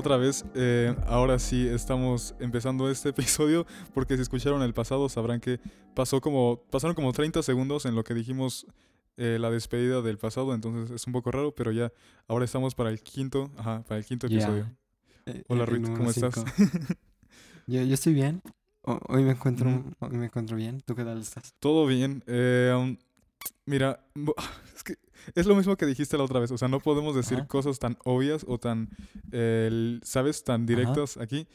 Otra 0.00 0.16
vez. 0.16 0.46
Eh, 0.54 0.96
ahora 1.06 1.38
sí 1.38 1.68
estamos 1.68 2.34
empezando 2.40 2.90
este 2.90 3.08
episodio 3.14 3.66
porque 3.92 4.16
si 4.16 4.22
escucharon 4.22 4.62
el 4.62 4.72
pasado 4.72 5.10
sabrán 5.10 5.40
que 5.40 5.60
pasó 5.94 6.22
como 6.22 6.62
pasaron 6.70 6.94
como 6.94 7.12
30 7.12 7.42
segundos 7.42 7.84
en 7.84 7.94
lo 7.94 8.02
que 8.02 8.14
dijimos 8.14 8.66
eh, 9.18 9.36
la 9.38 9.50
despedida 9.50 10.00
del 10.00 10.16
pasado, 10.16 10.54
entonces 10.54 10.90
es 10.90 11.06
un 11.06 11.12
poco 11.12 11.30
raro, 11.30 11.54
pero 11.54 11.70
ya 11.70 11.92
ahora 12.28 12.46
estamos 12.46 12.74
para 12.74 12.88
el 12.88 13.02
quinto, 13.02 13.50
ajá, 13.58 13.82
para 13.82 13.98
el 13.98 14.06
quinto 14.06 14.26
episodio. 14.26 14.70
Eh, 15.26 15.42
Hola 15.48 15.64
eh, 15.64 15.66
Ruth, 15.66 15.94
¿cómo 15.94 16.10
estás? 16.10 16.34
Yo, 17.66 17.82
yo 17.82 17.92
estoy 17.94 18.14
bien. 18.14 18.40
Ho- 18.82 19.00
Hoy 19.08 19.22
me 19.22 19.32
encuentro, 19.32 19.84
hoy 19.98 20.16
me 20.16 20.24
encuentro 20.24 20.56
bien. 20.56 20.80
¿Tú 20.80 20.94
qué 20.96 21.04
tal 21.04 21.20
estás? 21.20 21.52
Todo 21.60 21.86
bien. 21.86 22.24
um, 22.74 22.96
mira, 23.66 24.00
es 24.74 24.82
que 24.82 24.94
es 25.34 25.46
lo 25.46 25.54
mismo 25.56 25.76
que 25.76 25.86
dijiste 25.86 26.16
la 26.18 26.24
otra 26.24 26.40
vez. 26.40 26.50
O 26.50 26.58
sea, 26.58 26.68
no 26.68 26.80
podemos 26.80 27.14
decir 27.14 27.38
Ajá. 27.38 27.46
cosas 27.48 27.78
tan 27.78 27.96
obvias 28.04 28.44
o 28.48 28.58
tan, 28.58 28.88
eh, 29.32 29.98
¿sabes? 30.02 30.44
Tan 30.44 30.66
directas 30.66 31.16
aquí. 31.16 31.46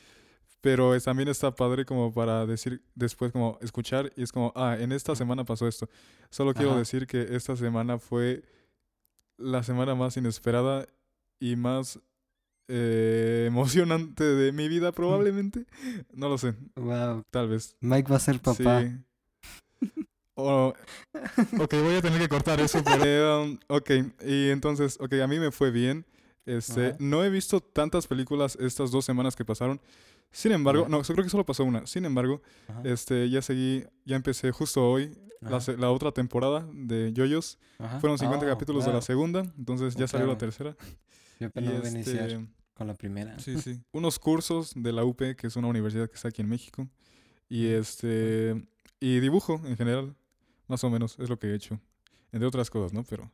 Pero 0.62 0.95
es- 0.95 1.03
también 1.03 1.30
está 1.30 1.53
padre 1.53 1.86
como 1.86 2.12
para 2.12 2.45
decir 2.48 2.81
después, 2.95 3.31
como 3.31 3.59
escuchar 3.62 4.12
y 4.16 4.23
es 4.23 4.31
como, 4.31 4.52
ah, 4.56 4.75
en 4.80 4.92
esta 4.92 5.16
semana 5.16 5.45
pasó 5.45 5.67
esto. 5.67 5.88
Solo 6.31 6.53
quiero 6.53 6.75
decir 6.75 7.06
que 7.06 7.36
esta 7.36 7.56
semana 7.56 8.00
fue 8.00 8.44
la 9.38 9.62
semana 9.64 9.94
más 9.95 10.18
inesperada 10.18 10.88
y 11.40 11.56
más 11.56 12.00
eh, 12.68 13.44
emocionante 13.47 14.23
de 14.23 14.52
mi 14.52 14.68
vida, 14.68 14.92
probablemente. 14.92 15.68
No 16.14 16.30
lo 16.30 16.38
sé, 16.40 16.56
Wow. 16.75 17.22
tal 17.30 17.47
vez. 17.50 17.75
Mike 17.80 18.09
va 18.09 18.16
a 18.16 18.20
ser 18.20 18.40
papá. 18.40 18.81
Sí. 18.81 18.97
Oh, 20.36 20.73
ok, 21.59 21.73
voy 21.81 21.95
a 21.95 22.02
tener 22.02 22.19
que 22.19 22.28
cortar 22.28 22.59
eso, 22.59 22.81
pero... 22.83 23.44
um, 23.45 23.58
ok, 23.67 23.89
y 24.25 24.50
entonces, 24.50 24.97
ok, 25.00 25.14
a 25.23 25.28
mí 25.28 25.39
me 25.39 25.52
fue 25.52 25.72
bien. 25.72 26.05
Este, 26.45 26.88
Ajá. 26.88 26.97
no 27.00 27.23
he 27.23 27.30
visto 27.30 27.59
tantas 27.61 28.05
películas 28.05 28.58
estas 28.59 28.91
dos 28.91 29.03
semanas 29.06 29.36
que 29.36 29.44
pasaron. 29.45 29.80
Sin 30.31 30.52
embargo, 30.52 30.83
Ya. 30.83 30.89
no, 30.89 31.02
yo 31.02 31.13
creo 31.13 31.23
que 31.23 31.30
solo 31.30 31.45
pasó 31.45 31.63
una. 31.63 31.88
Sin 31.88 32.06
embargo, 32.06 32.41
Ajá, 32.67 32.81
este, 32.83 33.30
ya 33.30 33.41
seguí, 33.41 33.83
ya 34.03 34.16
empecé 34.17 34.52
justo 34.52 34.83
hoy 34.88 35.11
la, 35.41 35.59
la 35.78 35.89
otra 35.91 36.11
temporada 36.11 36.67
de 36.73 37.13
Yoyos. 37.13 37.58
Fueron 38.00 38.17
50 38.17 38.45
Oh, 38.45 38.50
capítulos 38.50 38.86
de 38.86 38.91
la 38.94 39.02
segunda, 39.02 39.41
entonces 39.58 39.95
ya 39.95 40.06
Oh, 40.06 40.08
salió 40.08 40.28
la 40.28 40.38
claro. 40.38 40.52
tercera. 40.52 40.75
Yo 41.39 41.50
Y 41.56 41.67
a 41.67 41.89
iniciar 41.89 42.30
este, 42.31 42.47
con 42.73 42.88
la 42.88 42.94
primera. 42.95 43.39
Sí, 43.39 43.58
sí. 43.61 43.80
Unos 43.91 44.19
cursos 44.19 44.73
de 44.75 44.91
la 44.91 45.03
UP, 45.06 45.17
que 45.36 45.47
es 45.47 45.56
una 45.56 45.67
universidad 45.67 46.09
que 46.09 46.16
está 46.16 46.28
aquí 46.28 46.41
en 46.41 46.50
México. 46.50 46.88
Y 47.50 47.67
este. 47.67 48.66
Y 49.00 49.19
dibujo 49.19 49.61
en 49.66 49.78
general. 49.78 50.16
Más 50.68 50.84
o 50.84 50.90
menos, 50.90 51.18
es 51.20 51.30
lo 51.30 51.38
que 51.38 51.48
he 51.48 51.56
hecho. 51.56 51.80
Entre 52.32 52.48
otras 52.48 52.70
cosas, 52.70 52.94
¿no? 52.94 53.04
Pero 53.04 53.32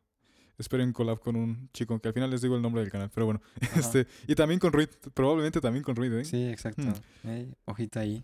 espero 0.57 0.83
en 0.83 0.93
collab 0.93 1.19
con 1.19 1.35
un 1.35 1.69
chico, 1.73 1.99
que 1.99 2.09
al 2.09 2.13
final 2.13 2.29
les 2.29 2.41
digo 2.41 2.55
el 2.55 2.61
nombre 2.61 2.81
del 2.81 2.91
canal. 2.91 3.09
Pero 3.13 3.25
bueno. 3.25 3.41
Ajá. 3.61 3.79
Este. 3.79 4.07
Y 4.27 4.35
también 4.35 4.59
con 4.59 4.71
Ruid. 4.73 4.89
Probablemente 5.13 5.61
también 5.61 5.83
con 5.83 5.95
Ruid, 5.95 6.13
¿eh? 6.13 6.25
Sí, 6.25 6.43
exacto. 6.47 6.83
Ey, 7.23 7.53
ojito 7.65 7.99
ahí. 7.99 8.23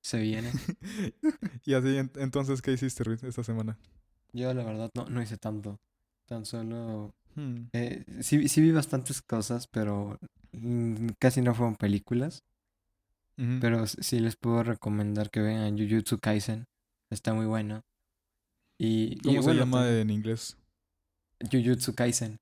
Se 0.00 0.18
viene. 0.20 0.50
y 1.64 1.74
así, 1.74 1.96
en- 1.98 2.12
entonces, 2.16 2.62
¿qué 2.62 2.72
hiciste, 2.72 3.04
Ruid, 3.04 3.24
esta 3.24 3.42
semana? 3.44 3.78
Yo 4.32 4.52
la 4.54 4.64
verdad 4.64 4.90
no, 4.94 5.06
no 5.08 5.22
hice 5.22 5.36
tanto. 5.36 5.80
Tan 6.26 6.44
solo... 6.44 7.14
Hmm. 7.34 7.68
eh, 7.74 8.04
sí, 8.22 8.48
sí 8.48 8.60
vi 8.62 8.72
bastantes 8.72 9.20
cosas, 9.20 9.66
pero 9.66 10.18
mm, 10.52 11.08
casi 11.18 11.42
no 11.42 11.54
fueron 11.54 11.76
películas. 11.76 12.44
Pero 13.60 13.86
sí 13.86 14.18
les 14.20 14.34
puedo 14.36 14.62
recomendar 14.62 15.30
que 15.30 15.40
vean 15.40 15.76
Jujutsu 15.76 16.18
Kaisen. 16.18 16.64
Está 17.10 17.34
muy 17.34 17.44
bueno. 17.44 17.82
Y, 18.78 19.14
y 19.14 19.18
¿Cómo 19.20 19.36
se 19.42 19.48
bueno, 19.48 19.60
llama 19.60 19.88
en 19.90 20.10
inglés? 20.10 20.56
Jujutsu 21.50 21.94
Kaisen. 21.94 22.38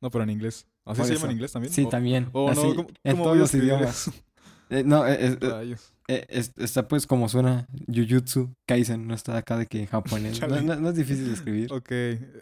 No, 0.00 0.10
pero 0.10 0.24
en 0.24 0.30
inglés. 0.30 0.66
¿Así 0.84 0.98
Por 0.98 1.06
se 1.06 1.14
llama 1.14 1.26
en 1.26 1.32
inglés 1.32 1.52
también? 1.52 1.72
Sí, 1.72 1.84
O- 1.84 1.88
también. 1.88 2.28
o 2.32 2.46
no, 2.46 2.52
así, 2.52 2.74
¿cómo- 2.74 2.88
en 3.04 3.12
cómo 3.12 3.24
todos 3.24 3.36
los 3.36 3.54
idiomas. 3.54 4.10
Eh, 4.70 4.84
no, 4.84 5.06
eh, 5.06 5.18
es- 5.26 5.38
eh, 5.42 5.76
eh, 6.08 6.26
es- 6.30 6.52
está 6.56 6.88
pues 6.88 7.06
como 7.06 7.28
suena 7.28 7.68
Jujutsu 7.94 8.54
Kaisen. 8.66 9.06
No 9.06 9.12
está 9.14 9.36
acá 9.36 9.58
de 9.58 9.66
que 9.66 9.80
en 9.80 9.86
japonés. 9.86 10.40
No, 10.40 10.48
Chale. 10.48 10.62
no- 10.62 10.76
no 10.76 10.88
es 10.88 10.96
difícil 10.96 11.26
de 11.26 11.34
escribir. 11.34 11.70
Ok, 11.70 11.90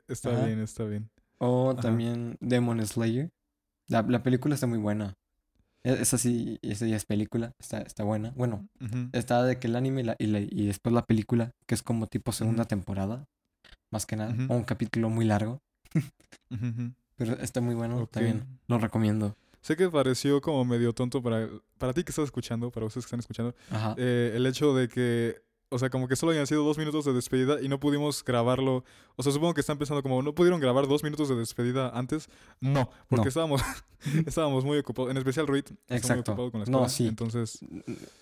está 0.06 0.31
Ajá. 0.31 0.47
bien, 0.47 0.60
está 0.60 0.84
bien. 0.84 1.10
O 1.39 1.72
Ajá. 1.72 1.81
también 1.81 2.37
Demon 2.39 2.87
Slayer. 2.87 3.33
La, 3.89 4.03
la 4.03 4.22
película 4.22 4.55
está 4.55 4.69
muy 4.69 4.78
buena. 4.78 5.16
E- 5.85 6.01
Esa 6.03 6.19
sí, 6.19 6.59
esa 6.63 6.87
ya 6.87 6.97
es 6.97 7.05
película. 7.07 7.53
Está, 7.59 7.81
está 7.83 8.05
buena. 8.05 8.33
Bueno, 8.37 8.69
Ujú. 8.81 9.09
está 9.13 9.43
de 9.45 9.59
que 9.59 9.67
el 9.69 9.77
anime 9.77 10.01
y, 10.03 10.05
la- 10.05 10.17
y, 10.19 10.27
la- 10.27 10.41
y 10.41 10.67
después 10.67 10.93
la 10.95 11.07
película, 11.07 11.53
que 11.67 11.75
es 11.75 11.83
como 11.83 12.07
tipo 12.07 12.33
segunda 12.33 12.65
temporada. 12.67 13.25
Más 13.93 14.07
que 14.07 14.17
nada. 14.17 14.35
O 14.49 14.57
un 14.57 14.65
capítulo 14.65 15.09
muy 15.11 15.25
largo. 15.25 15.61
Pero 17.17 17.35
está 17.41 17.61
muy 17.61 17.75
bueno 17.75 17.99
Ok. 18.03 18.11
también. 18.13 18.45
Lo 18.67 18.79
recomiendo. 18.79 19.37
Sé 19.63 19.77
que 19.77 19.89
pareció 19.91 20.41
como 20.41 20.65
medio 20.65 20.95
tonto 20.95 21.23
para, 21.23 21.49
para 21.77 21.93
ti 21.93 22.03
que 22.03 22.11
estás 22.13 22.25
escuchando, 22.25 22.71
para 22.71 22.87
ustedes 22.87 23.05
que 23.05 23.09
están 23.09 23.21
escuchando, 23.21 23.55
eh, 23.99 24.33
el 24.35 24.47
hecho 24.47 24.75
de 24.75 24.89
que, 24.89 25.43
o 25.71 25.79
sea, 25.79 25.89
como 25.91 26.09
que 26.09 26.17
solo 26.17 26.33
hayan 26.33 26.47
sido 26.47 26.65
dos 26.65 26.77
minutos 26.79 27.05
de 27.05 27.13
despedida 27.13 27.61
y 27.63 27.69
no 27.69 27.81
pudimos 27.81 28.25
grabarlo. 28.25 28.85
O 29.17 29.23
sea, 29.23 29.33
supongo 29.33 29.55
que 29.55 29.61
están 29.61 29.79
pensando 29.79 30.03
como, 30.03 30.21
¿no 30.23 30.35
pudieron 30.35 30.61
grabar 30.61 30.87
dos 30.87 31.03
minutos 31.03 31.29
de 31.29 31.37
despedida 31.37 31.91
antes? 31.91 32.29
No, 32.61 32.91
porque 33.09 33.25
No. 33.25 33.29
estábamos, 33.29 33.63
estábamos 34.27 34.65
muy 34.65 34.79
ocupados, 34.79 35.11
en 35.11 35.17
especial 35.17 35.47
Ruid, 35.47 35.65
muy 35.69 35.97
Exacto. 35.97 36.33
ocupado 36.33 36.51
con 36.51 36.61
la 36.61 36.67
No, 36.67 36.71
escuela. 36.85 36.89
sí. 36.89 37.07
Entonces, 37.07 37.59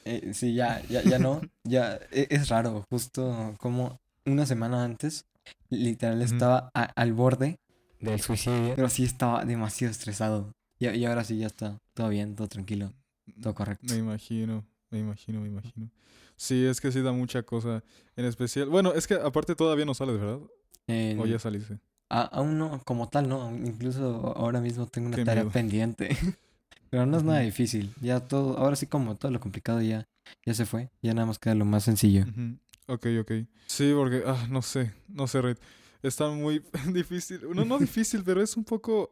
Eh, 0.05 0.33
sí, 0.35 0.55
ya, 0.55 0.83
ya, 0.89 1.03
ya 1.03 1.19
no. 1.19 1.41
Ya 1.65 1.99
e- 2.13 2.29
es 2.31 2.49
raro. 2.49 2.85
Justo 2.91 3.55
como 3.59 3.99
una 4.25 4.47
semana 4.47 4.85
antes, 4.85 5.27
literal 5.71 6.23
estaba 6.23 6.71
a- 6.75 6.93
al 6.97 7.13
borde 7.13 7.59
del 8.01 8.21
suicidio. 8.21 8.75
Pero 8.77 8.89
sí 8.89 9.05
estaba 9.05 9.45
demasiado 9.45 9.91
estresado. 9.91 10.53
Y, 10.79 10.89
y 10.89 11.05
ahora 11.07 11.25
sí 11.25 11.39
ya 11.39 11.47
está 11.47 11.79
todo 11.95 12.09
bien, 12.09 12.37
todo 12.37 12.47
tranquilo, 12.49 12.93
todo 13.43 13.55
correcto. 13.55 13.93
Me 13.93 13.99
imagino, 13.99 14.65
me 14.91 14.99
imagino, 15.01 15.41
me 15.41 15.49
imagino. 15.49 15.91
Sí, 16.39 16.65
es 16.65 16.81
que 16.81 16.91
sí 16.93 17.03
da 17.03 17.13
mucha 17.13 17.43
cosa. 17.43 17.83
En 18.17 18.25
especial, 18.25 18.69
bueno, 18.71 18.93
es 18.95 19.07
que 19.07 19.15
aparte 19.15 19.55
todavía 19.55 19.85
no 19.85 19.93
sales, 19.93 20.19
¿verdad? 20.21 20.39
Eh, 20.87 21.17
O 21.19 21.27
ya 21.27 21.39
saliste. 21.39 21.79
a- 22.09 22.23
aún 22.23 22.57
no, 22.59 22.81
como 22.85 23.09
tal, 23.09 23.29
no. 23.29 23.51
Incluso 23.55 24.33
ahora 24.37 24.61
mismo 24.61 24.87
tengo 24.87 25.09
una 25.09 25.17
Qué 25.17 25.25
tarea 25.25 25.43
miedo. 25.43 25.53
pendiente. 25.53 26.09
Pero 26.91 27.05
no 27.07 27.19
es 27.19 27.25
nada 27.25 27.41
difícil. 27.41 27.93
Ya 28.01 28.21
todo, 28.21 28.57
ahora 28.57 28.77
sí 28.77 28.87
como 28.87 29.17
todo 29.17 29.31
lo 29.33 29.41
complicado 29.41 29.83
ya, 29.83 30.07
ya 30.47 30.55
se 30.55 30.65
fue. 30.65 30.89
Ya 31.03 31.13
nada 31.13 31.27
más 31.27 31.39
queda 31.39 31.55
lo 31.57 31.65
más 31.67 31.85
sencillo. 31.85 32.25
Ok, 32.87 33.07
ok. 33.21 33.33
Sí, 33.67 33.93
porque, 33.95 34.23
ah, 34.25 34.47
no 34.49 34.63
sé, 34.63 34.95
no 35.09 35.27
sé, 35.27 35.43
Reid. 35.43 35.57
Está 36.03 36.29
muy 36.31 36.63
difícil. 36.95 37.41
No, 37.55 37.65
no 37.65 37.79
difícil, 37.81 38.23
pero 38.25 38.41
es 38.41 38.57
un 38.57 38.65
poco. 38.65 39.11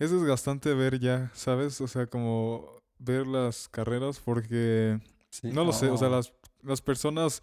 Es 0.00 0.10
desgastante 0.10 0.74
ver 0.74 0.98
ya, 0.98 1.30
¿sabes? 1.34 1.80
O 1.80 1.86
sea, 1.88 2.06
como 2.06 2.66
ver 2.98 3.26
las 3.26 3.68
carreras, 3.68 4.18
porque. 4.18 4.98
Sí, 5.30 5.48
No 5.52 5.64
lo 5.64 5.72
sé, 5.72 5.88
o 5.88 5.96
sea, 5.96 6.08
las, 6.08 6.32
las 6.62 6.80
personas. 6.80 7.42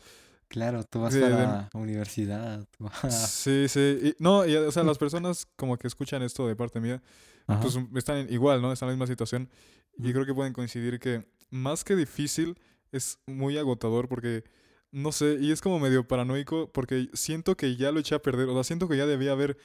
Claro, 0.49 0.83
tú 0.85 1.01
vas 1.01 1.13
para 1.15 1.29
la 1.29 1.69
universidad. 1.73 2.65
Sí, 3.09 3.67
sí. 3.67 3.99
y- 4.03 4.15
no, 4.23 4.45
y, 4.45 4.55
o 4.55 4.71
sea, 4.71 4.83
las 4.83 4.97
personas 4.97 5.47
como 5.55 5.77
que 5.77 5.87
escuchan 5.87 6.21
esto 6.23 6.47
de 6.47 6.55
parte 6.55 6.79
mía, 6.79 7.01
Ajá. 7.47 7.59
pues 7.61 7.77
están 7.95 8.17
en- 8.17 8.33
igual, 8.33 8.61
¿no? 8.61 8.71
Están 8.71 8.87
en 8.87 8.91
la 8.91 8.95
misma 8.95 9.07
situación. 9.07 9.49
Y 9.97 10.11
creo 10.13 10.25
que 10.25 10.33
pueden 10.33 10.53
coincidir 10.53 10.99
que 10.99 11.25
más 11.49 11.83
que 11.83 11.95
difícil, 11.95 12.57
es 12.91 13.19
muy 13.25 13.57
agotador 13.57 14.07
porque, 14.07 14.43
no 14.91 15.11
sé, 15.11 15.37
y 15.41 15.51
es 15.51 15.59
como 15.59 15.79
medio 15.79 16.07
paranoico 16.07 16.71
porque 16.71 17.09
siento 17.13 17.57
que 17.57 17.75
ya 17.75 17.91
lo 17.91 17.99
eché 17.99 18.15
a 18.15 18.21
perder, 18.21 18.47
o 18.47 18.53
sea, 18.53 18.63
siento 18.63 18.87
que 18.87 18.95
ya 18.95 19.05
debía 19.05 19.31
haber 19.33 19.57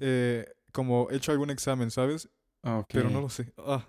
eh, 0.00 0.46
como 0.72 1.08
hecho 1.10 1.32
algún 1.32 1.50
examen, 1.50 1.90
¿sabes? 1.90 2.28
Pero 2.88 3.10
no 3.10 3.20
lo 3.20 3.28
sé. 3.30 3.52
Ah, 3.58 3.84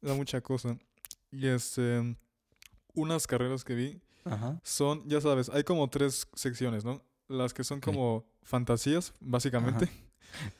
da 0.00 0.14
mucha 0.14 0.40
cosa. 0.40 0.76
Y 1.30 1.46
este, 1.46 2.16
unas 2.94 3.26
carreras 3.26 3.64
que 3.64 3.74
vi 3.74 4.00
Ajá. 4.24 4.60
son, 4.62 5.08
ya 5.08 5.20
sabes, 5.20 5.48
hay 5.50 5.64
como 5.64 5.88
tres 5.88 6.28
secciones, 6.34 6.84
¿no? 6.84 7.02
Las 7.28 7.54
que 7.54 7.62
son 7.64 7.80
como 7.80 8.24
fantasías, 8.42 9.12
básicamente. 9.20 9.88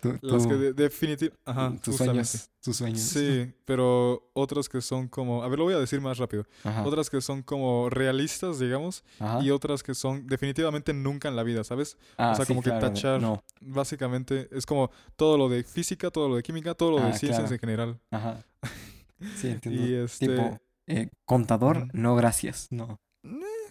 Tú- 0.01 0.19
Las 0.23 0.47
que 0.49 0.55
de, 0.55 0.75
definitiv- 0.75 1.33
ajá, 1.45 1.71
tus 1.83 1.97
justamente. 1.97 2.25
sueños. 2.25 2.51
Tus 2.61 2.77
sueños. 2.77 3.01
Sí, 3.01 3.53
pero 3.65 4.29
otras 4.33 4.69
que 4.69 4.81
son 4.81 5.07
como, 5.09 5.43
a 5.45 5.49
ver, 5.49 5.59
lo 5.61 5.65
voy 5.65 5.75
a 5.75 5.79
decir 5.79 6.01
más 6.01 6.19
rápido. 6.19 6.45
Ajá. 6.65 6.85
Otras 6.85 7.09
que 7.09 7.21
son 7.21 7.43
como 7.43 7.89
realistas, 7.89 8.59
digamos, 8.59 9.05
Ajá. 9.21 9.41
y 9.43 9.51
otras 9.51 9.83
que 9.85 9.95
son 9.95 10.27
definitivamente 10.27 10.93
nunca 10.93 11.29
en 11.29 11.37
la 11.37 11.43
vida, 11.45 11.63
¿sabes? 11.65 11.97
Ah, 12.19 12.35
sea, 12.35 12.45
sí, 12.45 12.51
como 12.51 12.63
que 12.63 12.71
tachar 12.71 13.21
No. 13.21 13.43
Básicamente 13.61 14.49
es 14.53 14.67
como 14.67 14.91
todo 15.17 15.39
lo 15.39 15.49
de 15.49 15.63
física, 15.65 16.11
todo 16.11 16.29
lo 16.29 16.37
de 16.37 16.43
química, 16.43 16.75
todo 16.75 16.91
lo 16.93 16.97
de 16.99 17.05
Ah, 17.11 17.13
ciencias 17.13 17.43
claro. 17.49 17.55
en 17.55 17.61
general. 17.61 18.01
Ajá. 18.11 18.45
Sí, 19.37 19.49
entiendo. 19.49 19.83
Y 19.87 19.95
este 19.95 20.27
Tipo, 20.29 20.59
eh, 20.87 21.09
contador, 21.25 21.89
no 21.95 22.15
gracias. 22.17 22.69
No. 22.71 22.99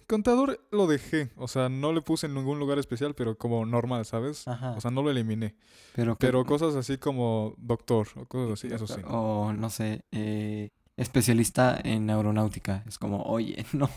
contador 0.06 0.58
lo 0.72 0.86
dejé, 0.88 1.30
o 1.36 1.46
sea, 1.48 1.68
no 1.68 1.92
le 1.92 2.02
puse 2.02 2.26
en 2.26 2.34
ningún 2.34 2.58
lugar 2.58 2.78
especial, 2.80 3.14
pero 3.14 3.36
como 3.38 3.64
normal, 3.64 4.04
¿sabes? 4.04 4.46
Ajá. 4.48 4.72
O 4.72 4.80
sea, 4.80 4.90
no 4.90 5.02
lo 5.02 5.10
eliminé. 5.10 5.54
pero 5.94 6.16
que- 6.16 6.26
Pero 6.26 6.44
cosas 6.44 6.74
así 6.74 6.98
como 6.98 7.54
doctor 7.58 8.08
o 8.16 8.26
cosas 8.26 8.52
así, 8.64 8.74
eso 8.74 8.86
sí. 8.88 9.00
O 9.06 9.52
no 9.52 9.70
sé, 9.70 10.00
eh, 10.12 10.70
especialista 10.96 11.78
en 11.82 12.10
aeronáutica. 12.10 12.82
Es 12.86 12.98
como, 12.98 13.22
oye, 13.22 13.64
no, 13.72 13.88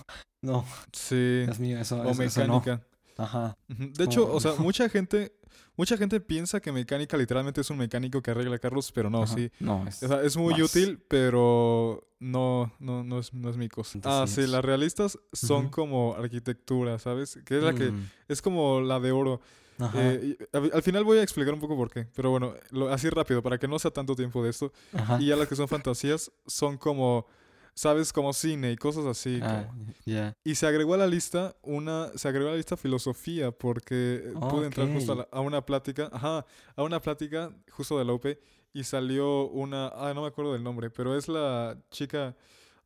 no, 0.43 0.65
Sí. 0.91 1.41
Dios 1.45 1.59
mío, 1.59 1.79
eso, 1.79 2.01
O 2.01 2.09
eso, 2.11 2.21
eso 2.23 2.47
no. 2.47 2.59
mecánica. 2.59 2.85
Ajá. 3.17 3.55
De 3.67 4.03
hecho, 4.03 4.25
Oh, 4.27 4.35
o 4.35 4.39
sea, 4.41 4.51
no. 4.57 4.63
mucha 4.63 4.89
gente 4.89 5.33
mucha 5.75 5.97
gente 5.97 6.19
piensa 6.19 6.59
que 6.59 6.71
mecánica 6.71 7.17
literalmente 7.17 7.61
es 7.61 7.69
un 7.69 7.77
mecánico 7.77 8.21
que 8.21 8.31
arregla 8.31 8.59
carros, 8.59 8.91
pero 8.91 9.09
no, 9.09 9.23
Ajá. 9.23 9.33
sí. 9.35 9.51
No, 9.59 9.85
es. 9.87 10.01
O 10.03 10.07
sea, 10.07 10.21
es 10.23 10.37
muy 10.37 10.53
más. 10.53 10.61
útil, 10.75 10.99
pero 11.07 12.07
no, 12.19 12.71
no, 12.79 13.03
no 13.03 13.19
es, 13.19 13.33
no 13.33 13.49
es 13.49 13.57
mi 13.57 13.69
cosa. 13.69 13.99
Ah, 13.99 14.25
sí, 14.25 14.41
Entonces- 14.41 14.49
las 14.49 14.65
realistas 14.65 15.19
son 15.31 15.65
Ujú. 15.65 15.71
como 15.71 16.15
arquitectura, 16.17 16.99
¿sabes? 16.99 17.39
Que 17.45 17.57
es 17.57 17.63
la 17.63 17.73
que, 17.73 17.91
Mm, 17.91 18.09
es 18.27 18.41
como 18.41 18.81
la 18.81 18.99
de 18.99 19.11
oro. 19.11 19.41
Ajá. 19.79 19.97
Eh, 19.99 20.37
al 20.71 20.83
final 20.83 21.03
voy 21.03 21.17
a 21.17 21.23
explicar 21.23 21.53
un 21.53 21.59
poco 21.59 21.75
por 21.75 21.89
qué, 21.89 22.07
pero 22.15 22.29
bueno, 22.29 22.53
lo- 22.69 22.93
así 22.93 23.09
rápido, 23.09 23.41
para 23.41 23.57
que 23.57 23.67
no 23.67 23.79
sea 23.79 23.89
tanto 23.91 24.15
tiempo 24.15 24.43
de 24.43 24.51
esto. 24.51 24.71
Ajá. 24.93 25.17
Y 25.19 25.25
ya 25.27 25.35
las 25.35 25.47
que 25.47 25.55
son 25.55 25.67
fantasías 25.67 26.31
son 26.45 26.77
como, 26.77 27.25
¿sabes? 27.75 28.13
Como 28.13 28.33
cine 28.33 28.71
y 28.71 28.75
cosas 28.77 29.05
así. 29.05 29.39
Ah, 29.41 29.67
como-. 29.69 30.33
Y 30.43 30.55
se 30.55 30.67
agregó 30.67 30.93
a 30.93 30.97
la 30.97 31.07
lista 31.07 31.55
una, 31.61 32.09
se 32.15 32.27
agregó 32.27 32.47
a 32.49 32.51
la 32.51 32.57
lista 32.57 32.77
filosofía 32.77 33.51
porque 33.51 34.21
eh, 34.25 34.33
pude 34.49 34.67
entrar 34.67 34.91
justo 34.91 35.13
a, 35.13 35.15
Ok. 35.15 35.27
la- 35.31 35.37
a 35.37 35.41
una 35.41 35.65
plática, 35.65 36.09
ajá, 36.11 36.45
a 36.75 36.83
una 36.83 37.01
plática 37.01 37.51
justo 37.71 37.97
de 37.97 38.05
la 38.05 38.13
UP 38.13 38.25
y 38.73 38.83
salió 38.83 39.47
una, 39.49 39.87
ah, 39.89 40.13
no 40.13 40.21
me 40.21 40.27
acuerdo 40.27 40.53
del 40.53 40.63
nombre, 40.63 40.89
pero 40.89 41.15
es 41.17 41.27
la 41.27 41.77
chica, 41.91 42.35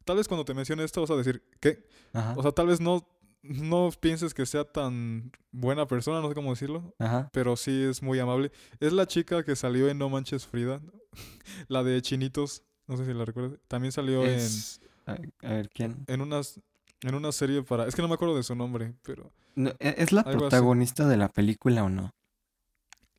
tal 0.06 0.18
vez 0.18 0.28
cuando 0.28 0.44
te 0.46 0.54
mencione 0.54 0.84
esto 0.84 1.02
vas 1.02 1.12
a 1.12 1.16
decir, 1.16 1.42
¿qué? 1.60 1.88
Ajá. 2.14 2.34
O 2.38 2.42
sea, 2.42 2.52
tal 2.52 2.68
vez 2.68 2.82
no, 2.82 3.08
no 3.42 3.90
pienses 4.00 4.34
que 4.34 4.46
sea 4.46 4.66
tan 4.66 5.32
buena 5.52 5.88
persona, 5.88 6.20
no 6.22 6.28
sé 6.28 6.36
cómo 6.36 6.50
decirlo, 6.52 6.94
Ajá. 7.00 7.30
pero 7.32 7.56
sí 7.56 7.84
es 7.84 8.02
muy 8.04 8.20
amable. 8.20 8.52
Es 8.82 8.92
la 8.92 9.06
chica 9.08 9.44
que 9.44 9.56
salió 9.56 9.88
en 9.88 9.98
No 9.98 10.10
Manches 10.10 10.46
Frida, 10.46 10.82
la 11.70 11.84
de 11.84 12.02
Chinitos, 12.02 12.64
no 12.88 12.98
sé 12.98 13.06
si 13.06 13.14
la 13.14 13.26
recuerdas, 13.26 13.60
también 13.68 13.92
salió 13.92 14.24
en 14.24 14.30
Es- 14.40 14.82
A, 15.06 15.14
a 15.44 15.50
ver, 15.54 15.70
¿quién? 15.70 16.04
en 16.08 16.22
unas 16.22 16.60
en 17.02 17.16
una 17.16 17.32
serie 17.32 17.62
para 17.64 17.88
es 17.88 17.96
que 17.96 18.02
no 18.02 18.08
me 18.08 18.16
acuerdo 18.16 18.36
de 18.36 18.44
su 18.44 18.56
nombre 18.56 18.94
pero 19.04 19.32
No, 19.56 19.70
¿e- 19.80 19.96
¿Es 19.98 20.12
la 20.12 20.22
así. 20.22 20.32
protagonista 20.38 21.08
de 21.08 21.18
la 21.18 21.30
película 21.30 21.84
o 21.84 21.90
no? 21.90 22.12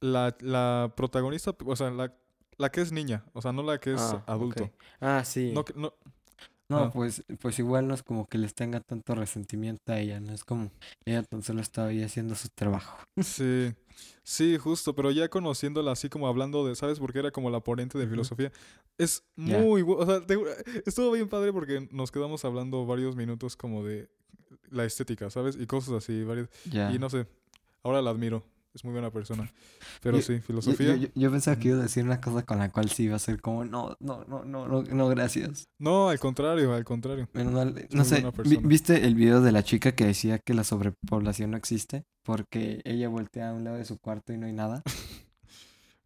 la, 0.00 0.36
la 0.40 0.92
protagonista 0.96 1.54
o 1.64 1.76
sea 1.76 1.90
la, 1.90 2.12
la 2.56 2.70
que 2.70 2.80
es 2.80 2.92
niña 2.92 3.24
o 3.32 3.42
sea 3.42 3.52
no 3.52 3.62
la 3.62 3.78
que 3.78 3.94
es 3.94 4.00
Ah, 4.00 4.22
adulto. 4.26 4.70
Ah, 5.00 5.24
sí. 5.24 5.52
no, 5.54 5.64
que- 5.64 5.74
no 5.74 5.92
No, 6.68 6.84
ah. 6.84 6.90
pues, 6.92 7.24
pues 7.40 7.58
igual 7.58 7.88
no 7.88 7.94
es 7.94 8.02
como 8.02 8.26
que 8.26 8.36
les 8.38 8.54
tenga 8.54 8.80
tanto 8.80 9.14
resentimiento 9.14 9.90
a 9.92 9.98
ella, 10.00 10.20
no 10.20 10.32
es 10.34 10.44
como 10.44 10.70
ella 11.06 11.22
tan 11.22 11.42
solo 11.42 11.60
estaba 11.62 11.88
ahí 11.88 12.02
haciendo 12.02 12.34
su 12.34 12.48
trabajo. 12.50 12.98
sí 13.22 13.74
sí 14.22 14.56
justo 14.58 14.94
pero 14.94 15.10
ya 15.10 15.28
conociéndola 15.28 15.92
así 15.92 16.08
como 16.08 16.28
hablando 16.28 16.66
de 16.66 16.74
sabes 16.76 16.98
porque 16.98 17.18
era 17.20 17.30
como 17.30 17.50
la 17.50 17.60
ponente 17.60 17.98
de 17.98 18.06
filosofía. 18.06 18.52
Es 18.98 19.22
muy 19.36 19.82
bu- 19.82 19.96
o 19.98 20.06
sea 20.06 20.20
te- 20.26 20.38
estuvo 20.86 21.10
bien 21.12 21.28
padre 21.28 21.52
porque 21.52 21.88
nos 21.90 22.10
quedamos 22.10 22.44
hablando 22.44 22.84
varios 22.86 23.16
minutos 23.16 23.56
como 23.56 23.84
de 23.84 24.08
la 24.70 24.84
estética 24.84 25.30
sabes 25.30 25.56
y 25.60 25.66
cosas 25.66 25.94
así 25.94 26.24
varios 26.24 26.48
Ya. 26.70 26.92
y 26.92 26.98
no 26.98 27.08
sé 27.10 27.26
ahora 27.82 28.02
la 28.02 28.10
admiro 28.10 28.42
es 28.74 28.84
muy 28.84 28.92
buena 28.92 29.10
persona. 29.10 29.50
Pero 30.02 30.18
Yo- 30.18 30.22
sí 30.22 30.40
filosofía. 30.40 30.94
Yo, 30.94 31.06
yo- 31.06 31.08
yo 31.14 31.30
pensaba 31.32 31.58
que 31.58 31.68
iba 31.68 31.78
a 31.78 31.82
decir 31.82 32.04
una 32.04 32.20
cosa 32.20 32.44
con 32.44 32.58
la 32.58 32.70
cual 32.70 32.88
sí 32.90 33.04
iba 33.04 33.16
a 33.16 33.18
ser 33.18 33.40
como, 33.40 33.64
no, 33.64 33.96
no, 33.98 34.24
no, 34.28 34.44
no, 34.44 34.68
no, 34.68 34.82
no, 34.82 35.08
gracias. 35.08 35.64
no 35.78 36.10
al 36.10 36.20
contrario 36.20 36.72
al 36.74 36.84
contrario. 36.84 37.28
Muy 37.32 37.44
no 37.44 38.04
sé. 38.04 38.24
¿viste 38.62 39.04
el 39.06 39.14
video 39.14 39.40
de 39.40 39.52
la 39.52 39.64
chica 39.64 39.92
que 39.92 40.04
decía 40.04 40.38
que 40.38 40.54
la 40.54 40.62
sobrepoblación 40.64 41.50
no 41.52 41.56
existe? 41.56 42.04
Porque 42.28 42.82
ella 42.84 43.08
voltea 43.08 43.48
a 43.48 43.52
un 43.54 43.64
lado 43.64 43.78
de 43.78 43.84
su 43.86 43.98
cuarto 43.98 44.32
y 44.34 44.36
no 44.36 44.46
hay 44.46 44.52
nada. 44.52 44.82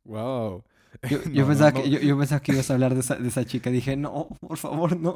Wow. 0.04 0.64
Yo, 1.10 1.18
No, 1.18 1.30
yo 1.30 1.42
no, 1.42 1.48
pensaba 1.48 1.70
no. 1.70 1.82
Que, 1.82 1.90
yo, 1.90 1.98
yo 2.00 2.18
pensaba 2.18 2.40
que 2.40 2.52
ibas 2.52 2.70
a 2.70 2.74
hablar 2.74 2.94
de 2.94 3.00
esa, 3.06 3.14
de 3.16 3.28
esa 3.28 3.44
chica. 3.44 3.70
Dije, 3.70 3.96
no, 3.96 4.28
por 4.40 4.58
favor, 4.58 4.96
no. 4.98 5.14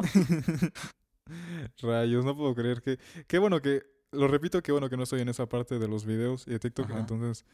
Rayos, 1.82 2.24
no 2.24 2.36
puedo 2.36 2.54
creer 2.54 2.82
que. 2.82 2.98
Qué 3.26 3.38
bueno 3.38 3.60
que. 3.60 3.82
Lo 4.12 4.28
repito, 4.28 4.62
qué 4.62 4.70
bueno 4.72 4.88
que 4.88 4.96
no 4.96 5.02
estoy 5.02 5.20
en 5.20 5.28
esa 5.28 5.46
parte 5.48 5.78
de 5.78 5.88
los 5.88 6.04
videos 6.06 6.46
y 6.46 6.50
de 6.52 6.58
TikTok, 6.60 6.88
Ajá. 6.90 7.00
entonces 7.00 7.44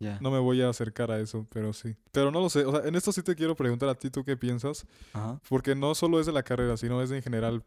Ya. 0.00 0.18
no 0.20 0.30
me 0.30 0.38
voy 0.38 0.62
a 0.62 0.70
acercar 0.70 1.10
a 1.10 1.20
eso, 1.20 1.46
pero 1.50 1.72
sí. 1.74 1.94
Pero 2.12 2.30
no 2.30 2.40
lo 2.40 2.48
sé, 2.48 2.64
o 2.64 2.72
sea, 2.72 2.88
en 2.88 2.94
esto 2.94 3.12
sí 3.12 3.22
te 3.22 3.34
quiero 3.36 3.54
preguntar 3.54 3.88
a 3.90 3.94
ti, 3.94 4.08
¿tú 4.10 4.24
qué 4.24 4.36
piensas? 4.36 4.86
Ajá, 5.12 5.38
Porque 5.48 5.74
no 5.74 5.94
solo 5.94 6.18
es 6.18 6.26
de 6.26 6.32
la 6.32 6.42
carrera, 6.42 6.76
sino 6.78 7.02
es 7.02 7.10
de 7.10 7.16
en 7.18 7.22
general, 7.22 7.62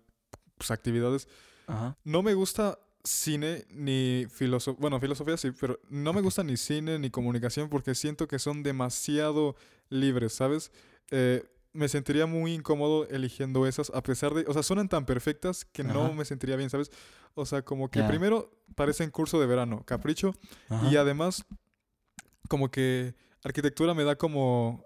pues, 0.58 0.72
actividades. 0.72 1.28
ajá. 1.68 1.96
No 2.04 2.24
me 2.24 2.34
gusta 2.34 2.80
cine 3.04 3.66
ni 3.70 4.26
filosofía, 4.30 4.80
bueno, 4.80 5.00
filosofía 5.00 5.38
sí, 5.38 5.52
pero 5.60 5.80
no 5.90 6.14
me 6.14 6.22
gusta 6.22 6.44
ni 6.44 6.58
cine 6.58 7.00
ni 7.00 7.10
comunicación 7.10 7.70
porque 7.70 7.96
siento 7.96 8.28
que 8.28 8.40
son 8.40 8.64
demasiado 8.64 9.56
libres, 9.90 10.34
¿sabes? 10.34 10.72
Eh, 11.10 11.44
me 11.74 11.88
sentiría 11.88 12.26
muy 12.26 12.54
incómodo 12.54 13.08
eligiendo 13.08 13.66
esas, 13.66 13.92
a 13.96 14.04
pesar 14.04 14.34
de, 14.34 14.44
o 14.48 14.54
sea, 14.54 14.62
suenan 14.62 14.90
tan 14.90 15.06
perfectas 15.06 15.64
que 15.66 15.84
no 15.84 16.14
me 16.14 16.26
sentiría 16.26 16.58
bien, 16.58 16.70
¿sabes? 16.70 16.92
O 17.34 17.46
sea, 17.46 17.62
como 17.64 17.90
que 17.90 18.00
Ya. 18.00 18.08
primero 18.08 18.52
parecen 18.76 19.10
curso 19.10 19.40
de 19.40 19.48
verano, 19.48 19.84
capricho, 19.86 20.34
ajá. 20.70 20.90
y 20.92 20.98
además 20.98 21.46
como 22.50 22.70
que 22.70 23.16
arquitectura 23.44 23.94
me 23.94 24.04
da 24.04 24.18
como 24.18 24.86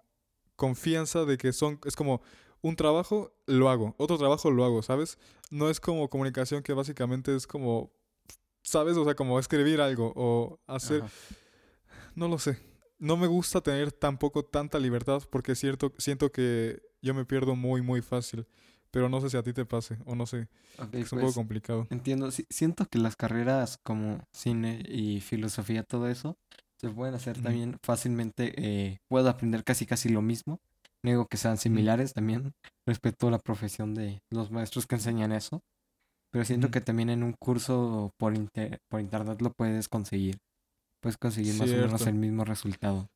confianza 0.55 1.25
de 1.25 1.37
que 1.37 1.51
son, 1.53 1.79
es 1.85 1.95
como 1.95 2.21
un 2.61 2.75
trabajo, 2.75 3.33
lo 3.47 3.69
hago, 3.69 3.95
otro 3.97 4.17
trabajo, 4.17 4.49
lo 4.51 4.63
hago, 4.63 4.81
¿sabes? 4.83 5.17
No 5.51 5.69
es 5.69 5.79
como 5.79 6.09
comunicación 6.09 6.63
que 6.63 6.73
básicamente 6.73 7.35
es 7.35 7.45
como, 7.47 7.91
¿sabes? 8.65 8.97
O 8.97 9.05
sea, 9.05 9.15
como 9.15 9.39
escribir 9.39 9.79
algo 9.79 10.11
o 10.15 10.59
hacer, 10.67 11.03
Ajá. 11.03 11.13
no 12.15 12.27
lo 12.27 12.37
sé. 12.39 12.59
No 12.97 13.15
me 13.15 13.27
gusta 13.27 13.61
tener 13.61 13.91
tampoco 13.91 14.43
tanta 14.43 14.79
libertad 14.79 15.21
porque 15.29 15.51
es 15.53 15.59
cierto, 15.59 15.93
siento 15.97 16.31
que 16.31 16.81
yo 17.01 17.13
me 17.13 17.25
pierdo 17.25 17.55
muy, 17.55 17.81
muy 17.81 18.01
fácil. 18.01 18.45
Pero 18.91 19.09
no 19.09 19.19
sé 19.19 19.29
si 19.29 19.35
a 19.35 19.43
ti 19.43 19.51
te 19.51 19.65
pase 19.65 19.97
o 20.05 20.15
no 20.15 20.25
sé. 20.25 20.47
Es 20.93 21.11
un 21.11 21.19
pues, 21.19 21.25
poco 21.25 21.33
complicado. 21.33 21.85
entiendo. 21.89 22.31
Sí, 22.31 22.45
siento 22.49 22.85
que 22.85 22.97
las 22.97 23.17
carreras 23.17 23.77
como 23.83 24.25
cine 24.31 24.83
y 24.87 25.19
filosofía, 25.19 25.83
todo 25.83 26.07
eso, 26.07 26.37
se 26.77 26.89
pueden 26.89 27.13
hacer 27.13 27.41
también 27.41 27.77
fácilmente. 27.83 28.53
eh, 28.57 28.99
puedo 29.09 29.29
aprender 29.29 29.65
casi 29.65 29.85
casi 29.85 30.07
lo 30.07 30.21
mismo. 30.21 30.61
No 31.03 31.11
digo 31.11 31.27
que 31.27 31.35
sean 31.35 31.57
similares 31.57 32.13
también. 32.13 32.53
Respeto 32.85 33.29
la 33.29 33.39
profesión 33.39 33.93
de 33.95 34.21
los 34.31 34.49
maestros 34.49 34.87
que 34.87 34.95
enseñan 34.95 35.33
eso. 35.33 35.61
Pero 36.35 36.43
siento 36.43 36.69
que 36.69 36.81
también 36.81 37.09
en 37.09 37.23
un 37.23 37.31
curso 37.39 38.11
por, 38.17 38.35
inter- 38.35 38.79
por 38.89 38.99
internet 38.99 39.41
lo 39.41 39.53
puedes 39.53 39.87
conseguir. 39.87 40.35
Puedes 41.01 41.15
conseguir 41.15 41.53
más 41.53 41.69
o 41.69 41.75
menos 41.77 42.07
el 42.07 42.15
mismo 42.15 42.43
resultado. 42.43 43.07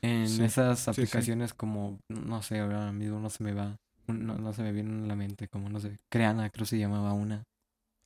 En 0.00 0.26
Sí, 0.26 0.42
esas 0.42 0.78
sí. 0.78 0.90
aplicaciones 0.90 1.52
como, 1.52 1.98
no 2.08 2.40
sé, 2.40 2.60
ahora 2.60 2.90
mismo 2.90 3.20
no 3.20 3.28
se 3.28 3.44
me 3.44 3.52
va, 3.52 3.76
no, 4.06 4.38
no 4.38 4.54
se 4.54 4.62
me 4.62 4.72
viene 4.72 5.04
a 5.04 5.06
la 5.08 5.14
mente, 5.14 5.46
como 5.48 5.68
no 5.68 5.78
sé, 5.78 5.98
Creana 6.10 6.48
creo 6.48 6.64
se 6.64 6.78
llamaba 6.78 7.12
una. 7.12 7.42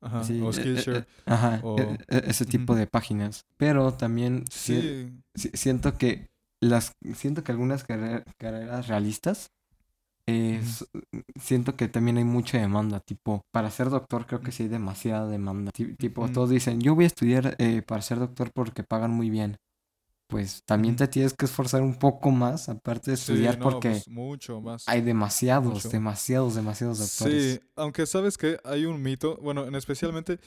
Ajá. 0.02 0.24
Sí, 0.24 0.40
o 0.40 0.46
eh, 0.46 0.50
eh, 0.50 0.52
Skillshare. 0.54 0.98
eh, 0.98 1.04
ajá, 1.26 1.60
o- 1.62 1.78
e- 1.78 1.96
e- 2.08 2.22
ese 2.26 2.46
tipo 2.46 2.74
de 2.74 2.88
páginas. 2.88 3.42
Pero 3.56 3.94
también 3.94 4.42
Sí. 4.50 5.08
si- 5.36 5.50
siento 5.50 5.96
que 5.98 6.26
las 6.60 6.94
siento 7.14 7.44
que 7.44 7.52
algunas 7.52 7.84
carre- 7.84 8.24
carreras 8.38 8.88
realistas 8.88 9.52
siento 11.38 11.76
que 11.76 11.88
también 11.88 12.16
hay 12.18 12.24
mucha 12.24 12.58
demanda, 12.58 13.00
tipo, 13.00 13.42
para 13.52 13.70
ser 13.70 13.90
doctor 13.90 14.26
creo 14.26 14.40
que 14.40 14.52
sí 14.52 14.64
hay 14.64 14.68
demasiada 14.68 15.28
demanda. 15.28 15.70
Ti- 15.72 15.94
Tipo, 15.96 16.28
todos 16.30 16.50
dicen, 16.50 16.80
yo 16.80 16.94
voy 16.94 17.04
a 17.04 17.08
estudiar 17.08 17.54
eh, 17.58 17.82
para 17.82 18.02
ser 18.02 18.18
doctor 18.18 18.50
porque 18.52 18.82
pagan 18.82 19.10
muy 19.12 19.30
bien. 19.30 19.56
Pues 20.28 20.62
también 20.66 20.96
te 20.96 21.06
tienes 21.06 21.34
que 21.34 21.44
esforzar 21.44 21.82
un 21.82 21.94
poco 22.00 22.32
más, 22.32 22.68
aparte 22.68 23.12
de 23.12 23.16
Sí, 23.16 23.22
estudiar, 23.32 23.58
no, 23.58 23.64
porque 23.64 23.90
pues, 23.90 24.08
mucho 24.08 24.60
más. 24.60 24.82
hay 24.88 25.00
demasiados, 25.00 25.74
mucho. 25.74 25.88
demasiados, 25.90 26.56
demasiados 26.56 26.98
doctores. 26.98 27.60
Sí, 27.60 27.60
aunque 27.76 28.06
sabes 28.06 28.36
que 28.36 28.58
hay 28.64 28.86
un 28.86 29.00
mito, 29.00 29.36
bueno, 29.40 29.64
en 29.66 29.76
especialmente 29.76 30.40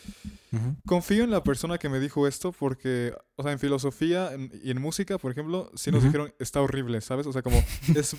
confío 0.86 1.24
en 1.24 1.32
la 1.32 1.44
persona 1.44 1.78
que 1.78 1.88
me 1.88 2.00
dijo 2.02 2.28
esto 2.28 2.52
porque, 2.52 3.14
o 3.38 3.44
sea, 3.44 3.54
en 3.54 3.60
filosofía 3.60 4.34
en- 4.34 4.52
y 4.64 4.72
en 4.72 4.82
música, 4.82 5.18
por 5.18 5.32
ejemplo, 5.32 5.72
sí 5.76 5.92
nos 5.92 6.04
dijeron 6.04 6.34
está 6.40 6.62
horrible, 6.62 7.00
¿sabes? 7.00 7.26
O 7.28 7.32
sea, 7.32 7.42
como 7.42 7.64
es 7.96 8.18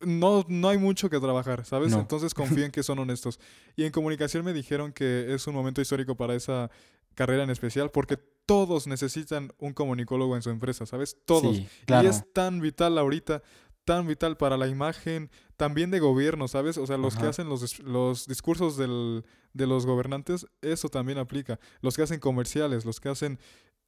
no 0.00 0.44
no 0.48 0.68
hay 0.68 0.78
mucho 0.78 1.08
que 1.10 1.18
trabajar, 1.20 1.64
¿sabes? 1.64 1.90
No. 1.90 2.00
Entonces 2.00 2.34
confío 2.34 2.64
en 2.64 2.70
que 2.72 2.82
son 2.82 2.98
honestos. 2.98 3.40
Y 3.76 3.84
en 3.84 3.92
comunicación 3.92 4.44
me 4.44 4.52
dijeron 4.52 4.92
que 4.92 5.32
es 5.34 5.46
un 5.46 5.54
momento 5.54 5.80
histórico 5.80 6.16
para 6.16 6.34
esa 6.34 6.70
carrera 7.14 7.44
en 7.44 7.50
especial 7.50 7.90
porque 7.90 8.18
todos 8.44 8.86
necesitan 8.86 9.52
un 9.58 9.72
comunicólogo 9.72 10.36
en 10.36 10.42
su 10.42 10.50
empresa, 10.50 10.86
¿sabes? 10.86 11.16
Todos. 11.24 11.56
Sí, 11.56 11.68
claro. 11.86 12.06
Y 12.06 12.10
es 12.10 12.24
tan 12.32 12.60
vital 12.60 12.96
ahorita, 12.98 13.42
tan 13.84 14.06
vital 14.06 14.36
para 14.36 14.56
la 14.56 14.68
imagen, 14.68 15.30
también 15.56 15.90
de 15.90 15.98
gobierno, 15.98 16.46
¿sabes? 16.46 16.76
O 16.78 16.86
sea, 16.86 16.96
los 16.98 17.16
que 17.16 17.26
hacen 17.26 17.48
los, 17.48 17.78
los 17.80 18.26
discursos 18.26 18.76
del- 18.76 19.24
de 19.54 19.66
los 19.66 19.86
gobernantes, 19.86 20.46
eso 20.60 20.90
también 20.90 21.16
aplica. 21.18 21.58
Los 21.80 21.96
que 21.96 22.02
hacen 22.02 22.20
comerciales, 22.20 22.84
los 22.84 23.00
que 23.00 23.08
hacen, 23.08 23.38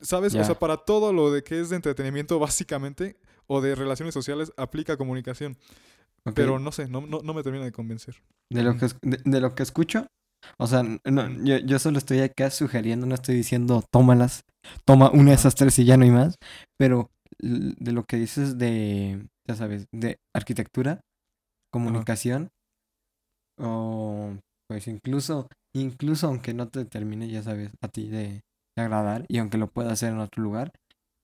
¿sabes? 0.00 0.34
O 0.34 0.44
sea, 0.44 0.58
para 0.58 0.78
todo 0.78 1.12
lo 1.12 1.30
de 1.30 1.42
que 1.44 1.60
es 1.60 1.68
de 1.68 1.76
entretenimiento 1.76 2.38
básicamente 2.38 3.16
o 3.46 3.60
de 3.60 3.74
relaciones 3.74 4.14
sociales, 4.14 4.50
aplica 4.56 4.96
comunicación. 4.96 5.56
Pero 6.34 6.58
no 6.58 6.72
sé, 6.72 6.88
no, 6.88 7.00
no, 7.00 7.20
no 7.22 7.34
me 7.34 7.42
termina 7.42 7.64
de 7.64 7.72
convencer. 7.72 8.16
de, 8.50 8.62
lo 8.62 8.76
que, 8.76 8.86
de, 9.02 9.18
de 9.24 9.40
lo 9.40 9.54
que 9.54 9.62
escucho, 9.62 10.06
o 10.58 10.66
sea, 10.66 10.82
no, 10.82 11.30
yo, 11.44 11.58
yo 11.58 11.78
solo 11.78 11.98
estoy 11.98 12.20
acá 12.20 12.50
sugiriendo, 12.50 13.06
no 13.06 13.14
estoy 13.14 13.34
diciendo 13.34 13.82
tómalas, 13.90 14.44
toma 14.84 15.10
una 15.10 15.30
de 15.30 15.36
esas 15.36 15.54
tres 15.54 15.78
y 15.78 15.84
ya 15.84 15.96
no 15.96 16.04
hay 16.04 16.10
más, 16.10 16.36
pero 16.78 17.10
de 17.40 17.92
lo 17.92 18.04
que 18.04 18.16
dices 18.16 18.58
de, 18.58 19.26
ya 19.46 19.54
sabes, 19.54 19.86
de 19.92 20.18
arquitectura, 20.34 21.00
comunicación, 21.72 22.50
o 23.60 24.36
pues 24.68 24.86
incluso, 24.86 25.48
incluso 25.74 26.26
aunque 26.26 26.54
no 26.54 26.68
te 26.68 26.84
termine, 26.84 27.28
ya 27.28 27.42
sabes, 27.42 27.70
a 27.80 27.88
ti 27.88 28.08
de, 28.08 28.42
de 28.76 28.82
agradar, 28.82 29.24
y 29.28 29.38
aunque 29.38 29.58
lo 29.58 29.68
pueda 29.68 29.92
hacer 29.92 30.12
en 30.12 30.20
otro 30.20 30.42
lugar, 30.42 30.72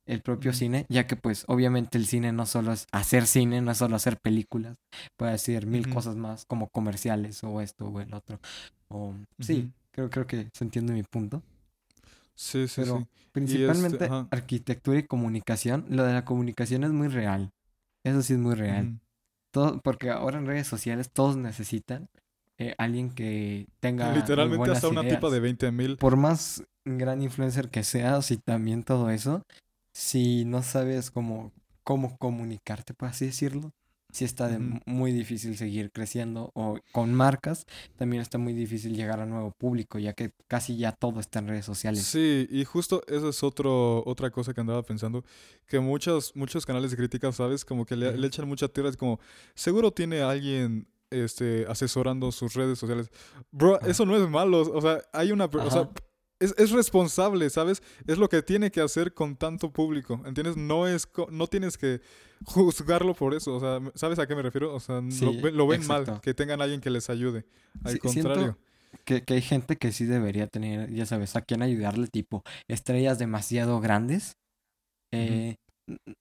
el 0.06 0.20
propio 0.20 0.52
cine, 0.52 0.86
ya 0.88 1.06
que 1.06 1.16
pues 1.16 1.44
obviamente 1.48 1.96
el 1.98 2.06
cine 2.06 2.32
no 2.32 2.46
solo 2.46 2.72
es 2.72 2.86
hacer 2.92 3.26
cine, 3.26 3.60
no 3.60 3.70
es 3.72 3.78
solo 3.78 3.96
hacer 3.96 4.18
películas, 4.20 4.76
puede 5.16 5.38
ser 5.38 5.66
mil 5.66 5.88
cosas 5.88 6.16
más 6.16 6.44
como 6.46 6.68
comerciales 6.68 7.42
o 7.44 7.60
esto 7.60 7.86
o 7.86 8.00
el 8.00 8.12
otro. 8.14 8.38
O, 8.88 9.14
Sí, 9.40 9.70
creo, 9.92 10.10
creo 10.10 10.26
que 10.26 10.48
se 10.52 10.64
entiende 10.64 10.92
mi 10.92 11.02
punto. 11.02 11.42
Sí, 12.34 12.66
sí, 12.68 12.82
Pero 12.82 12.98
sí. 12.98 13.06
principalmente 13.32 14.04
este, 14.04 14.06
ajá. 14.06 14.28
arquitectura 14.30 14.98
y 14.98 15.04
comunicación, 15.04 15.86
lo 15.88 16.04
de 16.04 16.12
la 16.12 16.24
comunicación 16.24 16.84
es 16.84 16.90
muy 16.90 17.08
real. 17.08 17.50
Eso 18.04 18.22
sí 18.22 18.34
es 18.34 18.38
muy 18.38 18.54
real. 18.54 18.98
Todo, 19.52 19.80
porque 19.80 20.10
ahora 20.10 20.38
en 20.38 20.46
redes 20.46 20.66
sociales 20.66 21.10
todos 21.10 21.36
necesitan 21.36 22.08
eh, 22.58 22.74
alguien 22.78 23.10
que 23.10 23.66
tenga 23.80 24.06
muy 24.06 24.16
Literalmente 24.16 24.56
buenas 24.58 24.76
hasta 24.78 24.88
una 24.88 25.08
tipa 25.08 25.30
de 25.30 25.40
20 25.40 25.72
mil. 25.72 25.96
Por 25.96 26.16
más 26.16 26.64
gran 26.84 27.22
influencer 27.22 27.70
que 27.70 27.82
seas 27.82 28.30
y 28.30 28.36
también 28.36 28.82
todo 28.82 29.10
eso, 29.10 29.42
si 29.94 30.44
no 30.44 30.62
sabes 30.62 31.10
cómo, 31.10 31.52
cómo 31.84 32.18
comunicarte, 32.18 32.94
por 32.94 33.08
así 33.08 33.26
decirlo, 33.26 33.72
sí 34.10 34.24
está 34.24 34.48
de- 34.48 34.58
muy 34.86 35.12
difícil 35.12 35.56
seguir 35.56 35.92
creciendo. 35.92 36.50
O 36.54 36.78
con 36.92 37.14
marcas 37.14 37.64
también 37.96 38.20
está 38.20 38.36
muy 38.36 38.52
difícil 38.52 38.94
llegar 38.94 39.20
a 39.20 39.26
nuevo 39.26 39.52
público, 39.52 39.98
ya 39.98 40.12
que 40.12 40.32
casi 40.48 40.76
ya 40.76 40.92
todo 40.92 41.20
está 41.20 41.38
en 41.38 41.48
redes 41.48 41.64
sociales. 41.64 42.02
Sí, 42.02 42.46
y 42.50 42.64
justo 42.64 43.02
eso 43.06 43.28
es 43.28 43.42
otro, 43.44 44.02
otra 44.04 44.30
cosa 44.30 44.52
que 44.52 44.60
andaba 44.60 44.82
pensando, 44.82 45.24
que 45.66 45.78
muchos, 45.78 46.34
muchos 46.34 46.66
canales 46.66 46.90
de 46.90 46.96
crítica, 46.96 47.30
¿sabes? 47.32 47.64
Como 47.64 47.86
que 47.86 47.96
le, 47.96 48.26
echan 48.26 48.48
mucha 48.48 48.68
tierra, 48.68 48.88
es 48.88 48.96
como, 48.96 49.20
seguro 49.54 49.92
tiene 49.92 50.22
alguien 50.22 50.88
este, 51.10 51.66
asesorando 51.68 52.32
sus 52.32 52.54
redes 52.54 52.80
sociales. 52.80 53.10
Bro, 53.52 53.76
Ajá. 53.76 53.88
eso 53.88 54.04
no 54.06 54.16
es 54.16 54.28
malo, 54.28 54.60
o 54.60 54.80
sea, 54.80 55.02
hay 55.12 55.30
una, 55.30 55.44
o 55.44 55.70
sea. 55.70 55.88
Es, 56.44 56.54
es 56.58 56.70
responsable, 56.70 57.48
¿sabes? 57.50 57.82
Es 58.06 58.18
lo 58.18 58.28
que 58.28 58.42
tiene 58.42 58.70
que 58.70 58.80
hacer 58.80 59.12
con 59.14 59.36
tanto 59.36 59.72
público, 59.72 60.20
¿entiendes? 60.26 60.56
No 60.56 60.86
es, 60.86 61.08
no 61.30 61.46
tienes 61.46 61.76
que 61.78 62.00
juzgarlo 62.44 63.14
por 63.14 63.34
eso, 63.34 63.54
o 63.56 63.60
sea, 63.60 63.80
¿sabes 63.94 64.18
a 64.18 64.26
qué 64.26 64.34
me 64.34 64.42
refiero? 64.42 64.74
O 64.74 64.80
sea, 64.80 65.00
lo, 65.00 65.10
Sí, 65.10 65.40
ven- 65.42 65.56
lo 65.56 65.66
ven 65.66 65.86
mal, 65.86 66.20
que 66.20 66.34
tengan 66.34 66.60
alguien 66.60 66.80
que 66.80 66.90
les 66.90 67.08
ayude. 67.10 67.44
Al 67.84 67.92
Sí, 67.92 67.98
contrario. 67.98 68.58
que, 69.04 69.22
que 69.22 69.34
hay 69.34 69.42
gente 69.42 69.76
que 69.76 69.92
sí 69.92 70.04
debería 70.04 70.46
tener, 70.46 70.90
ya 70.92 71.06
sabes, 71.06 71.34
a 71.36 71.42
quién 71.42 71.62
ayudarle, 71.62 72.06
tipo 72.06 72.42
estrellas 72.68 73.18
demasiado 73.18 73.80
grandes. 73.80 74.36
Eh, 75.12 75.56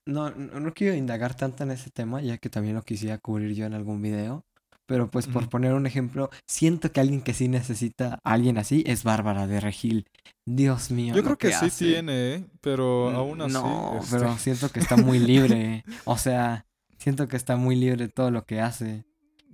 no, 0.05 0.29
no 0.31 0.73
quiero 0.73 0.95
indagar 0.95 1.35
tanto 1.35 1.63
en 1.63 1.71
ese 1.71 1.89
tema, 1.89 2.21
ya 2.21 2.37
que 2.37 2.49
también 2.49 2.75
lo 2.75 2.81
quisiera 2.83 3.17
cubrir 3.17 3.53
yo 3.55 3.65
en 3.65 3.73
algún 3.73 4.01
video. 4.01 4.43
Pero 4.85 5.09
pues 5.09 5.27
por 5.27 5.49
poner 5.49 5.73
un 5.73 5.85
ejemplo, 5.85 6.29
siento 6.45 6.91
que 6.91 6.99
alguien 6.99 7.21
que 7.21 7.33
sí 7.33 7.47
necesita 7.47 8.19
a 8.23 8.33
alguien 8.33 8.57
así 8.57 8.83
es 8.85 9.03
Bárbara 9.03 9.47
de 9.47 9.59
Regil. 9.61 10.07
Dios 10.45 10.91
mío, 10.91 11.15
Yo 11.15 11.23
creo 11.23 11.37
que, 11.37 11.49
sí 11.49 11.65
hace. 11.67 11.85
tiene, 11.85 12.33
¿eh? 12.35 12.45
pero 12.59 13.09
aún 13.11 13.41
así. 13.41 13.53
No, 13.53 13.99
este, 14.01 14.17
pero 14.17 14.37
siento 14.37 14.69
que 14.69 14.79
está 14.79 14.97
muy 14.97 15.19
libre. 15.19 15.85
O 16.05 16.17
sea, 16.17 16.65
siento 16.97 17.27
que 17.29 17.37
está 17.37 17.55
muy 17.55 17.75
libre 17.77 18.09
todo 18.09 18.29
lo 18.29 18.45
que 18.45 18.59
hace. 18.59 19.05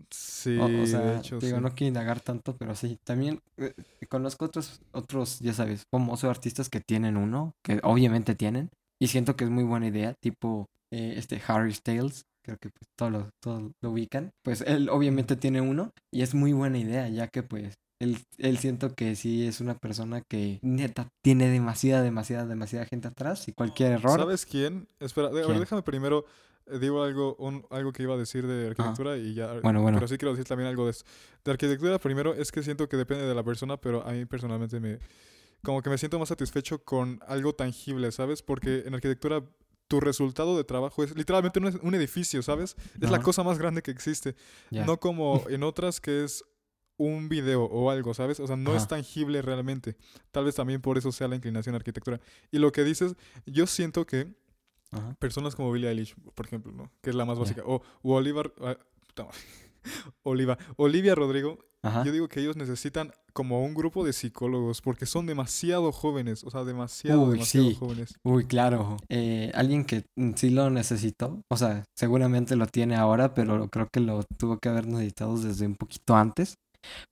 Sí, 0.09 0.57
O, 0.57 0.65
o 0.65 0.86
sea, 0.88 1.01
de 1.01 1.17
hecho, 1.19 1.38
te 1.38 1.45
digo, 1.45 1.59
sí. 1.59 1.63
no 1.63 1.75
quiero 1.75 1.89
indagar 1.89 2.19
tanto, 2.21 2.57
pero 2.57 2.74
sí. 2.75 2.98
También 3.03 3.41
eh, 3.57 3.74
conozco 4.09 4.45
otros, 4.45 4.81
otros, 4.91 5.39
ya 5.39 5.53
sabes, 5.53 5.83
famosos 5.91 6.29
artistas 6.29 6.69
que 6.69 6.81
tienen 6.81 7.15
uno, 7.17 7.53
que 7.63 7.79
obviamente 7.83 8.33
tienen, 8.33 8.71
y 9.00 9.07
siento 9.07 9.36
que 9.36 9.43
es 9.43 9.51
muy 9.51 9.63
buena 9.63 9.86
idea, 9.88 10.15
tipo 10.19 10.65
eh, 10.91 11.13
este 11.17 11.39
Harry 11.48 11.74
Styles, 11.75 12.25
creo 12.50 12.58
que 12.60 12.70
pues, 12.70 12.89
todos 12.98 13.12
lo, 13.12 13.29
todos 13.41 13.72
lo 13.82 13.91
ubican. 13.91 14.32
Pues 14.44 14.62
él 14.62 14.89
obviamente 14.89 15.36
tiene 15.36 15.62
uno, 15.62 15.91
y 16.12 16.22
es 16.22 16.34
muy 16.36 16.53
buena 16.53 16.77
idea, 16.77 17.08
ya 17.10 17.27
que 17.27 17.44
pues 17.44 17.75
él, 18.01 18.18
él 18.38 18.58
siento 18.58 18.94
que 18.96 19.15
sí 19.15 19.46
es 19.46 19.60
una 19.62 19.75
persona 19.77 20.22
que 20.29 20.60
neta 20.62 21.08
tiene 21.24 21.50
demasiada, 21.50 22.01
demasiada, 22.01 22.46
demasiada 22.46 22.86
gente 22.86 23.08
atrás, 23.10 23.48
y 23.48 23.53
cualquier 23.53 23.94
error. 23.94 24.20
¿Sabes 24.20 24.46
quién? 24.46 24.88
Espera, 25.00 25.27
de- 25.29 25.34
a 25.39 25.41
ver, 25.41 25.46
¿Quién? 25.48 25.60
déjame 25.60 25.82
primero. 25.84 26.25
eh, 26.72 26.77
digo 26.79 27.01
algo, 27.03 27.36
un- 27.39 27.65
algo 27.72 27.91
que 27.91 28.03
iba 28.03 28.13
a 28.13 28.18
decir 28.18 28.46
de 28.46 28.68
arquitectura 28.68 29.18
y 29.18 29.34
ya. 29.34 29.60
Bueno, 29.62 29.82
bueno. 29.82 29.98
Pero 29.98 30.08
sí 30.08 30.18
quiero 30.20 30.34
decir 30.34 30.46
también 30.46 30.70
algo 30.70 30.86
de 30.86 30.91
esto. 30.91 31.03
De 31.44 31.51
arquitectura, 31.51 31.98
primero, 31.98 32.34
es 32.36 32.51
que 32.51 32.62
siento 32.62 32.88
que 32.88 32.96
depende 32.96 33.25
de 33.25 33.34
la 33.34 33.44
persona, 33.44 33.75
pero 33.77 34.06
a 34.06 34.12
mí 34.12 34.25
personalmente 34.25 34.79
me. 34.79 35.00
Como 35.63 35.82
que 35.82 35.89
me 35.89 35.98
siento 35.98 36.20
más 36.20 36.29
satisfecho 36.29 36.84
con 36.84 37.20
algo 37.27 37.53
tangible, 37.53 38.12
¿sabes? 38.12 38.41
Porque 38.44 38.84
en 38.86 38.94
arquitectura. 38.94 39.44
Tu 39.89 40.00
resultado 40.00 40.55
de 40.55 40.63
trabajo 40.63 41.03
es 41.03 41.13
literalmente 41.17 41.60
un, 41.60 41.79
un 41.84 41.96
edificio, 41.96 42.41
¿sabes? 42.41 42.77
Es 43.01 43.10
la 43.10 43.22
cosa 43.22 43.43
más 43.43 43.60
grande 43.60 43.81
que 43.81 43.91
existe. 43.91 44.36
No 44.72 45.00
como 45.00 45.43
en 45.50 45.63
otras 45.63 46.00
que 46.00 46.24
es 46.24 46.46
un 46.96 47.27
video 47.29 47.63
o 47.63 47.89
algo, 47.89 48.13
¿sabes? 48.13 48.39
O 48.39 48.48
sea, 48.48 48.55
no 48.55 48.75
es 48.75 48.88
tangible 48.88 49.41
realmente. 49.41 49.98
Tal 50.31 50.46
vez 50.46 50.55
también 50.55 50.81
por 50.81 50.98
eso 50.98 51.12
sea 51.12 51.27
la 51.27 51.36
inclinación 51.36 51.74
a 51.75 51.77
arquitectura. 51.77 52.19
Y 52.51 52.60
lo 52.60 52.72
que 52.72 52.84
dices, 52.84 53.15
yo 53.46 53.67
siento 53.67 54.05
que 54.05 54.34
Ajá. 54.91 55.15
personas 55.15 55.55
como 55.55 55.72
Billie 55.72 55.89
Eilish, 55.89 56.15
por 56.36 56.46
ejemplo, 56.46 56.72
¿no? 56.72 56.91
Que 57.01 57.10
es 57.10 57.15
la 57.15 57.25
más 57.25 57.39
básica. 57.39 57.63
O, 57.65 57.81
o 58.03 58.13
Oliver... 58.15 58.53
madre. 58.60 58.79
Oliva. 60.24 60.57
Olivia 60.77 61.15
Rodrigo. 61.15 61.59
Ajá. 61.81 62.03
Yo 62.03 62.12
digo 62.12 62.27
que 62.27 62.41
ellos 62.41 62.57
necesitan 62.57 63.13
como 63.31 63.63
un 63.63 63.74
grupo 63.74 64.03
de 64.03 64.12
psicólogos 64.12 64.81
porque 64.81 65.05
son 65.05 65.25
demasiado 65.25 65.93
jóvenes. 65.93 66.43
O 66.43 66.51
sea, 66.51 66.65
demasiado, 66.65 67.21
Uy, 67.21 67.33
demasiado 67.33 67.69
sí. 67.69 67.75
jóvenes. 67.75 68.13
Uy, 68.24 68.45
claro. 68.45 68.98
Eh, 69.07 69.50
alguien 69.53 69.86
que 69.86 70.03
mm, 70.17 70.31
sí 70.36 70.50
lo 70.50 70.69
necesitó, 70.69 71.41
o 71.50 71.55
sea, 71.55 71.86
seguramente 71.95 72.57
lo 72.57 72.67
tiene 72.67 72.95
ahora, 72.98 73.33
pero 73.33 73.69
creo 73.69 73.88
que 73.91 74.01
lo 74.01 74.24
tuvo 74.38 74.57
que 74.59 74.67
haber 74.67 74.88
necesitado 74.88 75.38
desde 75.38 75.65
un 75.67 75.75
poquito 75.75 76.15
antes. 76.17 76.55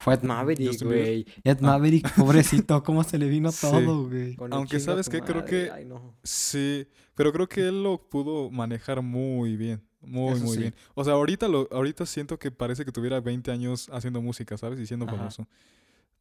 Fue 0.01 0.13
Ed 0.15 0.23
Maverick, 0.23 0.67
Justin 0.67 0.89
Bieber. 0.89 1.05
güey. 1.05 1.25
Ed 1.45 1.57
Ah. 1.61 1.65
Maverick, 1.65 2.03
pobrecito, 2.69 2.83
cómo 2.83 3.03
se 3.05 3.17
le 3.17 3.27
vino 3.29 3.51
Sí. 3.53 3.67
todo, 3.69 4.07
güey. 4.09 4.35
Con 4.35 4.51
el 4.51 4.57
Aunque, 4.57 4.79
¿sabes 4.81 5.07
qué? 5.07 5.21
Creo 5.21 5.45
que- 5.45 5.71
ay, 5.71 5.85
no. 5.85 6.17
Sí, 6.23 6.87
pero 7.15 7.31
creo 7.31 7.47
que 7.47 7.67
él 7.69 7.83
lo 7.83 8.01
pudo 8.09 8.49
manejar 8.49 9.01
muy 9.01 9.55
bien. 9.55 9.81
Muy, 10.07 10.33
Eso 10.35 10.43
muy 10.45 10.53
sí. 10.55 10.59
bien. 10.61 10.75
O 10.95 11.03
sea, 11.03 11.13
ahorita, 11.13 11.47
lo, 11.47 11.67
ahorita 11.71 12.05
siento 12.05 12.39
que 12.39 12.49
parece 12.51 12.85
que 12.85 12.91
tuviera 12.91 13.19
20 13.19 13.51
años 13.51 13.89
haciendo 13.91 14.21
música, 14.21 14.57
¿sabes? 14.57 14.79
Y 14.79 14.87
siendo 14.87 15.05
Ajá. 15.05 15.17
famoso. 15.17 15.47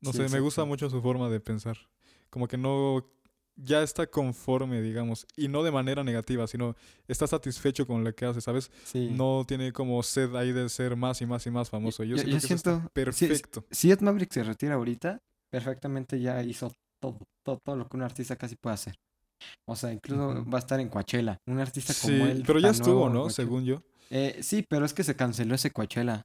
No 0.00 0.12
Sí, 0.12 0.18
sé, 0.18 0.28
me 0.28 0.40
gusta 0.40 0.64
mucho 0.64 0.90
su 0.90 1.00
forma 1.00 1.28
de 1.30 1.40
pensar. 1.40 1.76
Como 2.30 2.48
que 2.48 2.56
no... 2.58 3.06
Ya 3.58 3.82
está 3.82 4.06
conforme, 4.06 4.82
digamos. 4.82 5.26
Y 5.34 5.48
no 5.48 5.62
de 5.62 5.70
manera 5.70 6.04
negativa, 6.04 6.46
sino 6.46 6.76
está 7.08 7.26
satisfecho 7.26 7.86
con 7.86 8.04
lo 8.04 8.14
que 8.14 8.26
hace, 8.26 8.42
¿sabes? 8.42 8.70
Sí. 8.84 9.08
No 9.10 9.44
tiene 9.48 9.72
como 9.72 10.02
sed 10.02 10.34
ahí 10.36 10.52
de 10.52 10.68
ser 10.68 10.94
más 10.94 11.22
y 11.22 11.26
más 11.26 11.46
y 11.46 11.50
más 11.50 11.70
famoso. 11.70 12.04
Yo, 12.04 12.16
Yo- 12.16 12.22
siento 12.22 12.32
yo 12.36 12.40
que 12.40 12.46
eso 12.46 12.54
está 12.54 12.70
siento- 12.74 12.90
perfecto. 12.92 13.64
Si 13.70 13.90
Ed 13.90 14.00
Maverick 14.00 14.30
se 14.30 14.42
retira 14.42 14.74
ahorita, 14.74 15.22
perfectamente 15.50 16.20
ya 16.20 16.42
hizo 16.42 16.70
todo, 17.00 17.18
todo, 17.42 17.58
todo 17.64 17.76
lo 17.76 17.88
que 17.88 17.96
un 17.96 18.02
artista 18.02 18.36
casi 18.36 18.56
puede 18.56 18.74
hacer. 18.74 18.94
O 19.66 19.76
sea, 19.76 19.92
incluso 19.92 20.44
va 20.50 20.58
a 20.58 20.60
estar 20.60 20.80
en 20.80 20.88
Coachella. 20.88 21.38
Un 21.46 21.58
artista 21.60 21.92
Sí, 21.92 22.12
como 22.12 22.26
él. 22.26 22.42
pero 22.46 22.58
ya 22.58 22.70
estuvo, 22.70 23.08
¿no? 23.08 23.30
Según 23.30 23.64
yo. 23.64 23.82
Eh, 24.10 24.38
sí, 24.42 24.64
pero 24.68 24.84
es 24.84 24.94
que 24.94 25.04
se 25.04 25.16
canceló 25.16 25.54
ese 25.54 25.70
Coachella. 25.70 26.22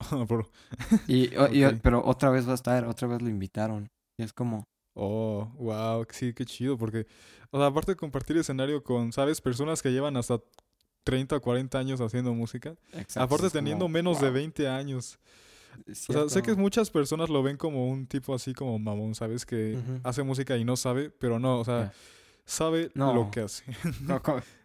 Y, 1.08 1.28
pero 1.82 2.04
otra 2.04 2.30
vez 2.30 2.46
va 2.46 2.52
a 2.52 2.54
estar, 2.54 2.84
otra 2.86 3.08
vez 3.08 3.20
lo 3.20 3.28
invitaron. 3.28 3.88
Y 4.16 4.22
es 4.22 4.32
como, 4.32 4.64
Oh, 5.00 5.48
wow, 5.58 6.04
sí, 6.10 6.34
qué 6.34 6.44
chido, 6.44 6.76
porque, 6.76 7.06
o 7.52 7.58
sea, 7.58 7.68
aparte 7.68 7.92
de 7.92 7.96
compartir 7.96 8.36
escenario 8.36 8.82
con, 8.82 9.12
¿sabes? 9.12 9.40
Personas 9.40 9.80
que 9.80 9.92
llevan 9.92 10.16
hasta 10.16 10.40
30 11.04 11.36
o 11.36 11.40
40 11.40 11.78
años 11.78 12.00
haciendo 12.00 12.34
música, 12.34 12.74
exacto, 12.92 13.20
aparte 13.20 13.42
como, 13.42 13.50
teniendo 13.50 13.88
menos 13.88 14.20
de 14.20 14.26
wow, 14.26 14.34
20 14.34 14.66
años. 14.66 15.20
O 15.88 15.94
sea, 16.12 16.28
sé 16.28 16.42
que 16.42 16.56
muchas 16.56 16.90
personas 16.90 17.28
lo 17.30 17.44
ven 17.44 17.56
como 17.56 17.88
un 17.88 18.08
tipo 18.08 18.34
así 18.34 18.54
como 18.54 18.76
mamón, 18.80 19.14
¿sabes? 19.14 19.46
Que 19.46 19.78
hace 20.02 20.24
música 20.24 20.56
y 20.56 20.64
no 20.64 20.76
sabe, 20.76 21.10
pero 21.10 21.38
no, 21.38 21.60
o 21.60 21.64
sea. 21.64 21.92
Sabe 22.48 22.90
No. 22.94 23.14
lo 23.14 23.30
que 23.30 23.40
hace. 23.42 23.64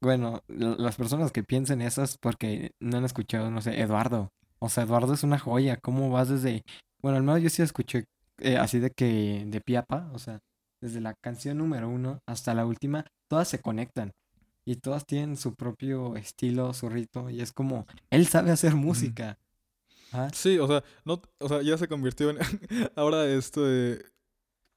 Bueno, 0.00 0.42
las 0.48 0.96
personas 0.96 1.32
que 1.32 1.42
piensen 1.42 1.82
eso 1.82 2.02
es 2.02 2.16
porque 2.16 2.72
no 2.80 2.96
han 2.96 3.04
escuchado, 3.04 3.50
no 3.50 3.60
sé, 3.60 3.78
Eduardo. 3.78 4.32
O 4.58 4.70
sea, 4.70 4.84
Eduardo 4.84 5.12
es 5.12 5.22
una 5.22 5.38
joya. 5.38 5.76
¿Cómo 5.76 6.08
vas 6.10 6.30
desde... 6.30 6.64
Bueno, 7.02 7.18
al 7.18 7.22
menos 7.24 7.42
yo 7.42 7.50
sí 7.50 7.60
escuché 7.60 8.06
eh, 8.38 8.56
así 8.56 8.78
de 8.78 8.90
que 8.90 9.44
de 9.46 9.60
piapa, 9.60 10.10
o 10.14 10.18
sea, 10.18 10.40
desde 10.80 11.02
la 11.02 11.12
canción 11.12 11.58
número 11.58 11.90
uno 11.90 12.20
hasta 12.26 12.54
la 12.54 12.64
última, 12.64 13.04
todas 13.28 13.48
se 13.48 13.60
conectan. 13.60 14.12
Y 14.64 14.76
todas 14.76 15.04
tienen 15.04 15.36
su 15.36 15.54
propio 15.54 16.16
estilo, 16.16 16.72
su 16.72 16.88
ritmo. 16.88 17.28
Y 17.28 17.42
es 17.42 17.52
como, 17.52 17.86
él 18.08 18.26
sabe 18.26 18.52
hacer 18.52 18.74
música. 18.74 19.38
Sí, 20.32 20.58
o 20.58 20.66
sea, 20.66 20.82
no, 21.04 21.20
o 21.38 21.48
sea, 21.48 21.60
ya 21.62 21.76
se 21.76 21.86
convirtió 21.86 22.30
en, 22.30 22.38
ahora 22.96 23.26
esto 23.26 23.62
de, 23.64 24.04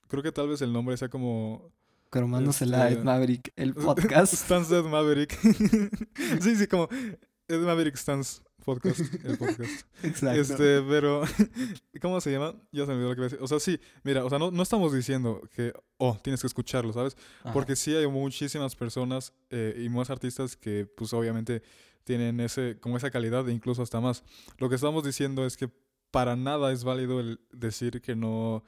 creo 0.08 0.22
que 0.22 0.32
tal 0.34 0.50
vez 0.50 0.62
el 0.62 0.74
nombre 0.74 0.98
sea 0.98 1.08
como... 1.10 1.72
Cromándosela 2.14 2.84
a 2.84 2.88
Ed 2.90 2.92
Este, 2.94 3.04
Maverick, 3.04 3.54
el 3.56 3.74
podcast. 3.74 4.36
Stans 4.36 4.72
Ed 4.72 4.84
Maverick. 4.84 5.36
sí, 6.42 6.56
sí, 6.56 6.68
como 6.68 6.88
Ed 7.48 7.60
Maverick 7.60 7.96
Stans 7.96 8.44
Podcast, 8.64 9.00
el 9.26 9.36
podcast. 9.40 9.88
Exacto. 10.04 10.40
Este, 10.40 10.84
pero, 10.84 11.24
¿cómo 12.02 12.22
se 12.22 12.32
llama? 12.32 12.54
Ya 12.72 12.86
se 12.86 12.92
me 12.92 12.98
olvidó 12.98 13.10
lo 13.10 13.16
que 13.16 13.22
iba 13.22 13.26
a 13.26 13.30
decir. 13.30 13.40
O 13.42 13.48
sea, 13.48 13.60
sí, 13.60 13.80
mira, 14.04 14.24
o 14.24 14.30
sea, 14.30 14.38
no, 14.38 14.52
no 14.52 14.62
estamos 14.62 14.94
diciendo 14.94 15.42
que, 15.56 15.74
oh, 15.98 16.16
tienes 16.24 16.40
que 16.40 16.46
escucharlo, 16.46 16.94
¿sabes? 16.94 17.18
Ajá. 17.42 17.52
Porque 17.52 17.76
sí 17.76 17.96
hay 17.96 18.06
muchísimas 18.06 18.76
personas 18.76 19.34
eh, 19.50 19.82
y 19.84 19.90
más 19.90 20.12
artistas 20.12 20.56
que, 20.56 20.86
pues, 20.86 21.14
obviamente 21.14 21.64
tienen 22.04 22.40
ese, 22.42 22.78
como 22.80 22.96
esa 22.96 23.10
calidad 23.10 23.50
e 23.50 23.54
incluso 23.54 23.82
hasta 23.82 24.00
más. 24.00 24.24
Lo 24.60 24.70
que 24.70 24.76
estamos 24.76 25.04
diciendo 25.04 25.48
es 25.48 25.58
que 25.58 25.72
para 26.12 26.36
nada 26.36 26.72
es 26.72 26.84
válido 26.84 27.20
el 27.20 27.40
decir 27.52 28.02
que 28.02 28.16
no, 28.16 28.64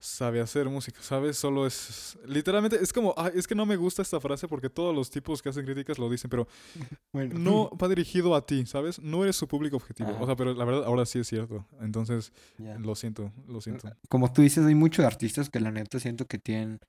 sabe 0.00 0.40
hacer 0.40 0.68
música, 0.68 1.00
¿sabes? 1.02 1.36
Solo 1.36 1.66
es... 1.66 2.18
Literalmente, 2.26 2.82
es 2.82 2.92
como, 2.92 3.14
"Ay, 3.16 3.32
es 3.34 3.46
que 3.46 3.54
no 3.54 3.66
me 3.66 3.76
gusta 3.76 4.00
esta 4.02 4.18
frase 4.18 4.48
porque 4.48 4.70
todos 4.70 4.94
los 4.94 5.10
tipos 5.10 5.42
que 5.42 5.50
hacen 5.50 5.64
críticas 5.64 5.98
lo 5.98 6.08
dicen, 6.08 6.30
pero 6.30 6.48
Bueno, 7.12 7.38
no 7.38 7.70
va 7.76 7.88
dirigido 7.88 8.34
a 8.34 8.44
ti, 8.46 8.64
¿sabes? 8.66 8.98
No 8.98 9.22
eres 9.22 9.36
su 9.36 9.46
público 9.46 9.76
objetivo. 9.76 10.10
Ajá. 10.10 10.22
O 10.22 10.26
sea, 10.26 10.36
pero 10.36 10.54
la 10.54 10.64
verdad 10.64 10.84
ahora 10.84 11.04
sí 11.06 11.18
es 11.18 11.28
cierto. 11.28 11.66
Entonces, 11.80 12.32
lo 12.58 12.94
siento, 12.94 13.30
lo 13.46 13.60
siento. 13.60 13.90
Como 14.08 14.32
tú 14.32 14.42
dices, 14.42 14.64
hay 14.64 14.74
muchos 14.74 15.04
artistas 15.04 15.50
que 15.50 15.60
la 15.60 15.70
neta 15.70 16.00
siento 16.00 16.26
que 16.26 16.38
tienen 16.38 16.80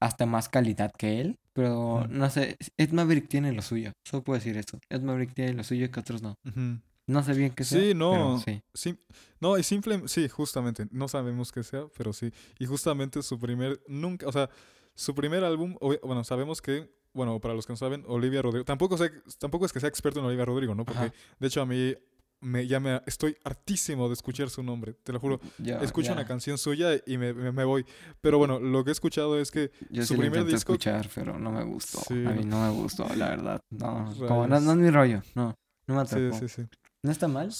hasta 0.00 0.26
más 0.26 0.48
calidad 0.48 0.92
que 0.96 1.20
él, 1.20 1.38
pero 1.54 2.06
no 2.08 2.30
sé, 2.30 2.56
Ed 2.76 2.90
Maverick 2.92 3.28
tiene 3.28 3.52
lo 3.52 3.62
suyo, 3.62 3.92
solo 4.04 4.22
puedo 4.22 4.38
decir 4.38 4.56
eso. 4.56 4.78
Ed 4.90 5.00
Maverick 5.00 5.34
tiene 5.34 5.54
lo 5.54 5.64
suyo 5.64 5.90
que 5.90 5.98
otros 6.00 6.22
no. 6.22 6.34
Ujú. 6.46 6.78
No 7.08 7.22
sé 7.24 7.32
bien 7.34 7.50
qué 7.50 7.64
sea. 7.64 7.80
Sí, 7.80 7.94
no. 7.94 8.38
sí. 8.38 8.62
Sí, 8.74 8.96
no, 9.40 9.58
y 9.58 9.62
simple, 9.64 10.02
sí, 10.06 10.28
justamente, 10.28 10.86
no 10.92 11.08
sabemos 11.08 11.50
qué 11.50 11.64
sea, 11.64 11.86
pero 11.96 12.12
sí. 12.12 12.30
Y 12.60 12.66
justamente 12.66 13.22
su 13.22 13.38
primer, 13.38 13.80
nunca, 13.88 14.26
o 14.28 14.32
sea, 14.32 14.48
su 14.94 15.14
primer 15.14 15.42
álbum, 15.42 15.76
bueno, 15.80 16.22
sabemos 16.22 16.62
que, 16.62 16.88
bueno, 17.14 17.40
para 17.40 17.54
los 17.54 17.66
que 17.66 17.72
no 17.72 17.76
saben, 17.76 18.04
Olivia 18.06 18.42
Rodrigo, 18.42 18.64
tampoco 18.64 18.96
sé, 18.98 19.10
tampoco 19.40 19.64
es 19.66 19.72
que 19.72 19.80
sea 19.80 19.88
experto 19.88 20.20
en 20.20 20.26
Olivia 20.26 20.44
Rodrigo, 20.44 20.74
¿no? 20.74 20.84
Porque, 20.84 21.00
Ajá. 21.00 21.12
de 21.40 21.46
hecho, 21.48 21.62
a 21.62 21.66
mí 21.66 21.94
me, 22.40 22.66
ya 22.68 22.78
me, 22.78 23.00
estoy 23.06 23.36
hartísimo 23.42 24.06
de 24.08 24.14
escuchar 24.14 24.50
su 24.50 24.62
nombre, 24.62 24.92
te 25.02 25.12
lo 25.12 25.18
juro. 25.18 25.40
Yo, 25.58 25.80
Escucho 25.80 26.12
una 26.12 26.24
canción 26.26 26.56
suya 26.58 26.90
y 27.06 27.16
me, 27.18 27.32
me- 27.34 27.50
me 27.52 27.64
voy. 27.64 27.84
Pero 28.20 28.38
bueno, 28.38 28.60
lo 28.60 28.84
que 28.84 28.90
he 28.90 28.92
escuchado 28.92 29.40
es 29.40 29.50
que 29.50 29.72
Yo 29.90 30.02
su 30.02 30.14
sí 30.14 30.20
primer 30.20 30.44
disco- 30.44 30.74
escuchar, 30.74 31.08
pero 31.14 31.38
no 31.38 31.50
me 31.50 31.64
gustó. 31.64 31.98
Sí, 32.06 32.24
A 32.26 32.30
mí 32.32 32.44
no. 32.44 32.60
me 32.62 32.70
gustó, 32.80 33.08
la 33.16 33.30
verdad. 33.30 33.60
No, 33.70 34.14
como 34.28 34.46
no, 34.46 34.60
no 34.60 34.70
es 34.72 34.76
mi 34.78 34.90
rollo, 34.90 35.22
no, 35.34 35.54
no 35.86 35.94
me 35.96 36.06
Sí, 36.06 36.14
atrapó. 36.16 36.38
sí, 36.38 36.48
sí. 36.48 36.62
No 37.02 37.10
está 37.12 37.28
mal, 37.28 37.50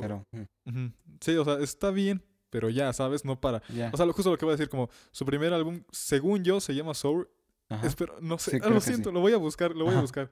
pero 0.00 0.26
mm. 0.64 0.86
Sí, 1.20 1.34
o 1.36 1.44
sea, 1.44 1.58
está 1.60 1.90
bien, 1.90 2.22
pero 2.50 2.68
ya, 2.68 2.92
¿sabes? 2.92 3.24
No 3.24 3.40
para. 3.40 3.62
O 3.92 3.96
sea, 3.96 4.04
lo- 4.06 4.12
justo 4.12 4.30
lo 4.30 4.36
que 4.38 4.44
voy 4.44 4.52
a 4.52 4.56
decir, 4.56 4.68
como 4.68 4.90
su 5.10 5.24
primer 5.24 5.52
álbum, 5.52 5.82
según 5.90 6.44
yo, 6.44 6.60
se 6.60 6.74
llama 6.74 6.92
Soul. 6.94 7.28
Ajá. 7.68 7.86
Espero, 7.86 8.16
no 8.20 8.38
sé, 8.38 8.50
Sí, 8.52 8.58
ah, 8.62 8.68
lo 8.68 8.80
sí. 8.80 8.88
siento, 8.90 9.10
lo 9.10 9.20
voy 9.20 9.32
a 9.32 9.38
buscar, 9.38 9.74
lo 9.74 9.86
voy 9.86 9.94
a 9.94 10.00
buscar. 10.02 10.30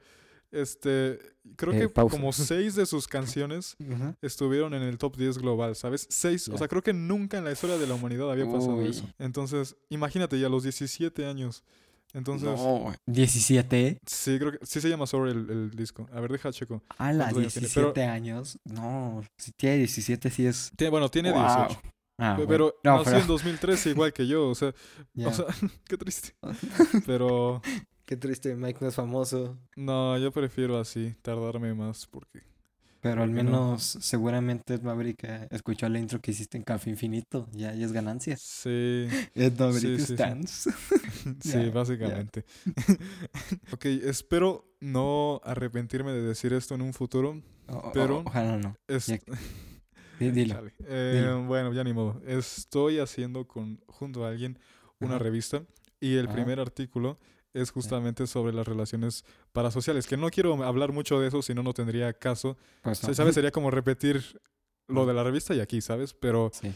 Este, 0.53 1.19
creo 1.57 1.73
Eh, 1.73 1.79
que 1.81 1.89
pausa. 1.89 2.17
como 2.17 2.33
seis 2.33 2.75
de 2.75 2.85
sus 2.85 3.07
canciones 3.07 3.77
estuvieron 4.21 4.75
en 4.75 4.83
el 4.83 4.99
top 4.99 5.17
10 5.17 5.39
global, 5.39 5.77
¿sabes? 5.77 6.07
Seis, 6.11 6.49
o 6.49 6.59
sea, 6.59 6.69
creo 6.69 6.83
que 6.83 6.93
nunca 6.93 7.39
en 7.39 7.45
la 7.45 7.53
historia 7.53 7.79
de 7.79 7.87
la 7.87 7.95
humanidad 7.95 8.31
había 8.31 8.47
pasado 8.47 8.75
Uy. 8.77 8.89
eso. 8.89 9.09
Entonces, 9.19 9.77
imagínate, 9.89 10.39
ya 10.39 10.49
a 10.49 10.51
los 10.51 10.65
17 10.65 11.25
años. 11.25 11.63
Entonces, 12.13 12.49
No, 12.49 12.93
17. 13.07 14.01
sí, 14.07 14.39
creo 14.39 14.53
que 14.53 14.59
sí 14.67 14.81
se 14.81 14.89
llama 14.89 15.07
Soul 15.07 15.29
el, 15.29 15.51
el 15.51 15.71
disco. 15.71 16.09
A 16.13 16.21
ver, 16.21 16.33
deja 16.33 16.53
checo. 16.53 16.83
A 16.99 17.13
las 17.13 17.33
¿Cuántos 17.33 17.39
años 17.39 17.53
tiene? 17.55 17.67
17 17.69 17.93
Pero- 17.95 18.13
años. 18.13 18.59
No, 18.65 19.23
si 19.39 19.53
tiene 19.53 19.77
17 19.79 20.31
sí 20.31 20.47
es. 20.47 20.71
Tiene- 20.77 20.91
bueno, 20.91 21.09
tiene 21.09 21.31
Wow. 21.33 21.41
18. 21.41 21.81
Ah, 22.23 22.37
pe- 22.37 22.45
bueno. 22.45 22.49
Pero 22.49 22.75
No, 22.85 22.91
nació 22.99 23.05
pero- 23.13 23.19
en 23.23 23.27
2013 23.29 23.91
igual 23.91 24.13
que 24.13 24.27
yo, 24.27 24.49
o 24.51 24.55
sea, 24.55 24.75
o 25.25 25.33
sea 25.33 25.45
qué 25.89 25.97
triste. 25.97 26.35
Pero 27.07 27.63
Qué 28.05 28.17
triste, 28.17 28.57
Mike 28.57 28.79
no 28.81 28.89
es 28.89 28.95
famoso. 28.97 29.57
no, 29.77 30.19
yo 30.19 30.33
prefiero 30.33 30.79
así, 30.81 31.15
tardarme 31.23 31.75
más 31.75 32.09
porque 32.09 32.43
Pero 33.01 33.23
al 33.23 33.31
¿Por 33.31 33.39
qué 33.39 33.45
no? 33.45 33.51
menos 33.51 33.83
seguramente 34.01 34.75
Ed 34.75 34.83
Maverick 34.83 35.25
eh, 35.25 35.49
escuchó 35.51 35.89
la 35.89 35.99
intro 35.99 36.21
que 36.21 36.33
hiciste 36.33 36.59
en 36.59 36.65
Café 36.65 36.91
Infinito. 36.91 37.49
Ya, 37.53 37.75
ya 37.75 37.87
es 37.87 37.93
ganancia. 37.93 38.37
sí, 38.37 39.07
Ed 39.35 39.59
Maverick 39.59 40.01
Sí, 40.01 40.07
sí, 40.07 40.15
stands. 40.15 40.69
sí, 41.41 41.53
ya. 41.65 41.71
básicamente. 41.71 42.45
ok, 43.73 43.85
espero 43.87 44.65
no 44.81 45.41
arrepentirme 45.45 46.13
de 46.13 46.23
decir 46.23 46.53
esto 46.53 46.75
en 46.75 46.83
un 46.83 46.93
futuro. 46.93 47.41
O- 47.69 47.77
o- 47.77 47.93
Pero- 47.93 48.23
ojalá 48.27 48.57
no. 48.59 48.77
Es- 48.89 49.07
Ya- 49.07 49.19
Di- 50.19 50.31
Dilo. 50.33 50.63
Eh, 50.87 51.15
dilo. 51.17 51.45
Bueno, 51.47 51.73
ya 51.73 51.83
ni 51.83 51.95
modo. 51.95 52.21
Estoy 52.27 52.99
haciendo 52.99 53.49
con 53.49 53.81
junto 53.87 54.27
a 54.27 54.29
alguien 54.29 54.59
una 54.99 55.15
Ajá. 55.15 55.25
revista 55.25 55.63
y 55.99 56.17
el 56.17 56.27
Ajá. 56.27 56.35
primer 56.35 56.61
artículo 56.61 57.19
es 57.53 57.71
justamente 57.71 58.27
sobre 58.27 58.53
las 58.53 58.67
relaciones 58.67 59.25
parasociales, 59.53 60.07
que 60.07 60.17
no 60.17 60.31
quiero 60.31 60.63
hablar 60.65 60.93
mucho 60.93 61.21
de 61.21 61.29
eso, 61.29 61.43
si 61.43 61.55
no, 61.55 61.63
no 61.63 61.73
tendría 61.75 62.13
caso. 62.13 62.57
Pues 62.83 63.03
no. 63.07 63.15
¿Sabes? 63.15 63.35
Sería 63.35 63.51
como 63.51 63.71
repetir 63.71 64.41
lo 64.89 65.07
de 65.07 65.15
la 65.15 65.23
revista 65.25 65.55
y 65.55 65.61
aquí, 65.61 65.81
¿sabes? 65.81 66.15
Pero 66.15 66.51
Sí. 66.53 66.73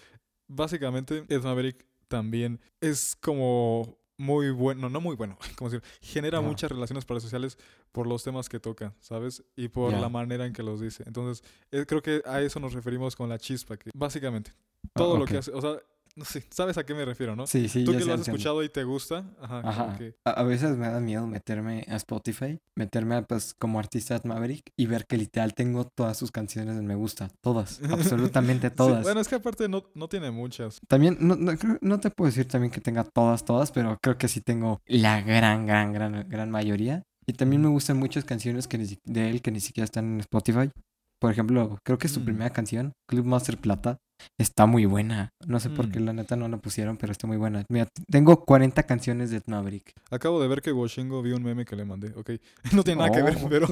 básicamente 0.49 1.25
Ed 1.29 1.43
Maverick 1.43 1.87
también 2.09 2.61
es 2.81 3.17
como 3.21 3.99
muy 4.17 4.51
bueno, 4.51 4.89
no 4.89 5.01
muy 5.01 5.17
bueno, 5.17 5.37
como 5.59 5.71
decir, 5.71 5.83
genera 6.01 6.41
muchas 6.41 6.71
relaciones 6.71 7.05
parasociales 7.05 7.59
por 7.91 8.07
los 8.07 8.23
temas 8.23 8.49
que 8.49 8.61
toca, 8.61 8.95
¿sabes? 9.01 9.43
Y 9.57 9.69
por 9.69 9.93
la 9.93 10.09
manera 10.09 10.47
en 10.47 10.53
que 10.53 10.63
los 10.63 10.81
dice. 10.81 11.03
Entonces, 11.07 11.45
eh, 11.73 11.85
creo 11.87 12.01
que 12.03 12.23
a 12.25 12.41
eso 12.41 12.61
nos 12.61 12.73
referimos 12.75 13.17
con 13.17 13.29
la 13.29 13.39
chispa, 13.39 13.77
que 13.77 13.91
básicamente 13.95 14.53
todo 14.95 15.17
lo 15.19 15.25
que 15.25 15.39
hace, 15.39 15.51
o 15.53 15.61
sea, 15.61 15.79
no 16.17 16.25
sé, 16.25 16.45
¿sabes 16.51 16.79
a 16.79 16.85
qué 16.85 16.95
me 16.95 17.05
refiero, 17.05 17.35
no? 17.37 17.47
Sí, 17.47 17.69
sí, 17.69 17.85
Tú 17.85 17.93
ya 17.93 17.99
que 17.99 18.05
lo 18.05 18.13
has 18.13 18.19
entiendo. 18.21 18.37
escuchado 18.37 18.63
y 18.63 18.69
te 18.69 18.85
gusta, 18.85 19.25
ajá, 19.41 19.61
Ajá. 19.65 19.99
que- 19.99 20.15
A, 20.25 20.31
a 20.31 20.43
veces 20.45 20.77
me 20.77 20.89
da 20.89 21.01
miedo 21.01 21.27
meterme 21.27 21.85
a 21.89 21.97
Spotify, 21.97 22.59
meterme 22.77 23.23
pues 23.23 23.55
como 23.59 23.79
artista 23.79 24.19
de 24.19 24.29
Maverick 24.29 24.71
y 24.77 24.87
ver 24.87 25.07
que 25.07 25.17
literal 25.17 25.55
tengo 25.55 25.87
todas 25.97 26.17
sus 26.17 26.31
canciones 26.31 26.77
en 26.77 26.87
me 26.87 26.95
gusta, 26.95 27.29
todas, 27.43 27.81
absolutamente 27.91 28.69
Sí, 28.69 28.75
todas. 28.77 29.03
bueno, 29.03 29.21
es 29.21 29.29
que 29.29 29.35
aparte 29.37 29.69
no, 29.69 29.85
no 29.95 30.09
tiene 30.09 30.31
muchas. 30.31 30.79
También, 30.89 31.17
no, 31.21 31.37
no, 31.37 31.57
creo- 31.57 31.79
no 31.81 31.99
te 32.01 32.11
puedo 32.11 32.29
decir 32.31 32.47
también 32.47 32.71
que 32.71 32.81
tenga 32.81 33.05
todas, 33.05 33.45
todas, 33.45 33.73
pero 33.73 33.99
creo 34.03 34.17
que 34.19 34.29
sí 34.29 34.41
tengo 34.41 34.81
la 34.87 35.21
gran, 35.23 35.67
gran, 35.67 35.93
gran, 35.93 36.29
gran 36.29 36.51
mayoría. 36.51 37.03
Y 37.27 37.33
también 37.33 37.63
me 37.63 37.69
gustan 37.69 37.97
muchas 37.97 38.25
canciones 38.25 38.69
que 38.69 38.77
ni 38.77 38.99
de 39.05 39.31
él 39.31 39.41
que 39.41 39.51
ni 39.51 39.61
siquiera 39.61 39.85
están 39.87 40.05
en 40.15 40.21
Spotify. 40.21 40.71
Por 41.19 41.33
ejemplo, 41.33 41.79
creo 41.83 41.97
que 41.97 42.07
su 42.09 42.21
Mm. 42.21 42.25
primera 42.25 42.51
canción, 42.51 42.93
Club 43.09 43.25
Master 43.25 43.57
Plata, 43.57 43.97
está 44.39 44.67
muy 44.67 44.87
buena. 44.87 45.31
No 45.47 45.61
sé 45.61 45.71
por 45.71 45.91
qué 45.91 46.01
Mm. 46.01 46.05
la 46.05 46.13
neta 46.13 46.37
no 46.37 46.49
la 46.49 46.57
pusieron, 46.59 46.97
pero 46.97 47.13
está 47.13 47.27
muy 47.27 47.37
buena. 47.37 47.65
Mira, 47.69 47.89
tengo 48.11 48.45
40 48.45 48.83
canciones 48.85 49.31
de 49.31 49.43
Maverick. 49.47 49.93
Acabo 50.11 50.41
de 50.41 50.49
ver 50.49 50.63
que 50.63 50.73
Washingo 50.73 51.23
vio 51.23 51.37
un 51.37 51.43
meme 51.43 51.65
que 51.65 51.77
le 51.77 51.85
mandé, 51.85 52.09
ok. 52.17 52.31
No 52.73 52.83
tiene 52.85 53.01
nada 53.03 53.11
que 53.13 53.23
ver, 53.23 53.37
Oh. 53.43 53.49
pero 53.49 53.67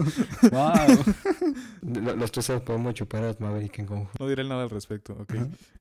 ¡Wow! 0.50 2.14
Los 2.16 2.30
tres 2.32 2.50
podemos 2.64 2.94
chupar 2.94 3.24
a 3.24 3.34
Maverick 3.38 3.78
en 3.78 3.86
conjunto. 3.86 4.12
no 4.18 4.28
diré 4.28 4.44
nada 4.44 4.62
al 4.64 4.70
respecto, 4.70 5.14
ok. 5.20 5.34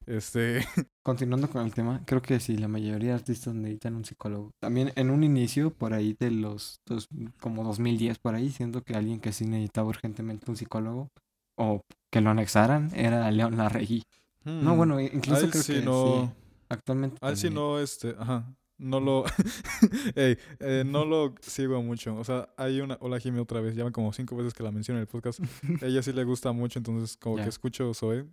Este, 0.05 0.65
Continuando 1.03 1.49
con 1.49 1.65
el 1.65 1.73
tema, 1.73 2.01
creo 2.05 2.21
que 2.21 2.39
sí, 2.39 2.57
la 2.57 2.67
mayoría 2.67 3.09
de 3.09 3.15
artistas 3.15 3.53
necesitan 3.53 3.95
un 3.95 4.05
psicólogo. 4.05 4.51
También 4.59 4.91
en 4.95 5.09
un 5.09 5.23
inicio, 5.23 5.71
por 5.71 5.93
ahí 5.93 6.15
de 6.19 6.31
los, 6.31 6.79
dos- 6.87 7.07
como 7.39 7.63
2010, 7.63 8.19
por 8.19 8.35
ahí, 8.35 8.49
siento 8.51 8.83
que 8.83 8.93
alguien 8.95 9.19
que 9.19 9.33
sí 9.33 9.45
necesitaba 9.45 9.87
urgentemente 9.89 10.49
un 10.49 10.57
psicólogo 10.57 11.09
o 11.57 11.81
que 12.11 12.21
lo 12.21 12.29
anexaran 12.29 12.91
era 12.95 13.29
León 13.31 13.57
Larregui. 13.57 14.03
No, 14.43 14.73
hmm, 14.73 14.77
bueno, 14.77 14.99
incluso 14.99 15.49
creo 15.49 15.63
sí 15.63 15.73
que 15.73 15.81
no, 15.81 16.25
sí, 16.35 16.43
actualmente 16.69 17.17
a 17.21 17.29
él 17.29 17.37
sí 17.37 17.43
también. 17.47 17.63
no, 17.63 17.79
este, 17.79 18.15
ajá, 18.17 18.53
no 18.77 18.99
lo, 18.99 19.23
Ey, 20.15 20.37
eh, 20.59 20.83
no 20.85 21.05
lo 21.05 21.35
sigo 21.41 21.81
mucho. 21.83 22.15
O 22.15 22.23
sea, 22.23 22.49
hay 22.57 22.81
una, 22.81 22.97
hola 23.01 23.19
Jimmy 23.19 23.39
otra 23.39 23.61
vez, 23.61 23.75
llaman 23.75 23.93
como 23.93 24.11
cinco 24.13 24.35
veces 24.35 24.53
que 24.53 24.63
la 24.63 24.71
menciono 24.71 24.97
en 24.99 25.01
el 25.01 25.07
podcast. 25.07 25.39
Ella 25.81 26.01
sí 26.01 26.13
le 26.13 26.23
gusta 26.23 26.51
mucho, 26.51 26.79
entonces 26.79 27.17
como 27.17 27.37
Ya. 27.37 27.43
que 27.43 27.49
escucho 27.49 27.93
Zoe, 27.93 28.25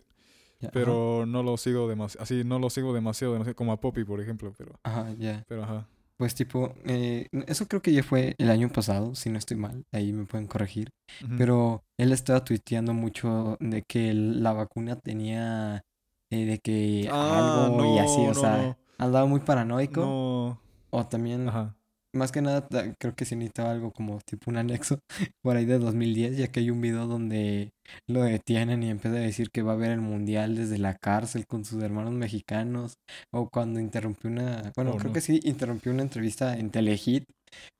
Ya, 0.60 0.68
ajá. 0.68 0.70
pero 0.72 1.24
no 1.26 1.42
lo 1.42 1.56
sigo 1.58 1.88
demasiado, 1.88 2.22
así, 2.22 2.42
no 2.44 2.58
lo 2.58 2.70
sigo 2.70 2.94
demasiado, 2.94 3.34
demasiado, 3.34 3.54
como 3.56 3.72
a 3.72 3.80
Poppy, 3.80 4.04
por 4.04 4.20
ejemplo, 4.20 4.52
pero, 4.56 4.72
Ajá, 4.84 5.12
ya. 5.18 5.44
pero 5.48 5.64
ajá. 5.64 5.86
Pues 6.16 6.34
tipo, 6.34 6.74
eh, 6.84 7.28
eso 7.46 7.68
creo 7.68 7.80
que 7.80 7.92
ya 7.92 8.02
fue 8.02 8.34
el 8.38 8.50
año 8.50 8.68
pasado, 8.70 9.14
si 9.14 9.30
no 9.30 9.38
estoy 9.38 9.56
mal, 9.56 9.84
ahí 9.92 10.12
me 10.12 10.24
pueden 10.24 10.48
corregir. 10.48 10.88
Pero 11.36 11.84
él 11.96 12.10
estaba 12.10 12.42
tuiteando 12.42 12.92
mucho 12.92 13.56
de 13.60 13.82
que 13.84 14.12
la 14.14 14.52
vacuna 14.52 14.96
tenía 14.96 15.84
eh, 16.30 16.44
de 16.44 16.58
que 16.58 17.08
Ah, 17.10 17.66
algo 17.66 17.84
y 17.94 17.98
así, 17.98 18.18
no, 18.22 18.30
o 18.30 18.34
no, 18.34 18.40
sea, 18.40 18.56
no. 18.58 18.78
andaba 18.98 19.26
muy 19.26 19.40
paranoico. 19.40 20.00
No, 20.00 20.60
O 20.90 21.06
también, 21.06 21.48
ajá. 21.48 21.74
más 22.14 22.32
que 22.32 22.40
nada, 22.42 22.66
creo 22.98 23.14
que 23.14 23.24
sí 23.24 23.36
necesitaba 23.36 23.70
algo 23.72 23.92
como 23.92 24.18
tipo 24.26 24.50
un 24.50 24.56
anexo 24.56 24.98
por 25.42 25.56
ahí 25.56 25.64
de 25.66 25.78
2010, 25.78 26.36
ya 26.36 26.48
que 26.48 26.60
hay 26.60 26.70
un 26.70 26.80
video 26.80 27.06
donde 27.06 27.70
lo 28.08 28.22
detienen 28.22 28.82
y 28.82 28.90
empieza 28.90 29.16
a 29.18 29.20
decir 29.20 29.50
que 29.50 29.62
va 29.62 29.72
a 29.74 29.76
ver 29.76 29.90
el 29.92 30.00
mundial 30.00 30.56
desde 30.56 30.78
la 30.78 30.94
cárcel 30.94 31.46
con 31.46 31.64
sus 31.64 31.82
hermanos 31.82 32.12
mexicanos. 32.14 32.94
O 33.32 33.48
cuando 33.50 33.78
interrumpió 33.80 34.30
una, 34.30 34.72
bueno, 34.74 34.92
Oh, 34.92 34.96
creo 34.96 35.08
no. 35.08 35.12
que 35.14 35.20
sí, 35.20 35.40
interrumpió 35.44 35.92
una 35.92 36.02
entrevista 36.02 36.56
en 36.58 36.70
Telehit 36.70 37.24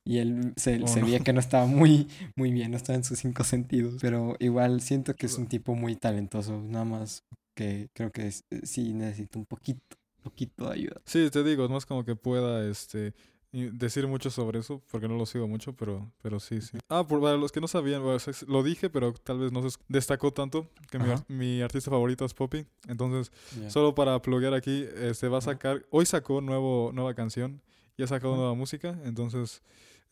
y 0.06 0.18
él 0.18 0.52
se, 0.56 0.82
Oh, 0.82 0.86
se 0.86 1.00
no. 1.00 1.06
veía 1.06 1.20
que 1.20 1.32
no 1.32 1.40
estaba 1.40 1.66
muy, 1.66 2.08
muy 2.36 2.52
bien, 2.52 2.70
no 2.70 2.76
estaba 2.76 2.96
en 2.96 3.04
sus 3.04 3.18
cinco 3.18 3.44
sentidos. 3.44 3.96
Pero 4.00 4.36
igual 4.40 4.80
siento 4.82 5.14
que 5.14 5.26
es 5.26 5.36
un 5.38 5.46
tipo 5.46 5.74
muy 5.74 5.96
talentoso, 5.96 6.60
nada 6.62 6.84
más 6.84 7.22
que 7.58 7.88
creo 7.92 8.12
que 8.12 8.28
es- 8.28 8.44
sí 8.62 8.94
necesita 8.94 9.36
un 9.36 9.44
poquito, 9.46 9.80
poquito 10.22 10.66
de 10.68 10.74
ayuda. 10.74 11.00
Sí, 11.04 11.28
te 11.30 11.42
digo, 11.42 11.64
es 11.64 11.70
más 11.70 11.84
como 11.86 12.04
que 12.04 12.14
pueda 12.14 12.68
este 12.70 13.14
decir 13.50 14.06
mucho 14.06 14.30
sobre 14.30 14.60
eso, 14.60 14.80
porque 14.92 15.08
no 15.08 15.16
lo 15.16 15.26
sigo 15.26 15.48
mucho, 15.48 15.72
pero, 15.74 16.12
pero 16.22 16.38
sí, 16.38 16.60
sí. 16.60 16.78
Ah, 16.88 17.04
por, 17.04 17.20
para 17.20 17.36
los 17.36 17.50
que 17.50 17.60
no 17.60 17.66
sabían, 17.66 18.02
bueno, 18.02 18.16
es- 18.16 18.42
lo 18.46 18.62
dije, 18.62 18.90
pero 18.90 19.12
tal 19.12 19.38
vez 19.40 19.50
no 19.50 19.62
se 19.62 19.68
es- 19.68 19.78
destacó 19.88 20.32
tanto, 20.32 20.70
que 20.90 20.98
mi, 21.28 21.60
artista 21.62 21.90
favorito 21.90 22.24
es 22.24 22.32
Poppy. 22.34 22.64
Entonces, 22.86 23.32
solo 23.68 23.92
para 23.94 24.20
pluguear 24.22 24.54
aquí, 24.54 24.86
este 24.96 25.26
va 25.28 25.38
a 25.38 25.40
sacar, 25.40 25.84
hoy 25.90 26.06
sacó 26.06 26.40
nuevo, 26.40 26.92
nueva 26.94 27.14
canción, 27.14 27.60
y 27.96 28.04
ha 28.04 28.06
sacado 28.06 28.34
Ajá. 28.34 28.40
nueva 28.42 28.54
música, 28.54 28.96
entonces 29.04 29.62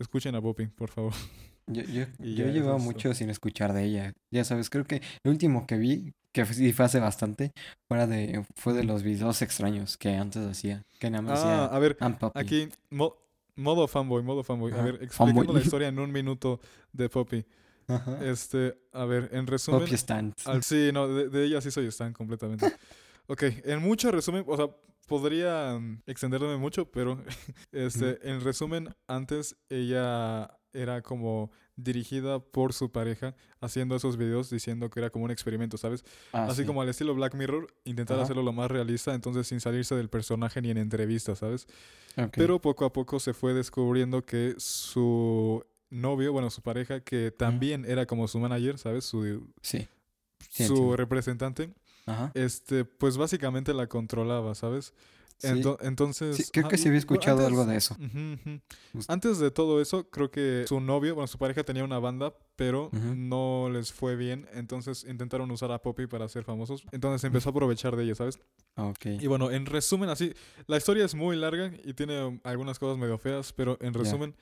escuchen 0.00 0.35
a 0.35 0.40
Poppy, 0.42 0.66
por 0.66 0.90
favor. 0.90 1.12
Yo, 1.68 1.82
yo, 1.82 2.04
yo 2.18 2.46
eso 2.46 2.76
es 2.76 2.82
mucho 2.82 3.12
sin 3.14 3.28
escuchar 3.28 3.72
de 3.72 3.85
ella. 3.85 4.12
Ya 4.32 4.44
sabes, 4.44 4.70
creo 4.70 4.85
que 4.85 5.02
lo 5.24 5.30
último 5.30 5.66
que 5.66 5.76
vi, 5.76 6.12
que 6.44 6.55
sí 6.55 6.72
fue 6.72 6.85
hace 6.85 7.01
bastante, 7.01 7.53
fuera 7.88 8.07
de, 8.07 8.44
fue 8.57 8.75
de 8.75 8.85
los 8.85 9.03
videos 9.03 9.40
extraños 9.42 9.96
que 9.96 10.14
antes 10.16 10.46
hacía, 10.46 10.83
que 10.99 11.09
nada 11.11 11.22
más 11.22 11.38
Ah, 11.38 11.64
hacía 11.64 11.64
a 11.77 11.79
ver, 11.79 11.96
aquí, 12.35 12.68
mo- 12.90 13.16
modo 13.55 13.88
fanboy, 13.88 14.22
modo 14.22 14.44
fanboy. 14.44 14.72
A 14.72 14.83
ver, 14.83 14.94
explicando 15.03 15.40
fanboy. 15.40 15.55
la 15.57 15.62
historia 15.62 15.88
en 15.88 15.99
un 15.99 16.12
minuto 16.12 16.61
de 16.92 17.09
Poppy. 17.09 17.46
Ajá. 17.88 18.18
Este, 18.22 18.77
a 18.92 19.05
ver, 19.07 19.31
en 19.33 19.46
resumen. 19.46 19.81
Poppy 19.81 19.94
Stand. 19.96 20.35
al- 20.44 20.62
sí, 20.62 20.90
no, 20.92 21.09
de, 21.09 21.29
de 21.31 21.44
ella 21.44 21.61
sí 21.61 21.70
soy 21.70 21.87
Stan 21.87 22.12
completamente. 22.12 22.66
Ok, 23.29 23.42
en 23.64 23.83
mucho 23.83 24.12
resumen, 24.12 24.44
o 24.46 24.57
sea, 24.57 24.68
podría 25.09 25.77
mm, 25.81 26.03
extenderme 26.07 26.57
mucho, 26.59 26.88
pero 26.92 27.20
este, 27.72 28.20
en 28.31 28.40
resumen, 28.40 28.94
antes 29.09 29.57
ella 29.68 30.57
era 30.77 31.03
como 31.03 31.51
dirigida 31.77 32.39
por 32.41 32.73
su 32.73 32.91
pareja 32.91 33.35
haciendo 33.61 33.97
esos 33.97 34.17
videos 34.17 34.49
diciendo 34.51 34.89
que 34.91 35.01
era 35.01 35.11
como 35.11 35.25
un 35.27 35.31
experimento, 35.31 35.77
¿sabes? 35.77 36.05
Ah, 36.33 36.47
Así 36.47 36.62
sí. 36.62 36.67
como 36.67 36.81
al 36.83 36.89
estilo 36.89 37.15
Black 37.15 37.35
Mirror, 37.35 37.67
intentar 37.85 38.17
Ajá. 38.17 38.25
hacerlo 38.25 38.43
lo 38.43 38.53
más 38.53 38.71
realista, 38.71 39.15
entonces 39.15 39.47
sin 39.47 39.61
salirse 39.61 39.95
del 39.95 40.09
personaje 40.09 40.62
ni 40.62 40.71
en 40.71 40.79
entrevistas, 40.79 41.39
¿sabes? 41.39 41.67
Pero 42.33 42.61
poco 42.61 42.85
a 42.87 42.93
poco 42.93 43.21
se 43.21 43.35
fue 43.35 43.53
descubriendo 43.53 44.25
que 44.25 44.55
su 44.57 45.62
novio, 45.91 46.33
bueno, 46.33 46.49
su 46.51 46.62
pareja, 46.62 47.01
que 47.01 47.31
también 47.31 47.85
era 47.85 48.07
como 48.07 48.27
su 48.27 48.39
manager, 48.41 48.79
¿sabes? 48.79 49.05
Su, 49.05 49.47
Sí. 49.61 49.87
Sí, 50.49 50.67
su 50.67 50.97
representante, 50.97 51.71
Ajá. 52.07 52.31
este, 52.35 52.85
pues 52.85 53.17
básicamente 53.19 53.75
la 53.75 53.87
controlaba, 53.89 54.55
¿sabes? 54.55 54.95
Sí. 55.38 55.49
Ento- 55.49 55.77
entonces... 55.83 56.37
Sí, 56.37 56.44
creo 56.51 56.68
que 56.68 56.79
sí 56.79 56.88
había 56.88 56.99
escuchado 56.99 57.38
antes- 57.38 57.46
algo 57.49 57.66
de 57.66 57.77
eso. 57.77 57.96
Antes 59.09 59.38
de 59.38 59.51
todo 59.51 59.81
eso, 59.83 60.09
creo 60.11 60.31
que 60.31 60.64
su 60.66 60.81
novio, 60.81 61.14
bueno, 61.14 61.27
su 61.27 61.37
pareja 61.38 61.62
tenía 61.64 61.85
una 61.85 61.99
banda, 61.99 62.35
pero 62.57 62.90
no 62.92 63.68
les 63.70 63.92
fue 63.92 64.16
bien, 64.16 64.49
entonces 64.55 65.05
intentaron 65.09 65.51
usar 65.51 65.70
a 65.72 65.83
Poppy 65.83 66.07
para 66.07 66.29
ser 66.29 66.44
famosos, 66.44 66.85
entonces 66.92 67.22
empezó 67.25 67.51
a 67.51 67.53
aprovechar 67.53 67.96
de 67.96 68.05
ella, 68.05 68.14
¿sabes? 68.14 68.38
Ok. 68.77 69.07
Y 69.20 69.27
bueno, 69.27 69.51
en 69.51 69.66
resumen, 69.66 70.09
así, 70.09 70.33
la 70.66 70.77
historia 70.79 71.05
es 71.05 71.14
muy 71.14 71.37
larga 71.37 71.70
y 71.85 71.92
tiene 71.94 72.40
algunas 72.44 72.79
cosas 72.79 72.99
medio 72.99 73.18
feas, 73.18 73.53
pero 73.53 73.77
en 73.81 73.92
resumen, 73.94 74.35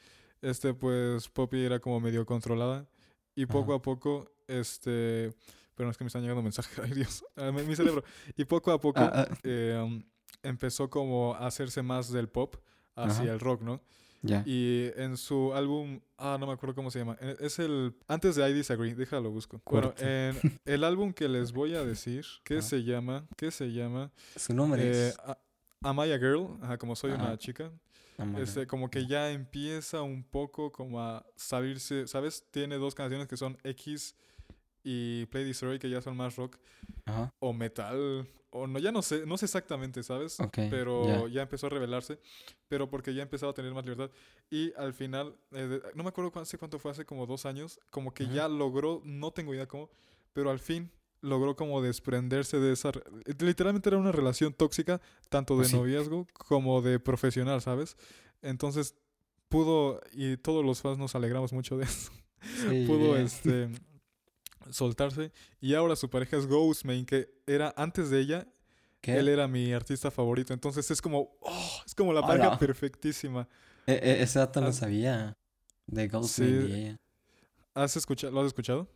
este, 0.43 0.75
pues 0.75 1.29
Poppy 1.29 1.65
era 1.65 1.81
como 1.81 2.01
medio 2.01 2.25
controlada 2.25 2.87
y 3.35 3.47
poco 3.47 3.75
a 3.75 3.83
poco, 3.83 4.31
este, 4.47 5.33
pero 5.75 5.91
es 5.91 5.97
que 5.97 6.05
me 6.05 6.09
están 6.09 6.23
llegando 6.23 6.43
mensajes, 6.43 6.79
ay 6.85 6.93
Dios, 6.93 7.25
mi, 7.67 7.75
cerebro, 7.75 8.05
y 8.37 8.45
poco 8.45 8.71
a 8.71 8.81
poco 8.81 9.01
Ah, 9.01 9.27
ah, 9.29 9.39
eh, 9.43 9.81
um, 9.85 10.03
empezó 10.45 10.89
como 10.91 11.35
a 11.35 11.47
hacerse 11.47 11.83
más 11.83 12.11
del 12.13 12.29
pop 12.29 12.57
hacia 12.95 13.23
Ajá. 13.25 13.33
el 13.33 13.41
rock, 13.41 13.63
¿no? 13.63 13.81
ya. 14.23 14.43
Y 14.47 14.91
en 14.97 15.17
su 15.19 15.53
álbum, 15.53 16.01
ah, 16.17 16.37
no 16.41 16.47
me 16.47 16.53
acuerdo 16.55 16.75
cómo 16.75 16.91
se 16.91 16.99
llama. 17.01 17.17
eh, 17.21 17.37
Es 17.41 17.59
el, 17.59 17.95
antes 18.09 18.37
de 18.37 18.49
I 18.49 18.53
Disagree, 18.55 18.95
déjalo 18.95 19.31
busco. 19.31 19.61
Bueno, 19.67 19.93
en 19.99 20.35
el 20.65 20.83
álbum 20.85 21.13
que 21.13 21.29
les 21.29 21.53
voy 21.53 21.75
a 21.75 21.85
decir, 21.85 22.25
que 22.43 22.55
Ajá. 22.59 22.63
se 22.69 22.85
llama, 22.85 23.27
que 23.37 23.51
se 23.51 23.73
llama, 23.73 24.11
Su 24.37 24.55
nombre 24.55 24.83
eh, 24.83 25.09
es. 25.09 25.19
A- 25.19 25.39
Am 25.83 25.99
I 25.99 26.13
a 26.13 26.19
Girl, 26.19 26.57
Ajá, 26.63 26.79
como 26.79 26.97
soy 26.97 27.11
una 27.13 27.37
chica, 27.37 27.71
este, 28.39 28.67
como 28.67 28.89
que 28.89 29.07
ya 29.07 29.31
empieza 29.31 30.01
un 30.01 30.25
poco 30.25 30.73
como 30.73 30.99
a 31.03 31.27
salirse, 31.37 32.07
¿sabes? 32.07 32.47
Tiene 32.51 32.77
dos 32.77 32.95
canciones 32.95 33.29
que 33.29 33.37
son 33.37 33.59
X 33.65 34.15
y 34.85 35.27
Play 35.27 35.45
Destroy, 35.45 35.79
que 35.79 35.89
ya 35.91 36.01
son 36.03 36.17
más 36.17 36.37
rock, 36.37 36.59
Ajá. 37.07 37.33
o 37.41 37.53
metal, 37.53 38.29
o 38.51 38.67
no, 38.67 38.79
ya 38.79 38.93
no 38.93 39.03
sé, 39.03 39.27
no 39.27 39.37
sé 39.39 39.47
exactamente, 39.47 40.03
¿sabes? 40.03 40.37
Pero 40.53 41.27
ya. 41.27 41.35
ya. 41.37 41.43
empezó 41.43 41.67
a 41.67 41.71
revelarse, 41.71 42.21
pero 42.69 42.89
porque 42.89 43.15
ya 43.15 43.23
empezaba 43.23 43.51
a 43.51 43.55
tener 43.55 43.73
más 43.75 43.85
libertad. 43.85 44.11
Y 44.51 44.73
al 44.75 44.93
final, 44.93 45.35
eh, 45.53 45.81
no 45.95 46.03
me 46.05 46.11
acuerdo 46.11 46.33
hace 46.41 46.59
cuánto 46.59 46.79
fue, 46.79 46.91
hace 46.93 47.05
como 47.05 47.27
dos 47.27 47.47
años, 47.47 47.81
como 47.91 48.13
que 48.15 48.25
Ajá. 48.25 48.35
ya 48.35 48.49
logró, 48.49 49.01
no 49.05 49.33
tengo 49.33 49.55
idea 49.55 49.67
cómo, 49.67 49.91
pero 50.33 50.51
al 50.51 50.61
fin 50.61 50.91
logró 51.23 51.57
como 51.57 51.81
desprenderse 51.81 52.61
de 52.61 52.73
esa... 52.75 52.93
Literalmente 53.41 53.89
era 53.89 53.97
una 53.97 54.13
relación 54.13 54.53
tóxica, 54.53 55.01
tanto 55.31 55.55
de 55.55 55.61
Pues 55.61 55.71
sí. 55.71 55.77
noviazgo 55.77 56.27
como 56.35 56.83
de 56.83 57.01
profesional, 57.01 57.63
¿sabes? 57.63 57.97
Entonces 58.43 58.95
pudo, 59.49 60.01
y 60.13 60.37
todos 60.37 60.63
los 60.65 60.83
fans 60.83 60.99
nos 60.99 61.15
alegramos 61.15 61.53
mucho 61.55 61.79
de 61.79 61.85
eso, 61.85 62.13
Sí, 62.69 62.85
pudo 62.87 63.17
este 63.17 63.69
soltarse 64.71 65.33
y 65.61 65.75
ahora 65.75 65.97
su 65.97 66.09
pareja 66.11 66.37
es 66.37 66.47
Ghostman 66.47 67.05
que 67.07 67.29
era 67.47 67.73
antes 67.77 68.11
de 68.11 68.21
ella 68.21 68.47
¿Qué? 69.01 69.19
él 69.19 69.29
era 69.29 69.47
mi 69.49 69.73
artista 69.73 70.11
favorito, 70.11 70.55
entonces 70.55 70.91
es 70.91 71.03
como, 71.03 71.37
oh, 71.41 71.71
es 71.85 71.95
como 71.95 72.13
la 72.13 72.23
pareja 72.27 72.59
perfectísima. 72.59 73.47
Eh, 73.87 74.01
eh, 74.03 74.17
ese 74.23 74.39
dato 74.39 74.61
no 74.63 74.69
Ah, 74.69 74.73
sabía. 74.73 75.35
De 75.87 76.09
Ghost 76.09 76.37
sí. 76.39 76.45
y 76.45 76.73
ella. 76.73 76.97
¿Has 77.75 77.97
escuchado, 77.97 78.33
¿Lo 78.33 78.41
has 78.41 78.47
escuchado? 78.47 78.89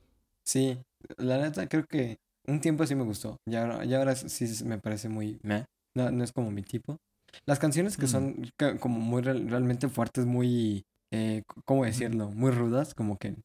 Sí, 0.47 0.79
la 1.19 1.37
neta 1.39 1.69
creo 1.69 1.85
que 1.87 2.17
un 2.47 2.61
tiempo 2.63 2.87
sí 2.87 2.95
me 2.95 3.03
gustó. 3.05 3.37
Y 3.47 3.55
ahora, 3.57 3.85
y 3.85 3.93
ahora 3.95 4.15
sí 4.17 4.65
me 4.65 4.79
parece 4.79 5.11
muy 5.11 5.39
meh. 5.43 5.65
No, 5.95 6.11
no 6.11 6.25
es 6.25 6.33
como 6.33 6.51
mi 6.51 6.63
tipo. 6.63 6.97
Las 7.47 7.59
canciones 7.59 7.99
que 7.99 8.07
Mm. 8.07 8.09
son 8.09 8.51
como 8.81 8.99
muy 8.99 9.21
real- 9.21 9.47
realmente 9.51 9.89
fuertes, 9.91 10.25
muy, 10.25 10.85
eh, 11.13 11.43
¿cómo 11.67 11.85
decirlo? 11.85 12.31
Muy 12.31 12.51
rudas, 12.51 12.95
como 12.95 13.19
que 13.19 13.37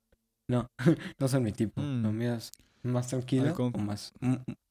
no, 0.48 0.68
no 1.20 1.28
son 1.28 1.44
mi 1.44 1.52
tipo. 1.52 1.82
Lo 1.82 2.12
Mm. 2.12 2.18
mío 2.18 2.34
es 2.36 2.52
más 2.84 3.08
tranquilo 3.08 3.54
o 3.58 3.78
más, 3.78 4.14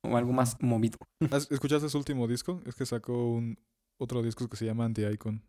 o 0.03 0.17
algo 0.17 0.33
más 0.33 0.57
movido. 0.61 0.99
¿Has- 1.31 1.51
¿Escuchaste 1.51 1.89
su 1.89 1.99
último 1.99 2.27
disco? 2.29 2.61
Es 2.67 2.75
que 2.75 2.85
sacó 2.87 3.33
un 3.33 3.59
otro 3.99 4.23
disco 4.23 4.49
que 4.49 4.57
se 4.57 4.67
llama 4.67 4.85
Anti-Icon. 4.85 5.43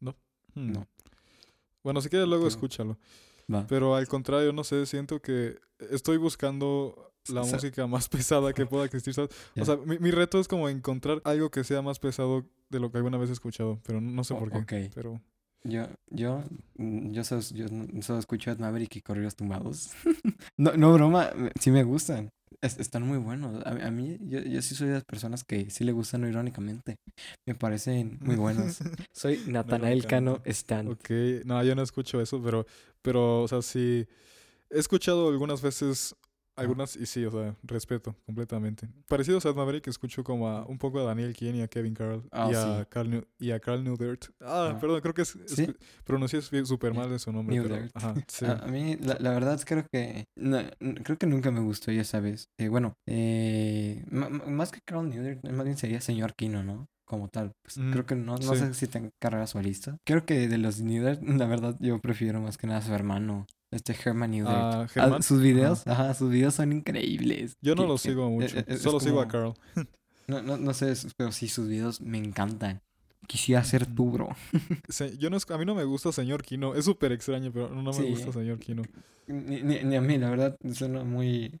¿No? 0.00 0.14
Hmm. 0.54 0.72
No. 0.72 0.86
Bueno, 1.82 2.00
si 2.00 2.08
quieres 2.08 2.28
luego 2.28 2.46
escúchalo. 2.46 2.98
Va. 3.52 3.66
Pero 3.66 3.94
al 3.94 4.06
contrario, 4.08 4.52
no 4.52 4.64
sé, 4.64 4.86
siento 4.86 5.20
que 5.20 5.58
estoy 5.90 6.16
buscando 6.16 7.12
la 7.28 7.42
música 7.42 7.86
más 7.86 8.08
pesada 8.08 8.52
que 8.52 8.64
pueda 8.66 8.84
existir. 8.86 9.14
O 9.18 9.64
sea, 9.64 9.76
mi, 9.76 9.98
mi 9.98 10.10
reto 10.10 10.38
es 10.40 10.48
como 10.48 10.68
encontrar 10.68 11.20
algo 11.24 11.50
que 11.50 11.64
sea 11.64 11.82
más 11.82 11.98
pesado 11.98 12.46
de 12.70 12.80
lo 12.80 12.90
que 12.90 12.98
alguna 12.98 13.18
vez 13.18 13.28
he 13.30 13.34
escuchado, 13.34 13.80
pero 13.84 14.00
no, 14.00 14.24
sé 14.24 14.32
O- 14.34 14.38
por 14.38 14.50
qué. 14.50 14.58
ok. 14.86 14.92
Pero 14.94 15.20
Yo, 15.66 15.86
yo, 16.10 16.44
mm, 16.76 17.12
yo, 17.12 17.24
solo, 17.24 17.40
yo 17.54 17.66
solo 18.02 18.18
escucho 18.18 18.50
Ed 18.50 18.58
Maverick 18.58 18.96
y 18.96 19.00
Corridos 19.00 19.34
Tumbados. 19.34 19.90
no, 20.58 20.72
no, 20.76 20.92
broma, 20.92 21.30
sí 21.58 21.70
me 21.70 21.84
gustan. 21.84 22.30
Es- 22.60 22.78
están 22.78 23.02
muy 23.06 23.18
buenos. 23.18 23.64
A, 23.64 23.70
a 23.70 23.90
mí, 23.90 24.18
yo, 24.22 24.40
yo 24.40 24.60
sí 24.62 24.74
soy 24.74 24.88
de 24.88 24.94
las 24.94 25.04
personas 25.04 25.42
que 25.44 25.70
sí 25.70 25.84
le 25.84 25.92
gustan 25.92 26.20
no 26.20 26.28
irónicamente. 26.28 26.96
Me 27.46 27.54
parecen 27.54 28.18
muy 28.20 28.36
buenos. 28.36 28.78
Soy 29.12 29.40
Natanael 29.46 30.06
Cano. 30.06 30.40
Stan. 30.44 30.88
Ok, 30.88 31.10
no, 31.44 31.62
yo 31.64 31.74
no 31.74 31.82
escucho 31.82 32.20
eso, 32.20 32.42
pero, 32.42 32.66
pero, 33.02 33.42
o 33.42 33.48
sea, 33.48 33.62
sí, 33.62 34.06
he 34.70 34.78
escuchado 34.78 35.28
algunas 35.28 35.62
veces, 35.62 36.14
algunas, 36.56 36.96
y 36.96 37.06
sí, 37.06 37.24
o 37.24 37.30
sea, 37.30 37.56
respeto 37.62 38.14
completamente. 38.26 38.88
Parecido 39.08 39.38
a 39.44 39.52
Maverick, 39.52 39.86
escucho 39.88 40.22
como 40.24 40.48
a, 40.48 40.64
un 40.66 40.78
poco 40.78 41.00
a 41.00 41.04
Daniel 41.04 41.34
Kien 41.34 41.56
y 41.56 41.62
a 41.62 41.68
Kevin 41.68 41.94
Carl, 41.94 42.22
Ah, 42.32 42.48
y, 42.50 42.54
a 42.54 42.62
sí. 42.82 42.86
Carl 42.90 43.10
New- 43.10 43.26
y 43.38 43.50
a 43.50 43.60
Carl 43.60 43.82
Newdert. 43.84 44.26
Ah, 44.40 44.72
Ah. 44.74 44.78
perdón, 44.80 45.00
creo 45.00 45.14
que 45.14 45.22
es, 45.22 45.38
¿Sí? 45.46 45.66
escu- 45.66 45.76
pronuncié 46.04 46.40
súper 46.64 46.94
mal 46.94 47.10
de 47.10 47.18
su 47.18 47.32
nombre, 47.32 47.56
pero, 47.62 47.74
Newdert. 47.76 47.96
ajá, 47.96 48.14
sí. 48.28 48.44
A, 48.46 48.52
a 48.52 48.66
mí, 48.66 48.96
la, 49.00 49.16
la 49.20 49.30
verdad, 49.30 49.60
creo 49.64 49.84
que. 49.92 50.24
no, 50.36 50.58
creo 51.02 51.18
que 51.18 51.26
nunca 51.26 51.50
me 51.50 51.60
gustó, 51.60 51.90
ya 51.92 52.04
sabes. 52.04 52.46
Eh, 52.58 52.68
bueno, 52.68 52.94
eh, 53.06 54.04
más 54.10 54.70
que 54.72 54.80
Carl 54.84 55.08
Newdert, 55.08 55.44
más 55.50 55.64
bien 55.64 55.76
sería 55.76 56.00
señor 56.00 56.34
Kino, 56.34 56.62
¿no? 56.62 56.86
Como 57.06 57.28
tal. 57.28 57.52
Pues, 57.62 57.76
Mm, 57.78 57.92
creo 57.92 58.06
que 58.06 58.14
no, 58.16 58.36
no 58.36 58.54
sí. 58.54 58.56
sé 58.56 58.74
si 58.74 58.86
tenga 58.86 59.10
carrera 59.20 59.46
solista. 59.46 59.98
Creo 60.06 60.24
que 60.24 60.48
de 60.48 60.56
los 60.58 60.80
Newdert, 60.80 61.20
la 61.44 61.46
verdad, 61.46 61.76
yo 61.80 62.00
prefiero 62.00 62.40
más 62.40 62.56
que 62.56 62.66
nada 62.66 62.78
a 62.78 62.82
su 62.82 62.94
hermano, 62.94 63.46
este 63.74 63.94
Herman 64.04 64.30
Newdert. 64.30 64.56
Ah, 64.56 64.86
Ah, 64.96 65.22
sus 65.22 65.40
videos, 65.40 65.86
ajá, 65.86 66.14
sus 66.14 66.30
videos 66.30 66.54
son 66.54 66.72
increíbles. 66.72 67.56
Yo 67.60 67.74
no 67.74 67.82
Que- 67.82 67.88
lo 67.88 67.94
que- 67.94 68.00
sigo 68.00 68.26
eh, 68.26 68.30
mucho, 68.30 68.58
eh, 68.58 68.64
es 68.68 68.80
solo 68.82 69.00
sigo 69.00 69.20
a 69.20 69.28
Carl. 69.28 69.54
No, 70.26 70.40
no, 70.40 70.56
no 70.56 70.72
sé, 70.72 70.94
pero 71.18 71.32
sí, 71.32 71.48
sus 71.48 71.68
videos 71.68 72.00
me 72.00 72.16
encantan. 72.16 72.80
Quisiera 73.26 73.62
ser 73.62 73.84
tú, 73.86 74.10
bro. 74.10 74.28
Se- 74.88 75.18
yo 75.18 75.28
no, 75.28 75.36
a 75.48 75.58
mí 75.58 75.64
no 75.66 75.74
me 75.74 75.84
gusta 75.84 76.12
Señor 76.12 76.42
Kino, 76.42 76.74
es 76.74 76.86
súper 76.86 77.12
extraño, 77.12 77.50
pero 77.52 77.68
no 77.68 77.82
me 77.82 77.92
Sí. 77.92 78.08
gusta 78.08 78.32
Señor 78.32 78.58
Kino. 78.58 78.82
Ni, 79.26 79.62
ni- 79.62 79.82
ni 79.84 79.96
a 79.96 80.00
mí, 80.00 80.16
la 80.16 80.30
verdad, 80.30 80.56
suena 80.72 81.04
muy... 81.04 81.60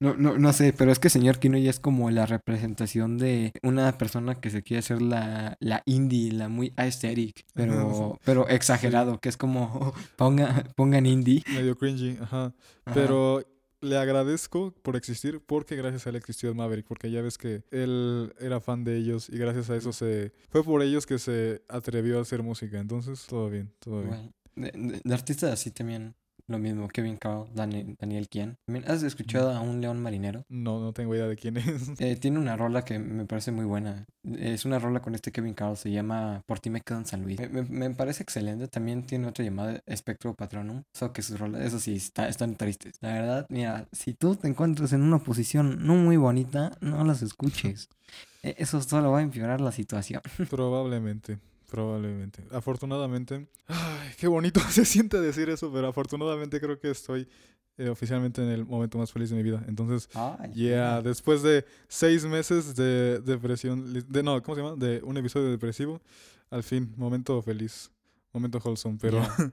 No, 0.00 0.14
no, 0.16 0.38
no 0.38 0.52
sé, 0.52 0.72
pero 0.72 0.92
es 0.92 0.98
que 0.98 1.10
señor 1.10 1.38
Kino 1.38 1.58
ya 1.58 1.70
es 1.70 1.80
como 1.80 2.10
la 2.10 2.26
representación 2.26 3.18
de 3.18 3.52
una 3.62 3.96
persona 3.98 4.40
que 4.40 4.50
se 4.50 4.62
quiere 4.62 4.78
hacer 4.80 5.02
la, 5.02 5.56
la 5.60 5.82
indie, 5.86 6.32
la 6.32 6.48
muy 6.48 6.72
aesthetic, 6.76 7.44
pero, 7.54 8.18
pero 8.24 8.48
exagerado, 8.48 9.18
que 9.20 9.28
es 9.28 9.36
como 9.36 9.92
ponga, 10.16 10.64
pongan 10.76 11.06
indie. 11.06 11.42
Medio 11.52 11.76
cringy, 11.76 12.16
ajá. 12.20 12.54
Ajá. 12.84 12.94
Pero 12.94 13.42
le 13.82 13.98
agradezco 13.98 14.72
por 14.82 14.96
existir 14.96 15.40
porque 15.44 15.76
gracias 15.76 16.06
a 16.06 16.10
él 16.10 16.16
existió 16.16 16.54
Maverick, 16.54 16.86
porque 16.86 17.10
ya 17.10 17.20
ves 17.22 17.36
que 17.38 17.62
él 17.70 18.32
era 18.40 18.60
fan 18.60 18.84
de 18.84 18.96
ellos 18.96 19.28
y 19.28 19.36
gracias 19.38 19.68
a 19.70 19.76
eso 19.76 19.92
se 19.92 20.32
fue 20.48 20.64
por 20.64 20.82
ellos 20.82 21.06
que 21.06 21.18
se 21.18 21.62
atrevió 21.68 22.18
a 22.18 22.22
hacer 22.22 22.42
música. 22.42 22.78
Entonces, 22.78 23.26
todo 23.28 23.50
bien, 23.50 23.70
todo 23.78 24.00
bien. 24.02 24.08
Bueno, 24.08 24.32
de, 24.56 24.70
de- 24.94 25.00
de 25.04 25.14
artistas 25.14 25.52
así 25.52 25.70
también 25.70 26.14
lo 26.48 26.58
mismo, 26.58 26.88
Kevin 26.88 27.16
Carl, 27.16 27.46
Daniel, 27.54 27.96
Daniel. 27.98 28.28
También, 28.28 28.84
¿Has 28.88 29.02
escuchado 29.02 29.50
a 29.50 29.60
un 29.60 29.80
león 29.80 30.00
marinero? 30.00 30.44
No, 30.48 30.80
no 30.80 30.92
tengo 30.92 31.14
idea 31.14 31.26
de 31.26 31.36
quién 31.36 31.56
es. 31.56 31.66
Eh, 31.98 32.16
tiene 32.16 32.38
una 32.38 32.56
rola 32.56 32.84
que 32.84 32.98
me 32.98 33.24
parece 33.26 33.50
muy 33.52 33.64
buena. 33.64 34.06
Es 34.38 34.64
una 34.64 34.78
rola 34.78 35.00
con 35.00 35.14
este 35.14 35.32
Kevin 35.32 35.54
Carl, 35.54 35.76
se 35.76 35.90
llama 35.90 36.42
Por 36.46 36.58
ti 36.60 36.70
me 36.70 36.80
quedo 36.80 36.98
en 36.98 37.06
San 37.06 37.22
Luis. 37.22 37.38
Me, 37.40 37.48
me- 37.48 37.62
me 37.62 37.90
parece 37.90 38.22
excelente. 38.22 38.68
También 38.68 39.04
tiene 39.06 39.26
otra 39.28 39.44
llamada 39.44 39.80
Espectro 39.86 40.34
Patronum. 40.34 40.82
Eso 40.94 41.12
que 41.12 41.22
sus 41.22 41.38
rolas, 41.38 41.62
eso 41.62 41.78
sí, 41.80 41.96
está, 41.96 42.28
están 42.28 42.56
tristes. 42.56 42.96
La 43.00 43.12
verdad, 43.12 43.46
mira, 43.48 43.86
si 43.92 44.14
tú 44.14 44.36
te 44.36 44.48
encuentras 44.48 44.92
en 44.92 45.02
una 45.02 45.18
posición 45.18 45.86
no 45.86 45.94
muy 45.96 46.16
bonita, 46.16 46.72
no 46.80 47.04
las 47.04 47.22
escuches. 47.22 47.88
Eh, 48.42 48.54
Eso 48.58 48.80
solo 48.80 49.10
va 49.10 49.18
a 49.18 49.22
empeorar 49.22 49.60
la 49.60 49.72
situación. 49.72 50.20
Probablemente, 50.50 51.38
probablemente. 51.68 52.44
Afortunadamente, 52.50 53.46
ay, 53.66 54.10
qué 54.18 54.26
bonito 54.28 54.60
se 54.70 54.84
siente 54.84 55.20
decir 55.20 55.48
eso, 55.48 55.72
pero 55.72 55.88
afortunadamente 55.88 56.60
creo 56.60 56.78
que 56.78 56.90
estoy 56.90 57.28
eh, 57.78 57.88
oficialmente 57.88 58.42
en 58.42 58.48
el 58.48 58.64
momento 58.64 58.96
más 58.98 59.12
feliz 59.12 59.30
de 59.30 59.36
mi 59.36 59.42
vida. 59.42 59.62
Entonces, 59.68 60.08
yeah, 60.54 61.02
después 61.02 61.42
de 61.42 61.64
seis 61.88 62.24
meses 62.24 62.74
de 62.74 63.20
depresión, 63.20 63.92
de 64.08 64.22
no, 64.22 64.42
¿cómo 64.42 64.54
se 64.54 64.62
llama? 64.62 64.76
De 64.76 65.02
un 65.02 65.16
episodio 65.16 65.50
depresivo, 65.50 66.00
al 66.50 66.62
fin, 66.62 66.94
momento 66.96 67.42
feliz, 67.42 67.90
momento 68.32 68.58
wholesome, 68.64 68.98
pero 69.00 69.20
Ya. 69.20 69.36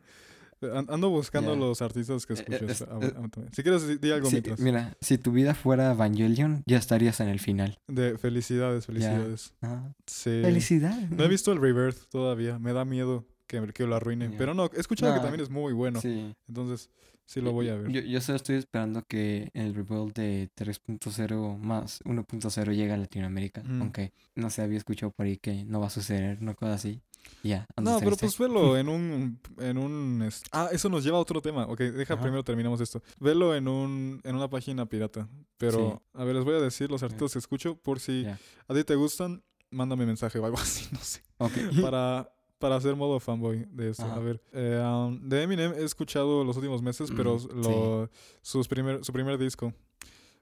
an- 0.72 0.88
ando 0.90 1.10
buscando 1.10 1.54
Ya. 1.54 1.60
los 1.60 1.82
artistas 1.82 2.26
que 2.26 2.34
Eh, 2.34 2.38
eh, 2.40 2.44
escucho. 2.54 2.72
es- 2.72 2.82
a- 2.84 3.00
eh. 3.02 3.50
Si 3.52 3.64
quieres, 3.64 4.02
di- 4.02 4.12
algo 4.12 4.28
Sí, 4.30 4.36
mientras. 4.36 4.60
mira, 4.60 4.98
si 5.02 5.18
tu 5.18 5.32
vida 5.32 5.54
fuera 5.56 5.92
Evangelion, 5.92 6.64
ya 6.66 6.78
estarías 6.78 7.20
en 7.20 7.30
el 7.30 7.40
final. 7.40 7.80
De 7.88 8.18
felicidades, 8.18 8.86
felicidades. 8.86 9.54
Ah, 9.62 9.92
Sí. 10.08 10.42
Felicidades. 10.44 11.10
No 11.12 11.24
he 11.24 11.28
visto 11.28 11.52
el 11.52 11.60
Rebirth 11.62 12.08
todavía, 12.10 12.60
me 12.60 12.74
da 12.74 12.86
miedo 12.86 13.26
que, 13.48 13.62
que 13.74 13.86
lo 13.86 13.96
arruinen. 13.96 14.32
Ya. 14.34 14.38
Pero 14.38 14.54
no, 14.54 14.70
he 14.76 14.80
escuchado 14.80 15.14
que 15.14 15.20
también 15.20 15.42
es 15.42 15.50
muy 15.50 15.74
bueno. 15.74 16.02
Sí. 16.02 16.34
Entonces, 16.48 16.90
sí 17.26 17.40
lo 17.42 17.52
voy 17.52 17.70
a 17.70 17.76
ver. 17.76 17.92
Yo, 17.92 18.02
yo 18.02 18.20
solo 18.22 18.36
estoy 18.38 18.56
esperando 18.56 19.04
que 19.08 19.50
el 19.54 19.74
rebuild 19.76 20.14
de 20.14 20.50
3.0 20.56 21.58
más 21.58 22.00
1.0 22.06 22.72
llegue 22.74 22.92
a 22.94 22.98
Latinoamérica. 22.98 23.62
Mm. 23.64 23.82
Aunque 23.82 24.12
no 24.36 24.50
sé, 24.50 24.62
había 24.62 24.78
escuchado 24.78 25.12
por 25.12 25.26
ahí 25.26 25.38
que 25.38 25.66
no 25.66 25.80
va 25.80 25.88
a 25.88 25.92
suceder, 25.92 26.42
no 26.42 26.56
cosa 26.56 26.74
así. 26.74 27.02
Y 27.44 27.50
Ya, 27.50 27.68
ando 27.76 27.92
No, 27.92 28.00
pero 28.00 28.16
pues 28.18 28.38
velo 28.38 28.78
en 28.78 28.90
un, 28.90 29.40
en 29.60 29.78
un... 29.78 30.30
Ah, 30.52 30.70
eso 30.72 30.90
nos 30.90 31.04
lleva 31.04 31.18
a 31.18 31.22
otro 31.22 31.42
tema. 31.42 31.66
Ok, 31.68 31.80
deja 31.80 32.14
Ajá. 32.14 32.22
primero 32.24 32.44
terminamos 32.44 32.80
esto. 32.82 33.02
Velo 33.20 33.56
en 33.56 33.68
un 33.68 34.22
en 34.24 34.36
una 34.36 34.50
página 34.50 34.86
pirata. 34.86 35.28
Pero, 35.58 36.02
a 36.14 36.24
ver, 36.24 36.36
les 36.36 36.44
voy 36.44 36.56
a 36.56 36.60
decir 36.60 36.90
los 36.90 37.04
artistas 37.04 37.34
que 37.34 37.40
escucho 37.40 37.76
por 37.76 38.00
si 38.00 38.26
a 38.26 38.74
ti 38.74 38.84
te 38.84 38.96
gustan, 38.96 39.44
mándame 39.72 40.06
mensaje 40.06 40.40
o 40.40 40.46
algo 40.46 40.58
así, 40.62 40.88
no 40.92 41.00
sé. 41.00 41.22
Ok. 41.38 41.52
Para, 41.82 42.30
para 42.60 42.76
hacer 42.78 42.96
modo 42.96 43.20
fanboy 43.20 43.66
de 43.72 43.90
esto. 43.90 44.04
Ajá. 44.04 44.16
A 44.16 44.20
ver, 44.20 44.42
eh, 44.54 44.82
um, 44.82 45.20
de 45.28 45.44
Eminem 45.44 45.74
he 45.74 45.84
escuchado 45.84 46.46
los 46.46 46.56
últimos 46.56 46.82
meses, 46.82 47.10
pero 47.16 47.38
Mm, 47.38 47.62
lo, 47.62 48.10
sus 48.42 48.68
primer, 48.70 49.04
su 49.04 49.12
primer 49.12 49.38
disco. 49.38 49.74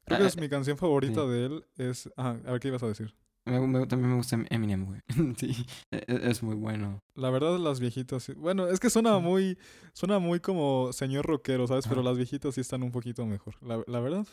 Creo 0.06 0.18
que 0.20 0.26
Ah, 0.26 0.28
es 0.28 0.38
mi 0.38 0.48
canción 0.50 0.78
favorita 0.78 1.24
sí. 1.24 1.30
de 1.30 1.46
él. 1.46 1.66
Es... 1.78 2.10
Ajá, 2.16 2.40
a 2.46 2.52
ver, 2.52 2.60
¿qué 2.60 2.68
ibas 2.68 2.84
a 2.84 2.88
decir? 2.88 3.16
Me- 3.44 3.60
me- 3.60 3.88
también 3.88 4.12
me 4.12 4.18
gusta 4.18 4.38
Eminem, 4.52 4.86
güey. 4.86 5.02
sí, 5.38 5.66
e- 5.90 6.04
e- 6.08 6.30
es 6.30 6.44
muy 6.44 6.54
bueno. 6.56 7.02
La 7.16 7.32
verdad, 7.32 7.58
las 7.58 7.80
viejitas. 7.80 8.24
sí- 8.24 8.34
Bueno, 8.34 8.68
es 8.68 8.80
que 8.80 8.90
suena 8.92 9.18
muy. 9.18 9.58
Suena 9.94 10.20
muy 10.20 10.40
como 10.40 10.94
señor 10.94 11.26
rockero, 11.26 11.66
¿sabes? 11.68 11.88
Pero 11.88 12.04
las 12.04 12.18
viejitas 12.18 12.54
sí 12.54 12.62
están 12.62 12.84
un 12.84 12.92
poquito 12.92 13.26
mejor. 13.26 13.56
La, 13.62 13.84
la 13.88 14.00
verdad. 14.00 14.28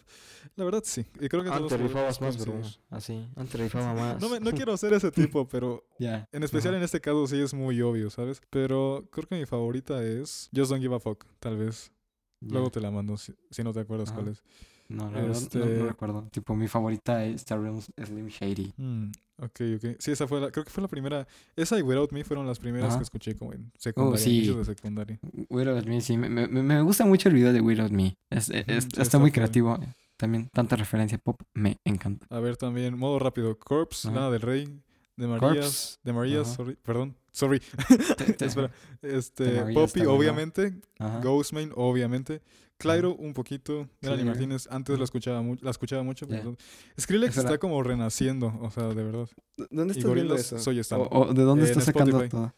La 0.57 0.65
verdad, 0.65 0.83
sí. 0.85 1.07
Y 1.21 1.29
creo 1.29 1.43
que 1.43 1.49
Antes 1.49 1.81
rifabas 1.81 2.21
más, 2.21 2.37
bro. 2.45 2.61
Así, 2.91 3.27
antes 3.35 3.59
rifaba 3.59 3.95
más. 3.95 4.21
No, 4.21 4.29
me- 4.29 4.41
no 4.41 4.51
quiero 4.53 4.77
ser 4.77 4.93
ese 4.93 5.11
tipo, 5.11 5.49
pero 5.49 5.85
Ya. 5.99 6.29
en 6.31 6.43
especial 6.43 6.75
Ajá. 6.75 6.79
en 6.79 6.85
este 6.85 7.01
caso 7.01 7.27
sí 7.27 7.41
es 7.41 7.55
muy 7.55 7.81
obvio, 7.81 8.11
¿sabes? 8.11 8.43
Pero 8.51 9.09
creo 9.11 9.27
que 9.27 9.37
mi 9.37 9.47
favorita 9.47 10.03
es 10.05 10.51
Just 10.55 10.71
Don't 10.71 10.83
Give 10.83 10.95
a 10.95 11.01
Fuck, 11.01 11.25
tal 11.41 11.57
vez. 11.57 11.93
Luego 12.41 12.71
te 12.71 12.81
la 12.81 12.91
mando 12.91 13.17
si, 13.17 13.35
si 13.51 13.65
no 13.65 13.73
te 13.73 13.81
acuerdas 13.81 14.13
cuál 14.13 14.29
es. 14.29 14.43
No, 14.89 15.05
la 15.11 15.21
verdad, 15.21 15.27
no- 15.29 15.33
este- 15.39 15.59
no, 15.59 15.87
recuerdo. 15.87 16.29
Tipo, 16.33 16.57
mi 16.57 16.67
favorita 16.69 17.25
es 17.25 17.45
Real 17.49 17.79
Slim 17.83 18.29
Shady. 18.29 18.73
Mm, 18.79 19.11
ok, 19.39 19.61
ok. 19.77 19.97
Sí, 19.99 20.11
esa 20.13 20.27
fue 20.27 20.41
la. 20.41 20.51
Creo 20.51 20.65
que 20.65 20.71
fue 20.71 20.81
la 20.83 20.89
primera. 20.89 21.27
Esa 21.57 21.79
y 21.79 21.83
Without 21.83 22.11
Me 22.13 22.25
fueron 22.25 22.47
las 22.47 22.59
primeras 22.59 22.89
Ajá. 22.91 22.99
que 22.99 23.03
escuché 23.05 23.37
como 23.37 23.53
en 23.53 23.71
secundaria. 23.79 24.19
sí. 24.25 24.37
inicios 24.39 24.57
de 24.57 24.65
secundaria. 24.75 25.19
Without 25.51 25.85
Me, 25.87 26.01
sí. 26.01 26.17
Me, 26.17 26.29
me, 26.31 26.47
me 26.49 26.81
gusta 26.83 27.05
mucho 27.05 27.29
el 27.29 27.35
video 27.35 27.53
de 27.53 27.61
Without 27.61 27.91
Me. 27.93 28.17
Es, 28.31 28.49
es- 28.49 28.65
Ujú, 28.67 28.73
está, 28.79 29.03
está 29.03 29.19
muy 29.19 29.31
creativo. 29.31 29.79
También 30.17 30.49
tanta 30.53 30.75
referencia 30.77 31.19
pop. 31.19 31.41
Me 31.55 31.77
encanta. 31.85 32.27
A 32.31 32.41
ver 32.41 32.57
también, 32.57 32.99
modo 32.99 33.19
rápido. 33.19 33.59
Corpse, 33.59 34.09
Ajá. 34.09 34.17
Lana 34.17 34.31
del 34.31 34.41
Rey, 34.41 34.81
de 35.17 35.27
Marías, 35.27 35.41
Corpse. 35.55 35.97
de 36.03 36.13
Marías, 36.13 36.49
sorry, 36.55 36.77
perdón, 36.83 37.15
sorry. 37.31 37.61
Espera, 38.41 38.71
este, 39.03 39.73
Poppy, 39.75 40.01
obviamente. 40.07 40.75
Ghostman, 41.23 41.73
obviamente, 41.77 42.41
Clairo, 42.79 43.15
un 43.17 43.35
poquito, 43.35 43.89
Melanie 44.01 44.23
Clairo. 44.23 44.25
Martínez, 44.27 44.69
antes 44.71 44.97
la 44.99 45.05
escuchaba, 45.05 45.43
mu- 45.43 45.57
la 45.61 45.71
escuchaba 45.71 46.03
mucho, 46.05 46.27
pero 46.29 46.57
Skrillex 46.99 47.37
está 47.37 47.59
como 47.59 47.83
renaciendo, 47.83 48.57
o 48.63 48.71
sea, 48.71 48.89
de 48.89 49.03
verdad. 49.03 49.29
¿Dónde 49.71 49.99
Y 49.99 50.03
Gorillaz, 50.03 50.55
soy 50.63 50.79
Stan. 50.79 51.01
¿O, 51.01 51.09
o 51.11 51.35
de 51.35 51.43
dónde 51.43 51.65
En 51.65 51.71
estás 51.71 51.85
sacando 51.85 52.11
Spotify. 52.23 52.31
todo? 52.31 52.55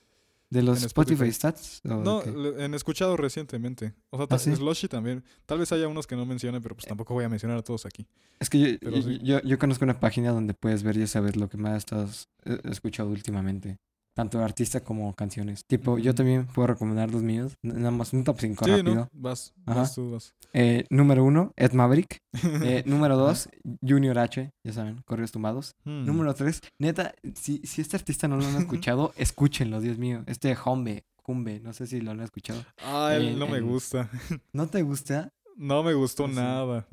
¿De 0.51 0.63
los 0.63 0.81
En 0.81 0.87
Spotify, 0.87 1.29
Spotify. 1.29 1.33
Stats? 1.33 1.81
¿O 1.85 1.89
de 1.99 2.05
No, 2.05 2.59
en 2.59 2.75
escuchado 2.75 3.17
recientemente. 3.17 3.95
O 4.11 4.17
sea, 4.19 4.27
¿Ah, 4.29 4.37
sí? 4.39 4.55
Slushy 4.57 4.89
también. 4.89 5.23
Tal 5.47 5.59
vez 5.61 5.71
haya 5.71 5.87
unos 5.87 6.09
que 6.09 6.17
no 6.17 6.27
mencione, 6.27 6.61
pero 6.61 6.75
pues 6.75 6.87
tampoco 6.87 7.15
voy 7.15 7.25
a 7.25 7.29
mencionar 7.29 7.57
a 7.57 7.63
todos 7.63 7.87
aquí. 7.87 8.05
Es 8.41 8.51
que 8.51 8.59
yo, 8.59 8.79
pero 8.81 8.97
yo, 8.97 9.03
sí. 9.03 9.21
yo- 9.23 9.41
yo 9.43 9.59
conozco 9.61 9.85
una 9.85 10.01
página 10.01 10.33
donde 10.33 10.53
puedes 10.55 10.83
ver 10.83 10.97
y 10.97 11.07
saber 11.07 11.37
lo 11.37 11.49
que 11.49 11.57
más 11.57 11.79
estás 11.79 12.29
eh, 12.45 12.59
escuchado 12.65 13.11
últimamente. 13.11 13.79
Tanto 14.14 14.40
artista 14.42 14.81
como 14.81 15.14
canciones. 15.14 15.64
Tipo, 15.66 15.96
yo 15.99 16.11
Ujú. 16.11 16.16
también 16.16 16.46
puedo 16.46 16.66
recomendar 16.66 17.11
los 17.11 17.23
míos. 17.23 17.55
Nada 17.62 17.90
más 17.92 18.12
un 18.12 18.25
top 18.25 18.38
5 18.40 18.64
Sí, 18.64 18.70
rápido. 18.73 18.94
¿no? 18.94 19.09
Vas, 19.12 19.55
Ajá. 19.66 19.81
vas 19.81 19.94
tú, 19.94 20.11
vas. 20.11 20.35
Eh, 20.53 20.85
número 20.90 21.25
uno, 21.25 21.53
Ed 21.57 21.73
Maverick. 21.73 22.18
Eh, 22.64 22.83
número 22.87 23.16
dos, 23.16 23.49
Junior 23.87 24.18
H. 24.18 24.51
Ya 24.64 24.73
saben, 24.73 25.01
Correos 25.07 25.31
Tumbados. 25.33 25.75
Hmm. 25.85 26.05
Número 26.07 26.35
tres, 26.35 26.61
neta, 26.79 27.14
si, 27.35 27.59
si 27.64 27.81
este 27.81 27.96
artista 27.96 28.27
no 28.29 28.37
lo 28.37 28.44
han 28.46 28.57
escuchado, 28.59 29.12
escúchenlo, 29.16 29.81
Dios 29.81 29.96
mío. 29.99 30.25
Este 30.27 30.57
Hombe, 30.64 31.05
Humbe, 31.27 31.61
no 31.61 31.73
sé 31.73 31.87
si 31.87 32.01
lo 32.01 32.11
han 32.11 32.20
escuchado. 32.20 32.64
Ah, 32.85 33.12
él 33.14 33.29
en- 33.29 33.38
no 33.38 33.46
me 33.46 33.61
gusta. 33.61 34.11
¿No 34.53 34.66
te 34.66 34.83
gusta? 34.83 35.33
No 35.57 35.83
me 35.85 35.94
gustó 35.94 36.27
nada. 36.27 36.87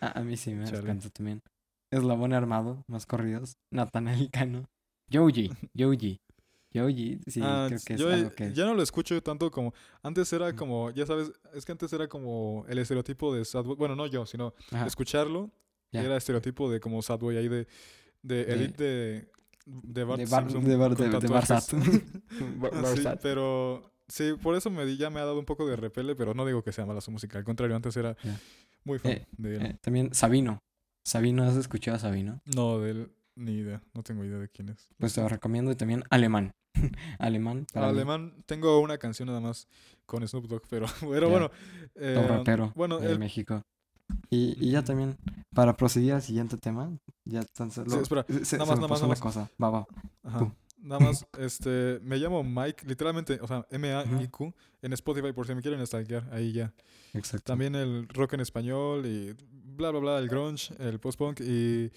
A, 0.00 0.18
a 0.18 0.22
mí 0.22 0.36
sí 0.36 0.52
me 0.52 0.68
encanta 0.68 1.08
también. 1.10 1.40
Eslabón 1.90 2.32
Armado, 2.34 2.82
más 2.88 3.06
corridos. 3.06 3.56
Natanael 3.72 4.30
Cano. 4.30 4.64
Joji, 5.12 5.50
Joji. 5.78 6.18
Joji, 6.74 7.20
sí, 7.26 7.40
Ah, 7.42 7.66
creo 7.68 7.80
que 7.86 7.94
es 7.94 8.00
yo 8.00 8.10
algo 8.12 8.30
que... 8.32 8.52
ya 8.52 8.64
no 8.66 8.74
lo 8.74 8.82
escucho 8.82 9.20
tanto 9.22 9.50
como 9.50 9.72
antes 10.02 10.32
era 10.32 10.54
como 10.56 10.90
ya 10.90 11.06
sabes 11.06 11.30
es 11.54 11.64
que 11.64 11.72
antes 11.72 11.92
era 11.92 12.08
como 12.08 12.64
el 12.68 12.78
estereotipo 12.78 13.34
de 13.34 13.44
sad 13.44 13.64
boy 13.64 13.76
bueno 13.76 13.94
no 13.94 14.06
yo 14.06 14.26
sino 14.26 14.54
Ajá, 14.72 14.86
escucharlo 14.86 15.50
Ya. 15.92 16.02
era 16.02 16.16
estereotipo 16.16 16.70
de 16.70 16.80
como 16.80 17.00
sad 17.02 17.18
boy 17.20 17.36
ahí 17.36 17.48
de 17.48 17.66
de 18.22 18.44
De- 18.44 18.52
edit 18.54 18.76
de 18.76 19.28
de 19.66 20.04
Bart 20.04 20.18
de 20.20 20.26
Bar- 20.26 20.42
Simpson 20.42 20.64
de 20.64 20.76
Bar- 20.76 20.94
con 20.96 21.04
de- 21.06 21.10
de 21.12 21.20
tatuajes. 21.20 21.48
Barsat. 21.48 21.72
Bar- 22.58 22.72
Sí, 22.74 22.82
Barsat. 22.82 23.20
pero 23.22 23.92
sí 24.08 24.32
por 24.42 24.56
eso 24.56 24.68
me 24.70 24.84
di- 24.84 24.96
ya 24.96 25.10
me 25.10 25.20
ha 25.20 25.24
dado 25.24 25.38
un 25.38 25.44
poco 25.46 25.66
de 25.66 25.76
repele 25.76 26.14
pero 26.16 26.34
no 26.34 26.44
digo 26.44 26.62
que 26.62 26.72
sea 26.72 26.84
mala 26.86 27.00
su 27.00 27.10
música 27.10 27.38
al 27.38 27.44
contrario 27.44 27.76
antes 27.76 27.96
era 27.96 28.16
muy 28.84 28.98
fan 28.98 29.12
Eh, 29.12 29.26
de 29.38 29.56
él 29.56 29.62
Eh, 29.66 29.78
también 29.80 30.12
Sabino. 30.12 30.58
Sabino, 31.06 31.44
¿has 31.44 31.56
escuchado 31.56 31.96
a 31.96 32.00
Sabino? 32.00 32.40
no 32.56 32.80
de 32.80 32.90
él 32.90 33.12
ni 33.36 33.52
idea 33.52 33.82
no 33.94 34.02
tengo 34.02 34.24
idea 34.24 34.38
de 34.38 34.48
quién 34.48 34.68
es 34.70 34.88
Pues 34.98 35.14
te 35.14 35.20
lo 35.20 35.28
recomiendo. 35.28 35.70
Y 35.72 35.76
también 35.76 36.04
Alemán. 36.10 36.52
Alemán. 37.18 37.66
mí, 37.74 37.80
Alemán, 37.82 38.34
tengo 38.46 38.80
una 38.80 38.98
canción 38.98 39.28
nada 39.28 39.40
más 39.40 39.68
con 40.06 40.26
Snoop 40.26 40.46
Dogg, 40.46 40.62
pero, 40.68 40.86
bueno. 41.02 41.50
eh, 41.94 42.24
rapero 42.28 42.72
bueno, 42.74 42.98
de 42.98 43.12
el- 43.12 43.18
México. 43.18 43.62
Y, 44.28 44.54
y 44.60 44.70
ya 44.70 44.84
también, 44.84 45.16
para 45.54 45.76
proseguir 45.76 46.12
al 46.12 46.20
siguiente 46.22 46.58
tema, 46.58 46.90
ya 47.24 47.42
tan 47.42 47.70
solo... 47.70 47.90
Sí, 47.90 47.98
espera, 48.00 48.26
se, 48.44 48.58
nada 48.58 48.68
más, 48.70 48.76
nada 48.76 48.88
más, 48.88 49.00
una 49.00 49.08
más. 49.08 49.20
cosa. 49.20 49.50
Va, 49.62 49.70
va. 49.70 49.86
ajá, 50.22 50.54
nada 50.78 51.00
más, 51.00 51.26
este, 51.38 52.00
me 52.02 52.18
llamo 52.18 52.44
Mike, 52.44 52.86
literalmente, 52.86 53.38
o 53.40 53.46
sea, 53.46 53.66
M-A-I-Q, 53.70 54.54
en 54.82 54.92
Spotify, 54.92 55.32
por 55.32 55.46
si 55.46 55.54
me 55.54 55.62
quieren 55.62 55.84
stalkear, 55.86 56.28
ahí 56.32 56.52
ya. 56.52 56.72
Exacto. 57.14 57.44
También 57.44 57.74
el 57.76 58.06
rock 58.08 58.34
en 58.34 58.40
español 58.40 59.06
y 59.06 59.34
bla, 59.74 59.90
bla, 59.90 60.00
bla, 60.00 60.18
el 60.18 60.28
grunge, 60.28 60.74
el 60.78 61.00
post-punk 61.00 61.40
y, 61.40 61.90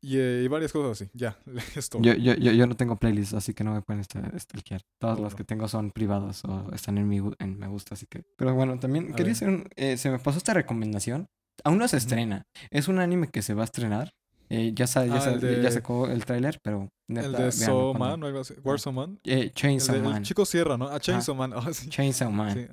y, 0.00 0.16
eh, 0.18 0.42
y 0.44 0.48
varias 0.48 0.72
cosas 0.72 1.00
así, 1.02 1.10
ya, 1.14 1.36
es 1.76 1.88
todo. 1.88 2.02
Yo, 2.02 2.14
yo, 2.14 2.34
yo, 2.34 2.52
yo 2.52 2.66
no 2.66 2.76
tengo 2.76 2.96
playlist, 2.96 3.34
así 3.34 3.54
que 3.54 3.64
no 3.64 3.72
me 3.74 3.82
pueden 3.82 4.00
esta- 4.00 4.38
stalkear. 4.38 4.82
Todas 5.00 5.16
las 5.18 5.32
Bueno. 5.32 5.36
que 5.36 5.44
tengo 5.44 5.68
son 5.68 5.90
privadas 5.90 6.44
o 6.44 6.70
están 6.72 6.98
en 6.98 7.08
mi 7.08 7.20
en 7.38 7.58
me 7.58 7.66
gusta, 7.68 7.94
así 7.94 8.06
que. 8.06 8.24
Pero 8.36 8.54
bueno, 8.54 8.78
también 8.78 9.04
A 9.12 9.16
quería 9.16 9.24
ver. 9.26 9.32
hacer 9.32 9.48
un, 9.48 9.68
eh, 9.76 9.96
se 9.96 10.10
me 10.10 10.18
pasó 10.18 10.38
esta 10.38 10.54
recomendación. 10.54 11.26
Aún 11.64 11.78
no 11.78 11.88
se 11.88 11.96
estrena. 11.96 12.46
Es 12.70 12.86
un 12.88 12.98
anime 13.00 13.28
que 13.28 13.42
se 13.42 13.54
va 13.54 13.62
a 13.62 13.64
estrenar. 13.64 14.12
Eh, 14.50 14.72
ya, 14.74 14.86
sa- 14.86 15.04
ya, 15.04 15.16
Ah, 15.16 15.20
sa- 15.20 15.36
ya 15.38 15.70
sacó 15.70 16.06
el 16.08 16.24
tráiler, 16.24 16.58
pero 16.62 16.88
neta, 17.06 17.26
el 17.26 17.32
de 17.32 17.52
So 17.52 17.92
cuando- 17.92 17.94
Man 17.98 18.22
o 18.22 18.26
algo 18.28 18.40
así, 18.40 18.54
Warsaw 18.64 18.92
Man. 18.94 19.18
Eh, 19.24 19.40
El, 19.40 19.52
Chainsaw 19.52 19.94
de- 19.96 20.00
el 20.00 20.08
Man. 20.08 20.22
chico 20.22 20.46
Sierra, 20.46 20.78
¿no? 20.78 20.88
Ah, 20.88 20.98
Chainsaw 20.98 21.34
Man. 21.34 21.52
ah, 21.54 21.60
sí, 21.74 21.88
Chainsaw 21.90 22.30
Man. 22.30 22.54
sí. 22.54 22.66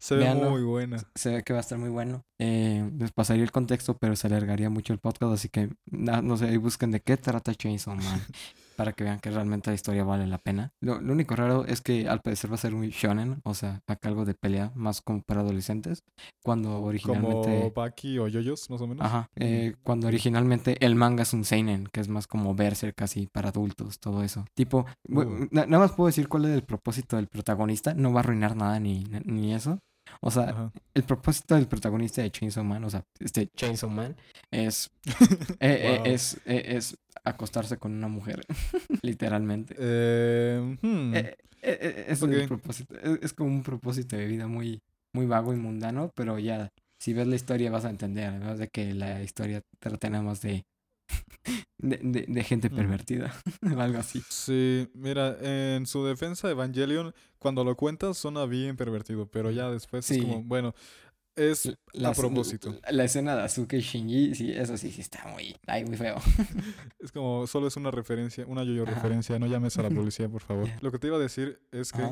Se 0.00 0.14
ve 0.16 0.22
Véanlo. 0.24 0.50
muy 0.50 0.62
buena. 0.62 0.96
Se 1.14 1.30
ve 1.30 1.42
que 1.44 1.52
va 1.52 1.58
a 1.58 1.60
estar 1.60 1.78
muy 1.78 1.90
bueno. 1.90 2.24
Eh, 2.38 2.90
les 2.98 3.12
pasaría 3.12 3.44
el 3.44 3.52
contexto, 3.52 3.96
pero 3.98 4.16
se 4.16 4.26
alargaría 4.26 4.70
mucho 4.70 4.92
el 4.94 4.98
podcast, 4.98 5.32
así 5.34 5.48
que 5.50 5.68
na- 5.90 6.22
no 6.22 6.36
sé, 6.38 6.46
ahí 6.48 6.56
busquen 6.56 6.90
de 6.90 7.00
qué 7.00 7.16
trata 7.16 7.54
Chainsaw 7.54 7.94
Man. 7.94 8.02
para 8.76 8.94
que 8.94 9.04
vean 9.04 9.20
que 9.20 9.30
realmente 9.30 9.68
la 9.68 9.74
historia 9.74 10.04
vale 10.04 10.26
la 10.26 10.38
pena. 10.38 10.72
Lo, 10.80 11.02
lo 11.02 11.12
único 11.12 11.36
raro 11.36 11.66
es 11.66 11.82
que 11.82 12.08
al 12.08 12.22
parecer 12.22 12.50
va 12.50 12.54
a 12.54 12.58
ser 12.58 12.72
muy 12.72 12.88
shonen, 12.88 13.42
o 13.44 13.52
sea, 13.52 13.82
acá 13.86 14.08
algo 14.08 14.24
de 14.24 14.32
pelea, 14.32 14.72
más 14.74 15.02
como 15.02 15.20
para 15.20 15.42
adolescentes, 15.42 16.02
cuando 16.42 16.80
originalmente... 16.80 17.58
Como 17.58 17.70
Baki 17.72 18.18
o 18.18 18.26
Yoyos, 18.28 18.70
más 18.70 18.80
o 18.80 18.86
menos. 18.86 19.04
Ajá, 19.04 19.28
eh, 19.36 19.74
cuando 19.82 20.06
originalmente 20.06 20.82
el 20.82 20.94
manga 20.94 21.24
es 21.24 21.34
un 21.34 21.44
seinen, 21.44 21.88
que 21.92 22.00
es 22.00 22.08
más 22.08 22.26
como 22.26 22.54
Berserk 22.54 22.94
casi 22.96 23.26
para 23.26 23.50
adultos, 23.50 23.98
todo 24.00 24.22
eso. 24.22 24.46
Tipo, 24.54 24.86
Uh. 25.10 25.46
nada 25.50 25.66
más 25.78 25.92
puedo 25.92 26.06
decir 26.06 26.28
cuál 26.28 26.46
es 26.46 26.52
el 26.52 26.62
propósito 26.62 27.16
del 27.16 27.26
protagonista, 27.26 27.92
no 27.92 28.14
va 28.14 28.20
a 28.20 28.22
arruinar 28.22 28.56
nada 28.56 28.80
ni, 28.80 29.04
ni 29.26 29.52
eso. 29.52 29.78
O 30.22 30.30
sea, 30.30 30.50
Ajá. 30.50 30.72
el 30.94 31.02
propósito 31.02 31.54
del 31.54 31.66
protagonista 31.66 32.20
de 32.22 32.30
Chainsaw 32.30 32.62
Man, 32.62 32.84
o 32.84 32.90
sea, 32.90 33.04
este 33.18 33.48
Chainsaw 33.56 33.88
Man, 33.88 34.16
es, 34.50 34.90
eh, 35.60 36.00
eh, 36.00 36.00
es, 36.04 36.40
eh, 36.44 36.76
es 36.76 36.98
acostarse 37.24 37.78
con 37.78 37.92
una 37.92 38.08
mujer, 38.08 38.42
literalmente. 39.02 39.74
Eh, 39.78 40.76
hmm, 40.82 41.14
es, 41.62 42.22
Ok. 42.22 42.30
el 42.32 42.48
propósito, 42.48 42.94
es, 43.02 43.18
es 43.22 43.32
como 43.32 43.50
un 43.50 43.62
propósito 43.62 44.16
de 44.16 44.26
vida 44.26 44.46
muy, 44.46 44.82
muy 45.14 45.26
vago 45.26 45.54
y 45.54 45.56
mundano, 45.56 46.10
pero 46.14 46.38
ya, 46.38 46.70
si 46.98 47.14
ves 47.14 47.26
la 47.26 47.36
historia 47.36 47.70
vas 47.70 47.86
a 47.86 47.90
entender, 47.90 48.32
¿no? 48.34 48.56
De 48.56 48.68
que 48.68 48.92
la 48.94 49.22
historia 49.22 49.62
trata 49.78 50.10
nada 50.10 50.22
más 50.22 50.42
de, 50.42 50.64
de, 51.78 51.98
de- 52.02 52.26
de 52.28 52.44
gente 52.44 52.70
pervertida, 52.70 53.34
o 53.76 53.80
algo 53.80 53.98
así. 53.98 54.22
Sí, 54.28 54.88
mira, 54.94 55.36
en 55.40 55.86
su 55.86 56.04
defensa, 56.04 56.50
Evangelion, 56.50 57.14
cuando 57.38 57.64
lo 57.64 57.76
cuentas, 57.76 58.18
suena 58.18 58.44
bien 58.46 58.76
pervertido, 58.76 59.26
pero 59.26 59.50
ya 59.50 59.70
después 59.70 60.04
Sí. 60.06 60.16
es 60.16 60.20
como, 60.24 60.42
bueno, 60.42 60.74
es 61.36 61.72
La, 61.92 62.10
a 62.10 62.12
propósito. 62.12 62.76
La, 62.82 62.92
la 62.92 63.04
escena 63.04 63.34
de 63.36 63.42
Asuka 63.42 63.76
y 63.76 63.80
Shinji, 63.80 64.34
sí, 64.34 64.50
eso 64.52 64.76
sí, 64.76 64.90
sí 64.90 65.00
está 65.00 65.26
muy, 65.28 65.56
ay, 65.66 65.84
muy 65.84 65.96
feo. 65.96 66.16
Es 66.98 67.12
como, 67.12 67.46
solo 67.46 67.68
es 67.68 67.76
una 67.76 67.90
referencia, 67.90 68.44
una 68.46 68.62
yo-yo 68.62 68.82
Ajá. 68.82 68.94
referencia, 68.96 69.38
no 69.38 69.46
llames 69.46 69.78
a 69.78 69.82
la 69.82 69.90
policía, 69.90 70.28
por 70.28 70.42
favor. 70.42 70.68
Lo 70.82 70.90
que 70.92 70.98
te 70.98 71.06
iba 71.06 71.16
a 71.16 71.20
decir 71.20 71.58
es 71.72 71.92
que 71.92 72.02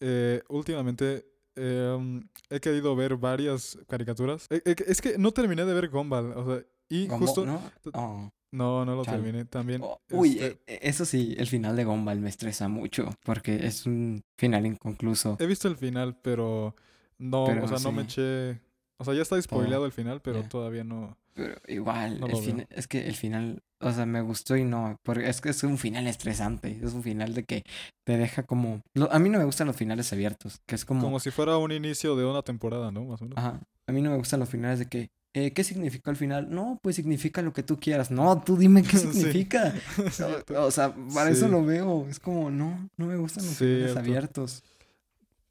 eh, 0.00 0.40
últimamente 0.48 1.26
eh, 1.56 1.94
um, 1.94 2.22
he 2.48 2.58
querido 2.60 2.96
ver 2.96 3.16
varias 3.16 3.76
caricaturas. 3.86 4.46
Eh, 4.48 4.62
eh, 4.64 4.76
es 4.86 5.02
que 5.02 5.18
no 5.18 5.30
terminé 5.32 5.64
de 5.66 5.74
ver 5.74 5.90
Gumball, 5.90 6.32
o 6.32 6.46
sea, 6.46 6.64
y 6.88 7.06
justo... 7.08 7.44
¿no? 7.44 7.60
Oh. 7.92 8.30
No, 8.52 8.84
no 8.84 8.96
lo 8.96 9.04
Chale. 9.04 9.18
terminé 9.22 9.44
también. 9.44 9.80
Oh, 9.82 10.00
uy, 10.10 10.30
este, 10.32 10.46
eh, 10.46 10.58
eh, 10.66 10.78
eso 10.82 11.04
sí, 11.04 11.34
el 11.38 11.46
final 11.46 11.76
de 11.76 11.84
Gumball 11.84 12.18
me 12.20 12.28
estresa 12.28 12.68
mucho 12.68 13.08
porque 13.24 13.66
es 13.66 13.86
un 13.86 14.22
final 14.38 14.66
inconcluso. 14.66 15.36
He 15.38 15.46
visto 15.46 15.68
el 15.68 15.76
final, 15.76 16.16
pero 16.20 16.74
no, 17.18 17.44
Pero 17.46 17.64
o 17.64 17.68
sea, 17.68 17.78
no 17.78 17.92
me 17.92 18.02
eché... 18.02 18.60
O 18.98 19.04
sea, 19.04 19.14
ya 19.14 19.22
está 19.22 19.40
spoileado 19.40 19.86
el 19.86 19.92
final, 19.92 20.20
pero 20.20 20.42
todavía 20.42 20.84
no... 20.84 21.16
Pero 21.32 21.54
igual, 21.68 22.18
No 22.20 22.26
el 22.26 22.32
lo 22.32 22.38
fin- 22.38 22.56
veo. 22.58 22.66
es 22.70 22.88
que 22.88 23.06
el 23.06 23.14
final, 23.14 23.62
o 23.78 23.92
sea, 23.92 24.04
me 24.04 24.20
gustó 24.20 24.56
y 24.56 24.64
no, 24.64 24.96
porque 25.04 25.28
es 25.28 25.40
que 25.40 25.50
es 25.50 25.62
un 25.62 25.78
final 25.78 26.06
estresante, 26.08 26.78
es 26.82 26.92
un 26.92 27.02
final 27.04 27.32
de 27.32 27.44
que 27.44 27.62
te 28.04 28.16
deja 28.18 28.42
como... 28.42 28.82
a 29.10 29.18
mí 29.20 29.28
no 29.30 29.38
me 29.38 29.44
gustan 29.44 29.68
los 29.68 29.76
finales 29.76 30.12
abiertos, 30.12 30.60
que 30.66 30.74
es 30.74 30.84
como... 30.84 31.00
Como 31.02 31.20
si 31.20 31.30
fuera 31.30 31.56
un 31.56 31.70
inicio 31.72 32.16
de 32.16 32.24
una 32.26 32.42
temporada, 32.42 32.90
¿no? 32.90 33.04
Más 33.04 33.22
o 33.22 33.24
menos. 33.26 33.38
Ajá, 33.38 33.60
a 33.86 33.92
mí 33.92 34.02
no 34.02 34.10
me 34.10 34.16
gustan 34.16 34.40
los 34.40 34.48
finales 34.50 34.80
de 34.80 34.86
que... 34.86 35.08
eh, 35.32 35.52
¿Qué 35.52 35.62
significó 35.62 36.10
el 36.10 36.16
final? 36.16 36.48
No, 36.50 36.80
pues 36.82 36.96
significa 36.96 37.40
lo 37.40 37.52
que 37.52 37.62
tú 37.62 37.78
quieras. 37.78 38.10
No, 38.10 38.42
tú 38.42 38.56
dime 38.56 38.82
qué 38.82 38.96
significa. 38.98 39.74
O, 40.56 40.62
o 40.64 40.70
sea, 40.70 40.94
para 41.14 41.30
eso 41.30 41.46
lo 41.48 41.64
veo. 41.64 42.06
Es 42.08 42.18
como, 42.18 42.50
no, 42.50 42.88
no 42.96 43.06
me 43.06 43.16
gustan 43.16 43.44
los 43.46 43.54
finales 43.56 43.96
abiertos. 43.96 44.62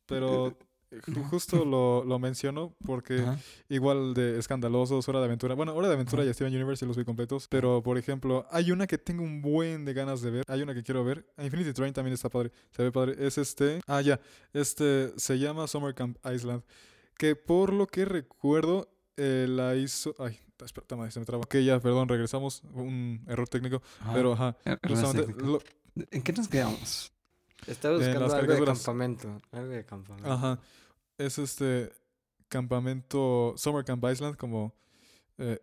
Pero 0.05 0.47
Ajá. 0.91 1.27
justo 1.29 1.63
lo, 1.65 2.03
lo 2.03 2.17
menciono 2.19 2.73
porque 2.83 3.19
Ajá. 3.19 3.37
igual 3.69 4.13
de 4.15 4.39
escandalosos, 4.39 5.07
Hora 5.07 5.19
de 5.19 5.25
Aventura. 5.25 5.53
Bueno, 5.55 5.73
Hora 5.75 5.87
de 5.87 5.93
Aventura 5.93 6.23
Ajá. 6.23 6.31
y 6.31 6.33
Steven 6.33 6.53
Universe 6.53 6.81
sí 6.81 6.85
los 6.87 6.97
vi 6.97 7.05
completos. 7.05 7.47
Pero, 7.47 7.81
por 7.83 7.97
ejemplo, 7.97 8.45
hay 8.51 8.71
una 8.71 8.85
que 8.87 8.97
tengo 8.97 9.23
un 9.23 9.41
buen 9.41 9.85
de 9.85 9.93
ganas 9.93 10.21
de 10.21 10.31
ver. 10.31 10.43
Hay 10.47 10.61
una 10.61 10.73
que 10.73 10.83
quiero 10.83 11.03
ver. 11.05 11.25
Infinity 11.37 11.71
Train 11.73 11.93
también 11.93 12.13
está 12.15 12.27
padre. 12.29 12.51
Se 12.71 12.83
ve 12.83 12.91
padre. 12.91 13.15
Es 13.25 13.37
este. 13.37 13.79
Ah, 13.87 14.01
ya. 14.01 14.19
Este 14.51 15.13
se 15.17 15.39
llama 15.39 15.67
Summer 15.67 15.93
Camp 15.93 16.17
Island. 16.25 16.63
Que 17.17 17.35
por 17.35 17.71
lo 17.71 17.85
que 17.85 18.05
recuerdo, 18.05 18.89
eh, 19.19 19.45
la 19.47 19.75
hizo. 19.75 20.15
Ay, 20.17 20.39
espera, 20.65 21.11
se 21.11 21.19
me 21.19 21.25
traba. 21.25 21.43
Ok, 21.43 21.55
ya, 21.57 21.79
perdón, 21.79 22.07
regresamos. 22.07 22.61
Un 22.73 23.23
error 23.27 23.47
técnico. 23.47 23.81
Ajá. 24.01 24.13
Pero, 24.13 24.33
ajá. 24.33 24.57
Er- 24.65 25.41
lo- 25.41 25.61
¿En 26.11 26.21
qué 26.21 26.33
nos 26.33 26.47
quedamos? 26.47 27.11
Estaba 27.67 27.97
buscando 27.97 28.33
algo 28.33 28.53
de 28.53 28.65
campamento. 28.65 29.41
Algo 29.51 29.67
de 29.69 29.85
campamento. 29.85 30.31
Ajá. 30.31 30.59
Es 31.17 31.37
este 31.37 31.91
campamento 32.47 33.53
Summer 33.57 33.83
Camp 33.85 34.03
Island 34.11 34.35
como 34.37 34.73
eh, 35.37 35.59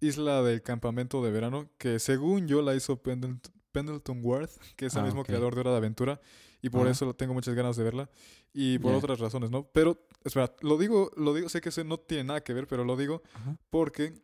isla 0.00 0.42
del 0.42 0.62
campamento 0.62 1.22
de 1.24 1.30
verano 1.30 1.68
que 1.78 1.98
según 1.98 2.46
yo 2.46 2.62
la 2.62 2.74
hizo 2.74 2.96
Pendleton, 3.02 3.40
Pendleton 3.72 4.20
Ward, 4.22 4.50
que 4.76 4.86
es 4.86 4.94
el 4.94 5.00
Ah, 5.00 5.04
mismo 5.04 5.24
creador 5.24 5.54
de 5.54 5.60
Hora 5.60 5.70
de 5.72 5.76
Aventura 5.78 6.20
y 6.64 6.70
por 6.70 6.82
Ajá. 6.82 6.90
eso 6.92 7.14
tengo 7.14 7.34
muchas 7.34 7.54
ganas 7.54 7.76
de 7.76 7.84
verla 7.84 8.08
y 8.52 8.78
por 8.78 8.94
otras 8.94 9.18
razones, 9.20 9.50
¿no? 9.50 9.64
Pero 9.72 10.06
espera, 10.24 10.54
lo 10.60 10.78
digo, 10.78 11.10
lo 11.16 11.34
digo, 11.34 11.48
sé 11.48 11.60
que 11.60 11.68
eso 11.68 11.84
no 11.84 11.98
tiene 11.98 12.24
nada 12.24 12.42
que 12.42 12.54
ver, 12.54 12.66
pero 12.66 12.84
lo 12.84 12.96
digo 12.96 13.22
Ajá. 13.34 13.56
porque 13.70 14.14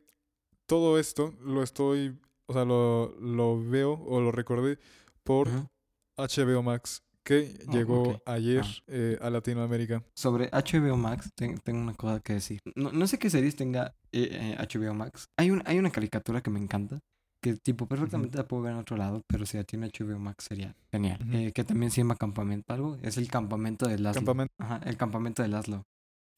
todo 0.67 0.99
esto 0.99 1.35
lo 1.43 1.63
estoy, 1.63 2.19
o 2.47 2.53
sea, 2.53 2.65
lo, 2.65 3.15
lo 3.21 3.63
veo 3.63 3.93
o 3.93 4.21
lo 4.21 4.33
recordé 4.33 4.79
por 5.23 5.49
Ajá. 5.49 5.69
HBO 6.17 6.63
Max 6.63 7.03
que 7.23 7.55
Oh, 7.69 7.73
llegó 7.73 8.23
ayer 8.25 8.63
Ah. 8.65 8.83
eh, 8.89 9.19
a 9.21 9.29
Latinoamérica. 9.31 10.03
Sobre 10.15 10.49
HBO 10.51 10.97
Max, 10.97 11.31
ten- 11.35 11.59
tengo 11.59 11.81
una 11.81 11.95
cosa 11.95 12.21
que 12.21 12.33
decir. 12.35 12.61
No, 12.75 12.91
no 12.93 13.07
sé 13.07 13.19
qué 13.19 13.29
series 13.29 13.55
tenga 13.57 13.95
eh, 14.13 14.57
eh, 14.57 14.57
HBO 14.59 14.95
Max. 14.95 15.27
Hay, 15.37 15.51
un, 15.51 15.63
hay 15.67 15.79
una 15.79 15.91
caricatura 15.91 16.41
que 16.43 16.51
me 16.51 16.59
encanta. 16.59 16.99
Que 17.43 17.55
tipo, 17.57 17.87
perfectamente 17.87 18.37
la 18.37 18.47
puedo 18.47 18.63
ver 18.63 18.73
en 18.73 18.79
otro 18.79 18.97
lado, 18.99 19.23
pero 19.27 19.47
si 19.47 19.57
la 19.57 19.65
tiene 19.65 19.87
HBO 19.89 20.19
Max 20.19 20.45
sería 20.49 20.77
genial. 20.91 21.19
Eh, 21.33 21.53
que 21.53 21.65
también 21.65 21.91
se 21.91 22.03
llama 22.03 22.17
Campamento 22.17 22.73
algo. 22.75 22.99
Es 23.03 23.17
el 23.17 23.29
campamento 23.29 23.89
de 23.89 23.99
Laszlo. 23.99 24.21
Campamento. 24.21 24.55
Ajá, 24.59 24.81
el 24.85 24.97
campamento 24.99 25.43
de 25.43 25.49
Laszlo. 25.49 25.83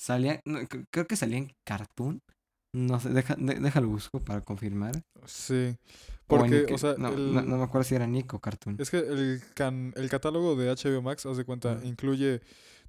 Salía, 0.01 0.41
no, 0.45 0.61
creo 0.91 1.07
que 1.07 1.17
salía 1.17 1.39
en 1.39 1.53
Cartoon. 1.65 2.21
No 2.75 2.99
sé, 3.01 3.11
deja, 3.11 3.35
de- 3.37 3.57
déjalo 3.61 3.89
busco 3.89 4.21
para 4.21 4.41
confirmar. 4.43 5.03
Sí. 5.27 5.77
Porque, 6.27 6.67
o 6.73 6.79
sea, 6.79 6.95
no, 6.97 7.09
el- 7.09 7.35
no, 7.35 7.43
no 7.43 7.57
me 7.59 7.65
acuerdo 7.65 7.85
si 7.85 7.95
era 7.95 8.07
Nick 8.07 8.33
o 8.35 8.39
Cartoon. 8.39 8.77
es 8.79 8.91
que 8.91 8.99
el, 8.99 9.43
can- 9.55 9.93
el 9.97 10.09
catálogo 10.09 10.57
de 10.57 10.71
HBO 10.71 11.03
Max, 11.03 11.27
haz 11.27 11.37
de 11.37 11.45
cuenta, 11.45 11.81
incluye 11.85 12.41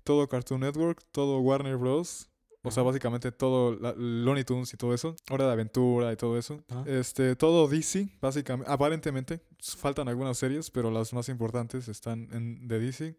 todo 0.03 0.27
Cartoon 0.29 0.61
Network, 0.61 1.01
todo 1.11 1.39
Warner 1.39 1.77
Bros. 1.77 2.29
O 2.65 2.71
sea, 2.71 2.81
básicamente 2.83 3.31
todo 3.31 3.75
la- 3.79 3.93
Looney 3.97 4.43
Tunes 4.45 4.73
y 4.73 4.77
todo 4.77 4.93
eso. 4.93 5.15
Hora 5.29 5.45
de 5.47 5.51
Aventura 5.51 6.11
y 6.13 6.15
todo 6.15 6.37
eso. 6.37 6.63
Ajá. 6.69 6.83
Este, 6.87 7.35
todo 7.35 7.67
DC, 7.67 8.07
básicamente. 8.21 8.71
Aparentemente, 8.71 9.41
faltan 9.77 10.07
algunas 10.07 10.37
series, 10.37 10.71
pero 10.71 10.89
las 10.89 11.11
más 11.13 11.27
importantes 11.29 11.87
están 11.89 12.29
en, 12.31 12.67
de 12.67 12.79
DC. 12.79 13.17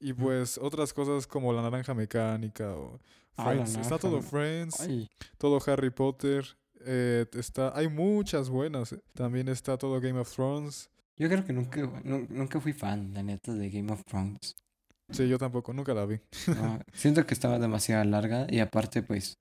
Y 0.00 0.12
pues 0.12 0.58
otras 0.58 0.92
cosas 0.92 1.26
como 1.26 1.52
La 1.52 1.62
Naranja 1.62 1.94
Mecánica 1.94 2.74
o 2.74 3.00
Ah, 3.36 3.46
Friends. 3.50 3.76
Está 3.76 3.98
todo 3.98 4.22
Friends. 4.22 4.80
Ay, 4.80 5.08
todo 5.38 5.58
Harry 5.66 5.90
Potter. 5.90 6.44
eh, 6.86 7.26
está, 7.32 7.76
hay 7.76 7.88
muchas 7.88 8.48
buenas. 8.50 8.92
eh. 8.92 9.00
También 9.14 9.48
está 9.48 9.76
todo 9.78 10.00
Game 10.00 10.20
of 10.20 10.30
Thrones. 10.32 10.88
yo 11.16 11.28
creo 11.28 11.44
que 11.44 11.52
nunca, 11.52 11.80
nu- 12.04 12.26
nunca 12.28 12.60
fui 12.60 12.72
fan, 12.72 13.12
la 13.14 13.22
neta, 13.22 13.52
de 13.54 13.70
Game 13.70 13.90
of 13.92 14.04
Thrones. 14.04 14.54
Sí, 15.14 15.28
yo 15.28 15.38
tampoco, 15.38 15.72
nunca 15.72 15.94
la 15.94 16.04
vi. 16.06 16.18
No, 16.48 16.80
siento 16.92 17.24
que 17.26 17.34
estaba 17.34 17.58
demasiado 17.58 18.04
larga 18.04 18.46
y 18.50 18.58
aparte, 18.60 19.02
pues. 19.02 19.38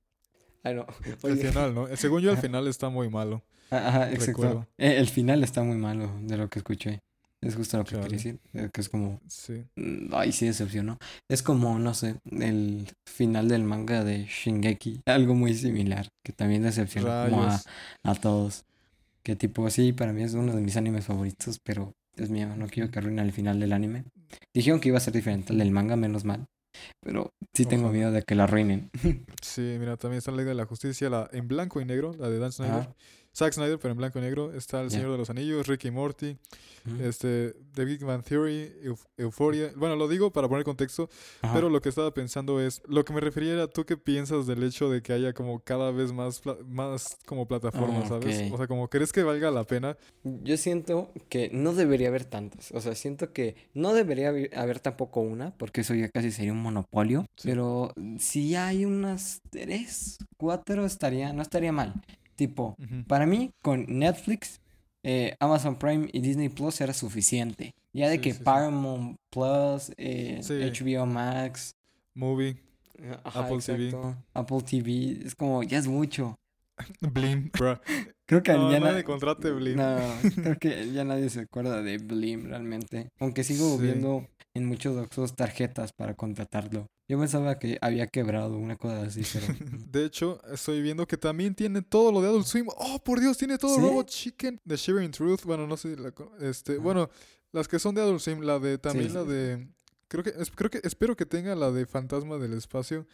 Ay, 0.64 0.76
no. 0.76 0.86
El 1.24 1.38
final, 1.38 1.74
¿no? 1.76 1.88
Según 1.98 2.22
yo, 2.22 2.30
el 2.30 2.34
Ajá. 2.38 2.42
final 2.42 2.68
está 2.68 2.90
muy 2.90 3.10
malo. 3.10 3.44
Ah, 3.72 3.88
Ajá, 3.88 4.12
exacto. 4.12 4.68
Eh, 4.78 4.98
El 4.98 5.08
final 5.08 5.44
está 5.44 5.64
muy 5.64 5.78
malo 5.78 6.12
de 6.22 6.38
lo 6.38 6.50
que 6.50 6.60
escuché. 6.60 7.00
Es 7.42 7.56
justo 7.56 7.78
lo 7.78 7.84
que 7.84 7.92
Chale. 7.92 8.04
quería 8.04 8.18
decir. 8.18 8.40
eh, 8.54 8.70
Que 8.72 8.80
es 8.82 8.88
como. 8.88 9.20
Sí. 9.28 9.66
mm, 9.76 10.14
Ay, 10.14 10.32
sí, 10.32 10.46
decepcionó. 10.46 10.98
Es 11.28 11.44
como, 11.44 11.78
no 11.80 11.94
sé, 11.94 12.16
el 12.32 12.88
final 13.06 13.50
del 13.50 13.64
manga 13.66 14.04
de 14.06 14.26
Shingeki. 14.26 15.02
Algo 15.06 15.34
muy 15.36 15.54
similar. 15.56 16.08
Que 16.24 16.32
también 16.32 16.64
decepcionó 16.64 17.08
como 17.30 17.44
a, 17.44 17.60
a 18.04 18.16
todos. 18.16 18.64
Que 19.24 19.36
tipo, 19.36 19.70
sí, 19.70 19.92
para 19.92 20.14
mí 20.14 20.24
es 20.24 20.34
uno 20.36 20.54
de 20.56 20.62
mis 20.62 20.78
animes 20.78 21.06
favoritos, 21.06 21.60
pero 21.64 21.94
Dios 22.16 22.30
mío, 22.30 22.56
no 22.56 22.68
quiero 22.68 22.92
que 22.92 23.00
arruinen 23.00 23.26
el 23.26 23.32
final 23.32 23.60
del 23.60 23.74
anime. 23.74 24.04
Dijeron 24.54 24.80
que 24.80 24.90
iba 24.90 24.98
a 24.98 25.02
ser 25.02 25.14
diferente 25.14 25.52
al 25.54 25.60
del 25.60 25.72
manga, 25.72 25.96
menos 25.96 26.24
mal. 26.26 26.46
Pero 27.02 27.30
sí 27.54 27.66
tengo 27.66 27.84
Ojalá. 27.86 27.98
miedo 27.98 28.12
de 28.12 28.24
que 28.24 28.36
lo 28.36 28.44
arruinen. 28.44 28.90
Sí, 29.42 29.76
mira, 29.80 29.98
también 29.98 30.18
está 30.20 30.32
la 30.32 30.38
Liga 30.38 30.50
de 30.50 30.56
la 30.56 30.66
Justicia, 30.66 31.10
la 31.10 31.30
en 31.32 31.48
blanco 31.48 31.80
y 31.82 31.86
negro, 31.86 32.14
la 32.18 32.30
de 32.30 32.40
Dan 32.40 32.52
Snyder. 32.52 32.74
Ajá. 32.76 32.96
Zack 33.36 33.54
Snyder, 33.54 33.80
pero 33.80 33.92
en 33.94 33.98
blanco 33.98 34.20
y 34.20 34.22
negro. 34.22 34.54
Está 34.54 34.82
El. 34.82 34.92
Señor 34.92 35.12
de 35.12 35.18
los 35.18 35.30
Anillos, 35.30 35.68
Ricky 35.68 35.90
Morty, 35.92 36.38
este, 37.00 37.56
The 37.74 37.86
Big 37.86 38.04
Bang 38.04 38.24
Theory, 38.24 38.72
Euf- 38.84 39.06
Euphoria. 39.18 39.72
Bueno, 39.76 39.96
lo 39.96 40.08
digo 40.08 40.32
para 40.32 40.48
poner 40.48 40.64
contexto, 40.64 41.10
Ajá. 41.42 41.54
pero 41.54 41.70
lo 41.70 41.82
que 41.82 41.90
estaba 41.90 42.14
pensando 42.14 42.60
es, 42.60 42.82
lo 42.88 43.04
que 43.06 43.14
me 43.14 43.22
refería 43.22 43.54
era, 43.54 43.68
¿tú 43.68 43.86
qué 43.86 43.98
piensas 43.98 44.46
del 44.46 44.64
hecho 44.64 44.90
de 44.90 45.02
que 45.02 45.14
haya 45.14 45.34
como 45.34 45.60
cada 45.60 45.92
vez 45.92 46.12
más, 46.12 46.40
pla- 46.42 46.58
más 46.68 47.18
como 47.26 47.48
plataformas, 47.48 48.04
Ah, 48.06 48.20
¿sabes? 48.20 48.52
O 48.52 48.58
sea, 48.58 48.68
como, 48.68 48.88
¿crees 48.90 49.12
que 49.12 49.24
valga 49.24 49.50
la 49.50 49.64
pena? 49.64 49.98
Yo 50.24 50.58
siento 50.58 51.12
que 51.30 51.50
no 51.52 51.74
debería 51.74 52.10
haber 52.10 52.26
tantas. 52.26 52.72
O 52.72 52.82
sea, 52.82 52.94
siento 52.96 53.34
que 53.34 53.56
no 53.74 53.94
debería 53.94 54.30
haber 54.30 54.56
haber 54.58 54.80
tampoco 54.80 55.22
una, 55.22 55.56
porque 55.58 55.82
eso 55.82 55.94
ya 55.96 56.10
casi 56.10 56.32
sería 56.32 56.52
un 56.52 56.62
monopolio. 56.62 57.26
Sí. 57.38 57.48
Pero 57.48 57.94
si 58.20 58.56
hay 58.56 58.86
unas 58.86 59.42
tres, 59.50 60.18
cuatro, 60.38 60.86
estaría, 60.86 61.34
no 61.34 61.42
estaría 61.42 61.72
mal. 61.72 61.94
Tipo, 62.36 62.76
para 63.08 63.26
mí, 63.26 63.52
con 63.62 63.86
Netflix 63.88 64.60
eh, 65.04 65.36
Amazon 65.40 65.78
Prime 65.78 66.08
y 66.14 66.22
Disney 66.22 66.50
Plus 66.50 66.80
era 66.82 66.94
suficiente. 66.94 67.74
Ya 67.94 68.08
de 68.10 68.16
Sí, 68.16 68.22
que 68.22 68.32
sí, 68.32 68.38
sí. 68.40 68.44
Paramount 68.44 69.18
Plus, 69.30 69.92
eh, 69.98 70.40
Sí. 70.42 70.54
HBO 70.54 71.06
Max, 71.06 71.72
Movie, 72.16 72.58
ajá, 73.24 73.42
Apple 73.42 73.58
TV. 73.60 73.86
exacto, 73.88 74.16
Apple 74.34 74.62
TV, 74.62 75.26
es 75.26 75.36
como, 75.36 75.62
ya 75.64 75.78
es 75.78 75.88
mucho. 75.88 76.36
Blim, 77.02 77.52
bruh. 77.52 77.78
Creo 78.26 78.42
que 78.42 78.54
No, 78.54 78.72
ya 78.72 78.80
nadie 78.80 79.00
na- 79.00 79.04
contrate 79.04 79.52
Blim. 79.52 79.76
No, 79.76 79.98
creo 80.44 80.58
que 80.58 80.92
ya 80.92 81.04
nadie 81.04 81.30
se 81.30 81.42
acuerda 81.42 81.82
de 81.84 81.98
Blim 81.98 82.46
realmente. 82.48 83.10
Aunque 83.20 83.44
sigo 83.44 83.76
Sí. 83.78 83.84
viendo 83.84 84.26
en 84.56 84.66
muchos 84.66 84.96
Oxxos 84.98 85.36
tarjetas 85.36 85.92
para 85.94 86.14
contratarlo. 86.16 86.88
Yo 87.08 87.20
pensaba 87.20 87.60
que 87.60 87.78
había 87.82 88.08
quebrado 88.08 88.58
una 88.58 88.78
cosa 88.78 89.02
así, 89.04 89.22
pero... 89.34 89.46
De 89.92 90.06
hecho, 90.06 90.42
estoy 90.52 90.82
viendo 90.82 91.06
que 91.06 91.18
también 91.18 91.54
tiene 91.54 91.82
todo 91.82 92.12
lo 92.12 92.22
de 92.22 92.28
Adult 92.30 92.46
Swim. 92.46 92.68
Oh, 92.78 93.04
por 93.04 93.20
Dios, 93.20 93.38
tiene 93.38 93.58
todo 93.58 93.76
¿Sí? 93.76 93.82
Robot 93.82 94.08
Chicken 94.08 94.62
de 94.64 94.76
Shivering 94.78 95.12
Truth. 95.12 95.42
Bueno, 95.44 95.68
no 95.68 95.76
sé, 95.78 95.98
la 95.98 96.14
este, 96.40 96.74
Ah. 96.76 96.80
bueno, 96.82 97.10
las 97.52 97.68
que 97.68 97.78
son 97.78 97.94
de 97.94 98.02
Adult 98.02 98.22
Swim, 98.22 98.40
la 98.42 98.58
de 98.60 98.78
también 98.78 99.10
Sí, 99.10 99.16
la 99.16 99.24
sí. 99.24 99.30
de 99.30 99.68
creo 100.08 100.24
que 100.24 100.34
es- 100.38 100.52
creo 100.52 100.70
que 100.72 100.80
espero 100.84 101.16
que 101.16 101.26
tenga 101.26 101.56
la 101.56 101.72
de 101.72 101.86
Fantasma 101.86 102.38
del 102.38 102.54
Espacio, 102.54 103.06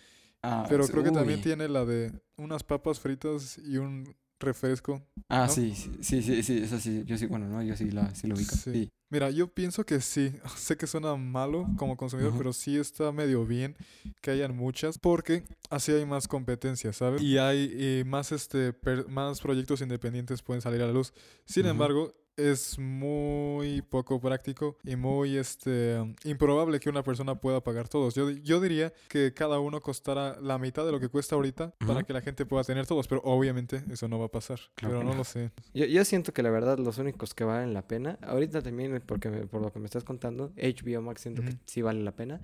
Ah, 0.43 0.65
pero 0.69 0.87
creo 0.87 1.03
que 1.03 1.11
también 1.11 1.41
tiene 1.41 1.67
la 1.67 1.83
de 1.83 2.11
unas 2.37 2.63
papas 2.63 2.99
fritas 2.99 3.57
y 3.57 3.77
un 3.77 4.15
refresco. 4.39 5.01
Ah, 5.27 5.45
¿no? 5.47 5.53
sí, 5.53 5.73
sí, 5.75 6.21
sí, 6.21 6.43
sí, 6.43 6.57
eso 6.59 6.79
sí, 6.79 7.03
yo 7.05 7.17
sí, 7.17 7.25
bueno, 7.27 7.47
no, 7.47 7.61
yo 7.63 7.75
sí 7.75 7.91
lo, 7.91 8.03
sí 8.15 8.27
lo 8.27 8.35
ubico. 8.35 8.55
Sí. 8.55 8.71
Sí. 8.73 8.89
Mira, 9.11 9.31
yo 9.31 9.47
pienso 9.51 9.83
que 9.85 10.01
sí. 10.01 10.33
Sé 10.55 10.77
que 10.77 10.85
suena 10.85 11.15
malo 11.15 11.67
como 11.77 11.97
consumidor, 11.97 12.33
pero 12.37 12.53
sí 12.53 12.77
está 12.77 13.11
medio 13.11 13.43
bien 13.45 13.75
que 14.21 14.29
hayan 14.31 14.55
muchas, 14.55 14.99
porque 14.99 15.43
así 15.71 15.91
hay 15.91 16.05
más 16.05 16.27
competencia, 16.27 16.93
¿sabes? 16.93 17.21
Y 17.21 17.37
hay 17.39 17.71
eh, 17.73 18.03
más 18.05 18.31
este 18.31 18.71
per- 18.71 19.07
más 19.07 19.41
proyectos 19.41 19.81
independientes 19.81 20.43
pueden 20.43 20.61
salir 20.61 20.81
a 20.83 20.85
la 20.85 20.93
luz. 20.93 21.11
Sin 21.45 21.65
embargo, 21.65 22.13
es 22.39 22.77
muy 22.79 23.81
poco 23.81 24.19
práctico 24.19 24.77
y 24.83 24.95
muy 24.95 25.37
este 25.37 25.97
improbable 26.23 26.79
que 26.79 26.89
una 26.89 27.03
persona 27.03 27.35
pueda 27.35 27.61
pagar 27.63 27.87
todos. 27.89 28.15
Yo, 28.15 28.29
yo 28.29 28.59
diría 28.61 28.93
que 29.07 29.33
cada 29.33 29.59
uno 29.59 29.81
costará 29.81 30.39
la 30.41 30.57
mitad 30.57 30.85
de 30.85 30.91
lo 30.91 30.99
que 30.99 31.09
cuesta 31.09 31.35
ahorita 31.35 31.73
para 31.85 32.03
que 32.03 32.13
la 32.13 32.21
gente 32.21 32.45
pueda 32.45 32.63
tener 32.63 32.85
todos, 32.87 33.07
pero 33.07 33.21
obviamente 33.23 33.83
eso 33.91 34.07
no 34.07 34.19
va 34.19 34.25
a 34.25 34.29
pasar. 34.31 34.59
Claro 34.75 34.95
pero 34.95 35.03
no 35.03 35.11
no. 35.11 35.17
lo 35.17 35.23
sé. 35.23 35.51
Yo, 35.73 35.85
yo 35.85 36.03
siento 36.05 36.33
que 36.33 36.43
la 36.43 36.49
verdad 36.49 36.77
los 36.79 36.97
únicos 36.97 37.33
que 37.33 37.43
valen 37.43 37.73
la 37.73 37.87
pena, 37.87 38.17
ahorita 38.21 38.61
también 38.61 39.01
porque 39.05 39.29
me- 39.29 39.45
por 39.47 39.61
lo 39.61 39.71
que 39.71 39.79
me 39.79 39.85
estás 39.85 40.03
contando, 40.03 40.51
HBO 40.57 41.01
Max 41.01 41.21
siento 41.21 41.41
que 41.41 41.55
sí 41.65 41.81
vale 41.81 42.01
la 42.03 42.11
pena, 42.15 42.41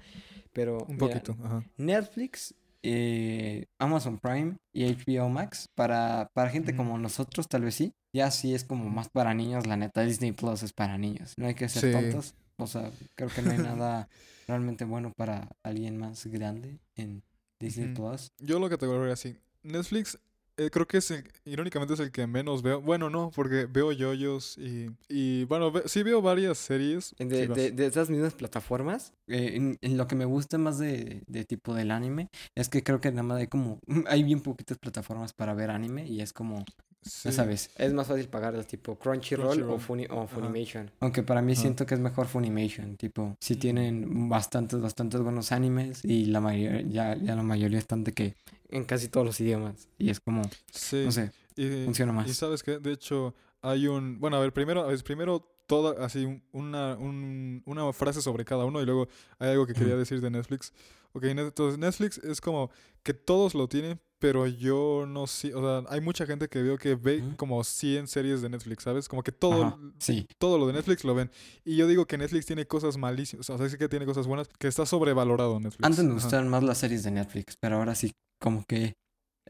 pero 0.53 0.79
Un 0.87 0.95
mira, 0.97 1.07
poquito, 1.07 1.35
ajá. 1.43 1.63
Netflix, 1.77 2.53
eh, 2.88 3.65
Amazon 3.79 4.19
Prime 4.19 4.57
y 4.73 4.86
HBO 4.86 5.29
Max, 5.29 5.67
para, 5.75 6.29
para 6.33 6.49
gente 6.51 6.75
como 6.75 6.97
nosotros 6.97 7.47
tal 7.47 7.63
vez 7.63 7.75
sí. 7.75 7.93
Ya 8.13 8.31
sí 8.31 8.53
es 8.53 8.63
como 8.63 8.89
más 8.89 9.09
para 9.09 9.33
niños, 9.33 9.67
la 9.67 9.75
neta, 9.75 10.01
Disney 10.03 10.31
Plus 10.31 10.63
es 10.63 10.71
para 10.71 10.97
niños. 10.97 11.33
No 11.38 11.47
hay 11.47 11.55
que 11.55 11.67
ser 11.67 11.81
Sí. 11.83 11.91
tontos. 11.91 12.36
O 12.57 12.67
sea, 12.67 12.91
creo 13.15 13.29
que 13.29 13.41
no 13.41 13.51
hay 13.51 13.57
nada 13.57 14.07
realmente 14.47 14.86
bueno 14.86 15.11
para 15.17 15.49
alguien 15.63 15.97
más 15.97 16.25
grande 16.27 16.79
en 16.95 17.23
Disney. 17.59 17.93
Plus. 17.93 18.31
Yo 18.39 18.59
lo 18.59 18.69
categorizaría 18.69 19.13
así. 19.13 19.38
Netflix 19.63 20.17
eh, 20.58 20.70
creo 20.70 20.88
que 20.88 20.97
es 20.97 21.12
el- 21.12 21.24
irónicamente 21.45 21.93
es 21.93 21.99
el 21.99 22.12
que 22.12 22.28
menos 22.28 22.62
veo. 22.62 22.82
Bueno, 22.82 23.10
no, 23.10 23.32
porque 23.36 23.66
veo 23.66 23.91
yoyos 23.91 24.58
y, 24.58 24.89
y 25.10 25.43
bueno, 25.45 25.72
ve- 25.72 25.84
sí 25.88 26.03
veo 26.03 26.22
varias 26.22 26.58
series. 26.58 27.14
de, 27.20 27.47
Sí, 27.47 27.53
de, 27.53 27.72
de 27.72 27.86
esas 27.86 28.10
mismas 28.10 28.34
plataformas, 28.34 29.12
Eh, 29.28 29.53
en- 29.56 29.78
en 29.82 29.97
lo 29.97 30.08
que 30.08 30.16
me 30.16 30.26
gusta 30.26 30.58
más 30.58 30.78
de, 30.78 31.24
de 31.28 31.45
tipo 31.45 31.74
del 31.74 31.91
anime 31.91 32.30
es 32.56 32.70
que 32.70 32.84
creo 32.84 33.01
que 33.01 33.10
nada 33.12 33.24
más 33.24 33.39
hay 33.39 33.47
como... 33.47 33.80
Hay 34.08 34.24
bien 34.24 34.39
poquitas 34.41 34.78
plataformas 34.78 35.34
para 35.34 35.53
ver 35.53 35.70
anime 35.72 36.08
y 36.08 36.22
es 36.22 36.32
como... 36.34 36.64
Sí. 37.08 37.30
Ya 37.30 37.34
sabes. 37.34 37.70
es 37.78 37.93
más 37.93 38.08
fácil 38.08 38.28
pagarlas 38.30 38.66
tipo 38.66 38.95
Crunchyroll, 38.97 39.62
o, 39.62 39.78
Crunchyroll. 39.78 39.80
Funi- 39.80 40.08
o 40.10 40.26
Funimation. 40.26 40.89
Aunque 41.01 41.22
para 41.22 41.43
mí 41.43 41.51
Ajá. 41.53 41.62
siento 41.62 41.86
que 41.86 41.93
es 41.93 41.99
mejor 41.99 42.26
Funimation, 42.26 42.97
tipo, 42.97 43.38
si 43.39 43.56
tienen 43.58 44.28
bastantes, 44.28 44.82
bastantes 44.82 45.22
buenos 45.22 45.51
animes 45.51 46.03
y 46.03 46.26
la 46.26 46.41
mayoría, 46.41 46.82
ya, 46.82 47.16
ya 47.16 47.36
la 47.36 47.43
mayoría 47.43 47.78
están 47.78 48.03
de 48.03 48.12
que, 48.14 48.34
En 48.70 48.84
casi 48.86 49.07
todos 49.09 49.26
los 49.26 49.39
idiomas. 49.39 49.88
y 49.97 50.09
es 50.09 50.20
como, 50.20 50.41
Sí. 50.72 51.03
no 51.05 51.11
sé, 51.11 51.32
y, 51.55 51.86
funciona 51.86 52.11
más. 52.11 52.28
y 52.30 52.34
sabes 52.34 52.63
qué, 52.63 52.80
de 52.80 52.91
hecho, 52.93 53.34
hay 53.61 53.88
un. 53.88 54.20
Bueno, 54.20 54.38
a 54.38 54.39
ver, 54.39 54.53
primero, 54.53 54.82
a 54.82 54.88
ver, 54.88 55.03
primero 55.03 55.51
toda 55.68 56.05
así 56.05 56.26
un- 56.26 56.43
una, 56.51 56.95
un- 56.95 57.63
una 57.66 57.91
frase 57.93 58.22
sobre 58.22 58.45
cada 58.45 58.66
uno 58.66 58.82
y 58.82 58.86
luego 58.86 59.07
hay 59.39 59.49
algo 59.51 59.66
que 59.66 59.74
quería 59.74 59.95
decir 59.95 60.22
de 60.22 60.30
Netflix. 60.30 60.72
Ok, 61.13 61.24
entonces 61.24 61.80
Netflix 61.80 62.18
es 62.20 62.41
como 62.41 62.70
que 63.01 63.13
todos 63.13 63.55
lo 63.55 63.70
tienen, 63.70 63.99
pero 64.20 64.45
yo 64.47 65.05
no 65.07 65.28
sé, 65.28 65.53
o 65.55 65.61
sea, 65.61 65.89
hay 65.89 66.01
mucha 66.01 66.26
gente 66.26 66.49
que 66.49 66.61
veo 66.61 66.78
que 66.78 66.95
ve 66.95 67.24
como 67.38 67.63
100 67.63 68.07
series 68.07 68.41
de 68.41 68.49
Netflix, 68.49 68.84
¿sabes? 68.84 69.07
Como 69.07 69.24
que 69.24 69.32
todo, 69.32 69.63
Ajá, 69.63 69.78
sí, 69.97 70.28
todo 70.38 70.57
lo 70.59 70.68
de 70.68 70.74
Netflix 70.74 71.03
lo 71.05 71.16
ven. 71.16 71.32
Y 71.63 71.78
yo 71.78 71.88
digo 71.88 72.05
que 72.05 72.18
Netflix 72.18 72.45
tiene 72.45 72.68
cosas 72.68 72.97
malísimas, 72.97 73.49
o 73.49 73.57
sea, 73.57 73.70
sí 73.70 73.78
que 73.78 73.88
tiene 73.88 74.05
cosas 74.05 74.28
buenas, 74.28 74.49
que 74.59 74.68
está 74.68 74.86
sobrevalorado 74.86 75.57
Netflix. 75.59 75.86
antes 75.86 76.03
me 76.03 76.13
gustaban 76.13 76.49
más 76.49 76.63
las 76.63 76.80
series 76.80 77.03
de 77.03 77.11
Netflix, 77.11 77.55
pero 77.57 77.78
ahora 77.78 77.95
sí, 77.95 78.11
como 78.39 78.63
que, 78.65 78.93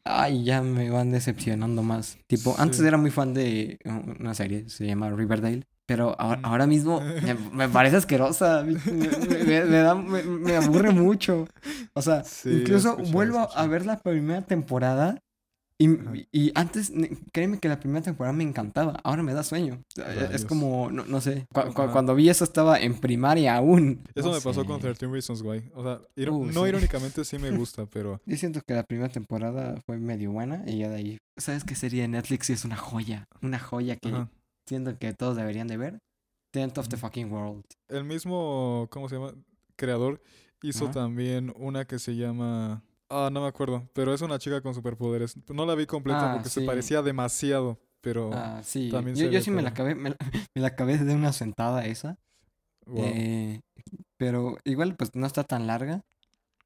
ay, 0.04 0.44
ya 0.44 0.62
me 0.62 0.90
van 0.90 1.12
decepcionando 1.12 1.84
más. 1.84 2.18
Tipo, 2.28 2.56
antes 2.58 2.80
era 2.82 2.98
muy 2.98 3.12
fan 3.12 3.34
de 3.34 3.80
una 4.20 4.34
serie, 4.34 4.70
se 4.70 4.86
llama 4.86 5.10
Riverdale. 5.10 5.64
Pero 5.88 6.20
ahora, 6.20 6.42
Mm. 6.42 6.46
ahora 6.46 6.66
mismo 6.68 7.00
me, 7.00 7.36
me 7.54 7.70
parece 7.70 7.98
asquerosa. 7.98 8.64
Me, 8.64 8.74
me- 8.92 9.46
me- 9.46 9.66
me 9.66 9.78
da- 9.78 9.94
me- 9.96 10.24
me 10.24 10.56
aburre 10.56 10.90
mucho. 10.92 11.48
O 11.94 12.02
sea, 12.02 12.24
Sí, 12.24 12.50
incluso 12.62 12.98
vuelvo 13.12 13.48
a 13.56 13.68
ver 13.68 13.86
la 13.86 13.98
primera 14.00 14.42
temporada. 14.42 15.20
Y, 15.78 15.90
y 16.32 16.52
antes, 16.56 16.94
créeme 17.34 17.60
que 17.60 17.68
la 17.68 17.80
primera 17.82 18.02
temporada 18.02 18.32
me 18.32 18.44
encantaba. 18.46 18.94
Ahora 19.04 19.24
me 19.24 19.34
da 19.34 19.44
sueño. 19.44 19.82
O 19.90 19.94
sea, 19.94 20.30
Es 20.32 20.46
como, 20.46 20.90
no, 20.90 21.04
no 21.06 21.20
sé. 21.20 21.48
cu- 21.54 21.74
cuando 21.92 22.16
vi 22.16 22.30
eso 22.30 22.46
estaba 22.46 22.80
en 22.80 22.98
primaria 22.98 23.58
aún. 23.58 24.02
Eso 24.16 24.30
No 24.30 24.36
me 24.36 24.42
pasó 24.42 24.66
con 24.66 24.78
sé. 24.82 24.88
13 24.94 25.08
Reasons 25.08 25.42
Why. 25.42 25.70
O 25.74 25.84
sea, 25.84 26.00
Uh, 26.32 26.46
no 26.46 26.64
sí. 26.64 26.70
irónicamente 26.70 27.26
sí 27.26 27.38
me 27.40 27.52
gusta, 27.52 27.86
pero 27.92 28.22
Yo 28.26 28.38
siento 28.38 28.62
que 28.66 28.74
la 28.74 28.84
primera 28.84 29.10
temporada 29.10 29.76
fue 29.86 29.98
medio 29.98 30.32
buena 30.32 30.64
y 30.66 30.78
ya 30.80 30.90
de 30.90 30.96
ahí. 30.96 31.18
¿Sabes 31.36 31.66
qué 31.66 31.76
de 32.04 32.08
Netflix? 32.08 32.50
Es 32.50 32.64
una 32.64 32.78
joya. 32.78 33.26
Una 33.42 33.60
joya 33.60 33.98
que 33.98 34.08
ajá. 34.10 34.30
siento 34.66 34.98
que 34.98 35.14
todos 35.14 35.36
deberían 35.36 35.68
de 35.68 35.76
ver. 35.76 36.00
Tent 36.54 36.78
of 36.78 36.88
the 36.88 36.96
fucking 36.96 37.30
world. 37.34 37.66
el 37.90 38.06
mismo, 38.06 38.88
¿cómo 38.90 39.10
se 39.10 39.16
llama? 39.16 39.34
Creador 39.76 40.22
hizo 40.64 40.86
Ajá. 40.86 40.94
también 40.94 41.54
una 41.58 41.84
que 41.84 42.00
se 42.00 42.16
llama... 42.16 42.82
Ah, 43.10 43.30
no 43.32 43.42
me 43.42 43.48
acuerdo, 43.48 43.88
pero 43.94 44.14
es 44.14 44.22
una 44.22 44.40
chica 44.40 44.62
con 44.62 44.74
superpoderes. 44.74 45.36
No 45.50 45.66
la 45.66 45.76
vi 45.76 45.86
completa 45.86 46.26
Ah, 46.26 46.34
porque 46.34 46.50
se 46.50 46.62
parecía 46.62 47.02
demasiado, 47.02 47.80
pero... 48.02 48.32
Ah, 48.34 48.62
sí. 48.64 48.90
también 48.90 49.16
Yo, 49.16 49.42
sí 49.42 49.52
me 49.52 49.62
la 49.62 49.70
acabé, 49.70 49.96
me 49.96 50.10
la, 50.10 50.16
me 50.56 50.62
la 50.62 50.68
acabé 50.70 50.98
de 50.98 51.14
una 51.16 51.32
sentada 51.32 51.86
esa. 51.86 52.18
wow. 52.88 53.04
Eh, 53.06 53.60
pero 54.18 54.58
igual, 54.64 54.96
pues 54.96 55.12
no 55.16 55.28
está 55.28 55.44
tan 55.44 55.68
larga. 55.68 56.02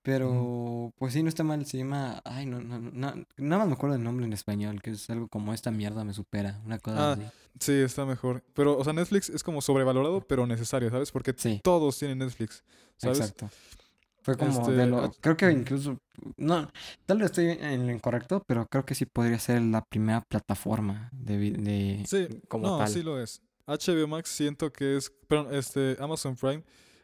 Pero, 0.02 0.92
pues 0.98 1.14
sí, 1.14 1.22
no 1.24 1.30
está 1.30 1.44
mal. 1.44 1.66
Se 1.66 1.78
llama. 1.78 2.22
Ay, 2.24 2.46
no, 2.46 2.62
no, 2.62 2.80
no, 2.80 2.90
na- 2.92 3.16
Nada 3.38 3.60
más 3.60 3.68
me 3.68 3.74
acuerdo 3.74 3.96
del 3.96 4.04
nombre 4.04 4.26
en 4.26 4.34
español, 4.34 4.82
que 4.82 4.92
es 4.92 5.10
algo 5.10 5.28
como 5.28 5.54
esta 5.54 5.72
mierda 5.72 6.06
me 6.06 6.14
supera. 6.14 6.62
Una 6.66 6.80
cosa 6.80 7.12
Ah, 7.12 7.14
así. 7.14 7.30
Sí, 7.60 7.74
está 7.74 8.06
mejor. 8.06 8.42
Pero, 8.54 8.78
o 8.78 8.84
sea, 8.84 8.94
Netflix 8.94 9.30
es 9.30 9.44
como 9.44 9.62
sobrevalorado, 9.62 10.22
pero 10.22 10.48
necesario, 10.48 10.90
¿sabes? 10.90 11.12
Porque 11.12 11.34
Sí, 11.38 11.60
todos 11.64 12.00
tienen 12.00 12.20
Netflix, 12.20 12.64
¿sabes? 12.98 13.20
exacto. 13.20 13.50
Fue 14.22 14.36
como 14.36 14.52
Este, 14.52 14.72
de 14.74 14.86
lo. 14.88 15.00
ah, 15.06 15.12
Creo 15.22 15.38
que 15.38 15.52
incluso. 15.52 15.98
No, 16.38 16.70
tal 17.06 17.18
vez 17.20 17.28
estoy 17.28 17.46
en 17.50 17.88
lo 17.88 17.94
incorrecto, 17.94 18.44
pero 18.46 18.66
creo 18.68 18.86
que 18.86 18.94
sí 18.96 19.06
podría 19.06 19.40
ser 19.40 19.62
la 19.62 19.82
primera 19.84 20.22
plataforma 20.22 21.10
de. 21.14 21.38
de... 21.52 22.04
Sí, 22.08 22.28
como 22.48 22.68
no, 22.68 22.78
tal. 22.80 22.88
sí 22.90 23.02
lo 23.02 23.22
es. 23.22 23.42
HBO 23.66 24.08
Max 24.08 24.30
siento 24.30 24.72
que 24.72 24.98
es, 24.98 25.12
perdón, 25.28 25.54
este, 25.54 25.96
Amazon 26.00 26.36
Prime 26.36 26.64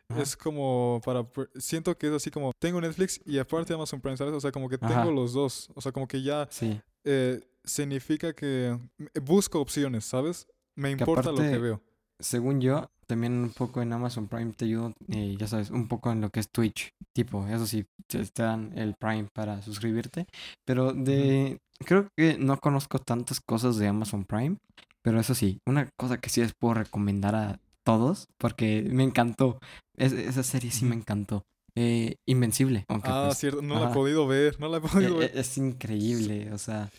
Ajá. 0.09 0.22
es 0.24 0.36
como 0.36 0.99
para, 1.05 1.24
siento 1.57 1.95
que 1.95 2.07
es 2.07 2.13
así 2.13 2.32
como, 2.32 2.51
tengo 2.59 2.82
Netflix 2.82 3.22
y 3.24 3.38
aparte 3.38 3.74
Amazon 3.74 4.01
Prime, 4.01 4.18
¿sabes? 4.18 4.34
O 4.34 4.39
sea, 4.41 4.51
como 4.51 4.68
que 4.68 4.78
Ajá. 4.82 4.88
tengo 5.03 5.11
los 5.11 5.34
dos. 5.34 5.70
O 5.76 5.82
sea, 5.82 5.91
como 5.91 6.07
que 6.07 6.22
ya 6.24 6.47
Sí. 6.49 6.82
eh, 7.03 7.39
significa 7.63 8.34
que 8.34 8.78
busco 9.22 9.59
opciones, 9.61 10.05
¿sabes? 10.05 10.47
Me 10.76 10.89
importa 10.91 11.32
lo 11.32 11.38
que 11.38 11.57
veo. 11.57 11.82
Según 12.20 12.59
yo, 12.61 12.89
también 13.08 13.34
un 13.34 13.49
poco 13.51 13.82
en 13.82 13.93
Amazon 13.93 14.28
Prime 14.28 14.53
te 14.53 14.66
ayudo, 14.66 14.93
eh, 15.10 15.36
ya 15.39 15.47
sabes, 15.47 15.70
un 15.72 15.88
poco 15.88 16.12
en 16.12 16.22
lo 16.22 16.30
que 16.30 16.39
es 16.39 16.49
Twitch. 16.49 16.89
Tipo, 17.14 17.47
eso 17.47 17.66
sí, 17.66 17.86
te, 18.08 18.26
te 18.26 18.43
dan 18.43 18.72
el 18.78 18.95
Prime 18.99 19.28
para 19.34 19.62
suscribirte. 19.62 20.26
Pero 20.66 20.93
de... 20.93 21.58
Creo 21.86 22.08
que 22.18 22.38
no 22.38 22.58
conozco 22.60 22.99
tantas 22.99 23.41
cosas 23.41 23.78
de 23.78 23.88
Amazon 23.88 24.24
Prime. 24.26 24.58
Pero 25.01 25.20
eso 25.20 25.36
sí, 25.36 25.60
una 25.68 25.89
cosa 25.99 26.18
que 26.20 26.30
sí 26.30 26.41
les 26.41 26.53
puedo 26.60 26.74
recomendar 26.74 27.36
a 27.36 27.60
todos, 27.84 28.28
porque 28.38 28.88
me 28.89 29.03
encantó. 29.03 29.60
Es- 29.97 30.14
esa 30.14 30.41
serie 30.43 30.72
sí 30.72 30.86
me 30.86 30.95
encantó. 30.95 31.43
Eh, 31.76 32.16
Invencible, 32.26 32.86
aunque 32.88 33.10
Ah, 33.12 33.24
pues, 33.26 33.38
cierto, 33.38 33.62
no 33.62 33.80
la 33.84 33.91
he 33.91 33.93
podido 33.93 34.26
ver, 34.26 34.58
no 34.60 34.70
la 34.70 34.78
he 34.78 34.82
podido 34.82 35.16
eh, 35.22 35.28
ver. 35.28 35.38
es 35.38 35.58
increíble, 35.58 36.51
o 36.53 36.58
sea, 36.58 36.89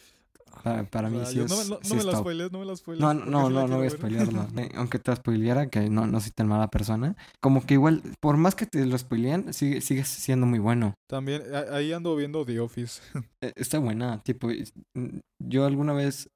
para, 0.63 0.85
para 0.85 1.11
mí 1.11 1.19
sí 1.27 1.39
Rayos, 1.39 1.53
es, 1.53 1.69
no 1.69 1.77
no, 1.77 1.81
sí 1.83 1.91
no 1.91 1.97
me 1.97 2.05
la 2.05 2.19
spoilees, 2.19 2.53
no 2.53 2.59
me 2.61 2.65
la 2.67 2.77
spoilees. 2.77 3.01
No, 3.01 3.15
no, 3.15 3.25
no, 3.25 3.49
sí 3.49 3.55
la 3.55 3.67
no, 3.67 3.77
voy 3.79 3.87
a 3.87 3.91
spoilearlo. 3.91 4.47
Eh, 4.59 4.71
Aunque 4.77 4.99
te 4.99 5.15
spoileara, 5.15 5.69
que 5.69 5.89
no, 5.91 6.07
no 6.07 6.21
soy 6.21 6.31
tan 6.33 6.49
mala 6.49 6.69
persona. 6.69 7.17
Como 7.41 7.65
que 7.67 7.75
igual, 7.75 8.03
por 8.21 8.37
más 8.37 8.55
que 8.55 8.67
te 8.67 8.85
lo 8.87 8.97
spoilean, 8.97 9.53
sigue, 9.53 9.81
sigue 9.81 10.05
siendo 10.05 10.47
muy 10.47 10.59
bueno. 10.59 10.95
También, 11.09 11.43
ahí 11.73 11.93
ando 11.93 12.15
viendo 12.17 12.45
The 12.45 12.61
Office. 12.61 13.01
Eh, 13.43 13.53
Está 13.57 13.79
buena, 13.79 14.23
tipo, 14.23 14.49
mm, 14.49 15.19
yo 15.39 15.67
alguna 15.67 15.93
vez 15.93 16.29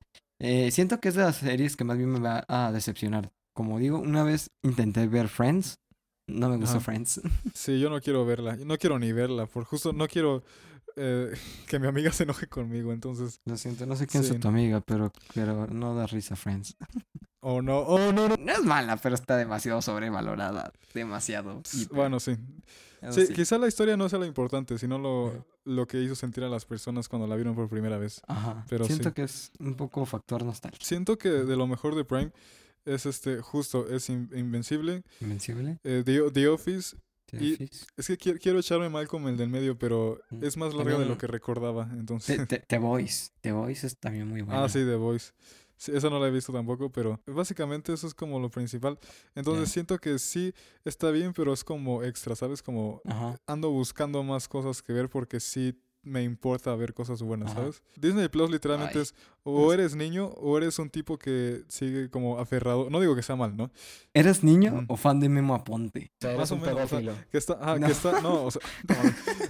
Eh, 0.42 0.70
siento 0.70 1.00
que 1.00 1.08
es 1.10 1.14
de 1.14 1.22
las 1.22 1.36
series 1.36 1.76
que 1.76 1.84
más 1.84 1.96
bien 1.98 2.10
me 2.10 2.18
va 2.20 2.44
a 2.48 2.72
decepcionar. 2.72 3.30
Como 3.54 3.78
digo, 3.78 3.98
una 3.98 4.22
vez 4.22 4.48
intenté 4.62 5.06
ver 5.06 5.28
Friends. 5.28 5.76
No 6.28 6.48
me 6.48 6.56
gustó. 6.56 6.80
Friends. 6.80 7.20
Sí, 7.54 7.78
yo 7.80 7.90
no 7.90 8.00
quiero 8.00 8.24
verla. 8.24 8.56
No 8.56 8.78
quiero 8.78 8.98
ni 8.98 9.12
verla. 9.12 9.46
Por 9.46 9.64
justo 9.64 9.92
no 9.92 10.06
quiero 10.08 10.42
eh, 10.96 11.32
que 11.68 11.78
mi 11.78 11.86
amiga 11.86 12.12
se 12.12 12.22
enoje 12.24 12.46
conmigo. 12.46 12.92
Entonces, 12.92 13.40
Lo 13.44 13.56
siento, 13.56 13.86
no 13.86 13.96
sé 13.96 14.06
quién 14.06 14.24
Sí. 14.24 14.32
es 14.34 14.40
tu 14.40 14.48
amiga, 14.48 14.80
pero, 14.80 15.12
pero 15.34 15.66
no 15.66 15.94
da 15.94 16.06
risa 16.06 16.36
Friends. 16.36 16.76
oh 17.40 17.62
no, 17.62 17.78
oh 17.80 18.12
no, 18.12 18.28
no. 18.28 18.36
No 18.36 18.52
es 18.52 18.62
mala, 18.64 18.96
pero 18.96 19.14
está 19.14 19.36
demasiado 19.36 19.80
sobrevalorada. 19.82 20.72
Demasiado. 20.94 21.62
hiper. 21.72 21.96
Bueno, 21.96 22.20
sí. 22.20 22.36
Sí, 23.12 23.28
quizá 23.34 23.56
la 23.56 23.66
historia 23.66 23.96
no 23.96 24.10
sea 24.10 24.18
lo 24.18 24.26
importante, 24.26 24.76
sino 24.76 24.98
lo, 24.98 25.46
lo 25.64 25.86
que 25.86 26.02
hizo 26.02 26.14
sentir 26.14 26.44
a 26.44 26.50
las 26.50 26.66
personas 26.66 27.08
cuando 27.08 27.26
la 27.26 27.34
vieron 27.34 27.54
por 27.54 27.66
primera 27.70 27.96
vez. 27.96 28.20
Ajá. 28.28 28.62
pero 28.68 28.84
Siento 28.84 29.08
sí. 29.08 29.14
que 29.14 29.22
es 29.22 29.52
un 29.58 29.74
poco 29.74 30.04
factor 30.04 30.44
nostálgico. 30.44 30.84
Siento 30.84 31.16
que 31.16 31.30
de 31.30 31.56
lo 31.56 31.66
mejor 31.66 31.94
de 31.94 32.04
Prime 32.04 32.30
es 32.84 33.06
este, 33.06 33.40
justo, 33.40 33.88
es 33.88 34.10
In- 34.10 34.28
Invencible, 34.34 35.02
Invencible. 35.22 35.78
eh, 35.82 36.02
The, 36.04 36.30
The 36.30 36.48
Office. 36.48 36.94
Y-. 37.38 37.68
Es 37.96 38.06
que 38.06 38.16
quiero, 38.16 38.38
quiero 38.38 38.58
echarme 38.58 38.88
mal 38.88 39.06
como 39.08 39.28
el 39.28 39.36
del 39.36 39.48
medio, 39.48 39.78
pero 39.78 40.20
Mm. 40.30 40.44
es 40.44 40.56
más 40.56 40.74
larga 40.74 40.98
de 40.98 41.06
lo 41.06 41.18
que 41.18 41.26
recordaba. 41.26 41.88
Entonces, 41.92 42.36
The, 42.38 42.46
The- 42.46 42.64
The 42.66 42.78
Voice. 42.78 43.30
The 43.40 43.52
Voice 43.52 43.86
es 43.86 43.96
también 43.98 44.26
muy 44.28 44.42
buena. 44.42 44.64
ah, 44.64 44.68
sí, 44.68 44.78
The 44.80 44.96
Voice. 44.96 45.32
Sí, 45.76 45.92
esa 45.94 46.10
no 46.10 46.20
la 46.20 46.28
he 46.28 46.30
visto 46.30 46.52
tampoco, 46.52 46.92
pero 46.92 47.18
básicamente 47.26 47.92
eso 47.94 48.06
es 48.06 48.12
como 48.12 48.38
lo 48.38 48.50
principal. 48.50 48.98
Entonces 49.34 49.68
Ya. 49.68 49.72
siento 49.72 49.98
que 49.98 50.18
sí 50.18 50.52
está 50.84 51.10
bien, 51.10 51.32
pero 51.32 51.54
es 51.54 51.64
como 51.64 52.02
extra, 52.02 52.36
¿sabes? 52.36 52.62
Como 52.62 53.00
Ajá. 53.06 53.38
ando 53.46 53.70
buscando 53.70 54.22
más 54.22 54.46
cosas 54.46 54.82
que 54.82 54.92
ver 54.92 55.08
porque 55.08 55.40
sí 55.40 55.74
me 56.02 56.22
importa 56.22 56.74
ver 56.76 56.94
cosas 56.94 57.22
buenas, 57.22 57.50
Ajá. 57.50 57.60
¿sabes? 57.60 57.82
Disney 57.96 58.28
Plus 58.28 58.50
literalmente 58.50 58.96
Ay. 58.98 59.02
es 59.02 59.14
o 59.42 59.72
eres 59.72 59.94
niño 59.94 60.26
o 60.36 60.56
eres 60.56 60.78
un 60.78 60.88
tipo 60.90 61.18
que 61.18 61.62
sigue 61.68 62.08
como 62.10 62.38
aferrado. 62.38 62.88
No 62.90 63.00
digo 63.00 63.14
que 63.14 63.22
sea 63.22 63.36
mal, 63.36 63.56
¿no? 63.56 63.70
¿Eres 64.14 64.42
niño 64.42 64.72
Mm. 64.82 64.84
o 64.88 64.96
fan 64.96 65.20
de 65.20 65.28
Memo 65.28 65.54
Aponte? 65.54 66.10
O 66.14 66.20
sea, 66.20 66.30
Más 66.36 66.38
eres 66.38 66.50
o 66.50 66.54
un 66.54 66.60
menos, 66.62 66.76
o 66.84 66.88
sea, 66.88 66.98
pedófilo. 67.00 67.24
Que 67.30 67.38
está, 67.38 67.58
ah, 67.60 67.78
No. 67.78 67.86
que 67.86 67.92
está, 67.92 68.20
no, 68.22 68.44
o 68.44 68.50
sea, 68.50 68.62
no, 68.88 68.94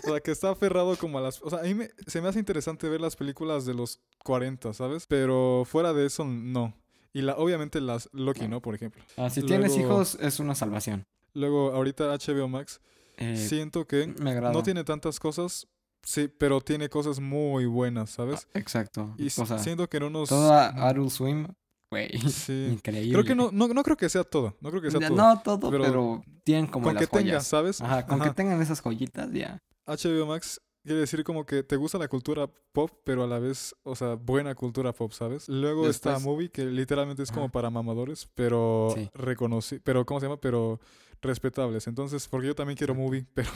o 0.04 0.08
sea, 0.10 0.20
que 0.20 0.30
está 0.32 0.50
aferrado 0.50 0.96
como 0.96 1.18
a 1.18 1.20
las, 1.20 1.40
o 1.42 1.50
sea, 1.50 1.60
a 1.60 1.62
mí 1.62 1.74
me, 1.74 1.90
se 2.06 2.20
me 2.20 2.28
hace 2.28 2.38
interesante 2.40 2.88
ver 2.88 3.00
las 3.00 3.16
películas 3.16 3.64
de 3.64 3.74
los 3.74 4.00
40, 4.24 4.72
¿sabes? 4.72 5.06
Pero 5.06 5.64
fuera 5.66 5.92
de 5.92 6.06
eso, 6.06 6.24
no. 6.24 6.74
Y 7.12 7.22
la, 7.22 7.36
obviamente 7.36 7.80
las 7.80 8.08
Loki, 8.12 8.46
No. 8.48 8.60
Por 8.62 8.74
ejemplo. 8.74 9.02
Ah, 9.16 9.30
si 9.30 9.42
tienes 9.42 9.76
hijos, 9.76 10.16
es 10.20 10.38
una 10.40 10.54
salvación. 10.54 11.06
Luego, 11.34 11.72
ahorita 11.72 12.12
HBO 12.16 12.48
Max, 12.48 12.80
Eh, 13.18 13.36
siento 13.36 13.86
que 13.86 14.06
no 14.06 14.62
tiene 14.62 14.82
tantas 14.84 15.18
cosas, 15.20 15.66
sí, 16.02 16.28
pero 16.28 16.60
tiene 16.60 16.88
cosas 16.88 17.20
muy 17.20 17.66
buenas, 17.66 18.10
¿sabes? 18.10 18.46
Ah, 18.54 18.58
Exacto. 18.58 19.14
Y 19.18 19.26
o 19.28 19.46
sea, 19.46 19.58
siento 19.58 19.88
que 19.88 19.98
en 19.98 20.04
unos... 20.04 20.28
toda. 20.28 20.68
Adult 20.88 21.10
Swim, 21.10 21.46
güey. 21.90 22.10
Sí. 22.30 22.68
Increíble. 22.72 23.12
Creo 23.12 23.24
que 23.24 23.34
no, 23.34 23.50
no, 23.52 23.68
no 23.68 23.82
creo 23.82 23.96
que 23.96 24.08
sea 24.08 24.24
todo, 24.24 24.56
no 24.60 24.70
creo 24.70 24.82
que 24.82 24.90
sea 24.90 25.00
Ya, 25.00 25.08
todo. 25.08 25.16
No 25.16 25.40
todo, 25.42 25.70
pero 25.70 25.84
pero, 25.84 26.22
tienen 26.44 26.66
como 26.66 26.84
con 26.86 26.94
las 26.94 27.02
que 27.02 27.06
tenga, 27.08 27.22
joyas. 27.32 27.46
¿sabes? 27.46 27.80
Ajá, 27.80 28.06
con 28.06 28.20
Ajá. 28.20 28.30
que 28.30 28.34
tengan 28.36 28.60
esas 28.62 28.80
joyitas, 28.80 29.30
ya. 29.32 29.58
HBO 29.86 30.26
Max 30.26 30.60
quiere 30.82 31.00
decir 31.00 31.22
como 31.24 31.44
que 31.44 31.62
te 31.62 31.76
gusta 31.76 31.98
la 31.98 32.08
cultura 32.08 32.48
pop, 32.72 32.90
pero 33.04 33.22
a 33.24 33.26
la 33.26 33.38
vez, 33.38 33.74
o 33.82 33.94
sea, 33.94 34.14
buena 34.14 34.54
cultura 34.54 34.92
pop, 34.92 35.12
¿sabes? 35.12 35.46
Luego 35.48 35.88
está 35.88 36.18
Movie, 36.18 36.50
que 36.50 36.64
literalmente 36.64 37.22
es 37.22 37.30
como 37.30 37.44
Ajá. 37.46 37.52
para 37.52 37.70
mamadores, 37.70 38.28
pero 38.34 38.92
Sí. 38.96 39.10
reconocí, 39.12 39.78
pero 39.80 40.06
¿cómo 40.06 40.20
se 40.20 40.26
llama? 40.26 40.40
Pero 40.40 40.80
respetables. 41.20 41.86
Entonces, 41.86 42.26
porque 42.28 42.46
yo 42.46 42.54
también 42.54 42.78
quiero. 42.78 42.94
Movie, 42.94 43.26
pero, 43.34 43.50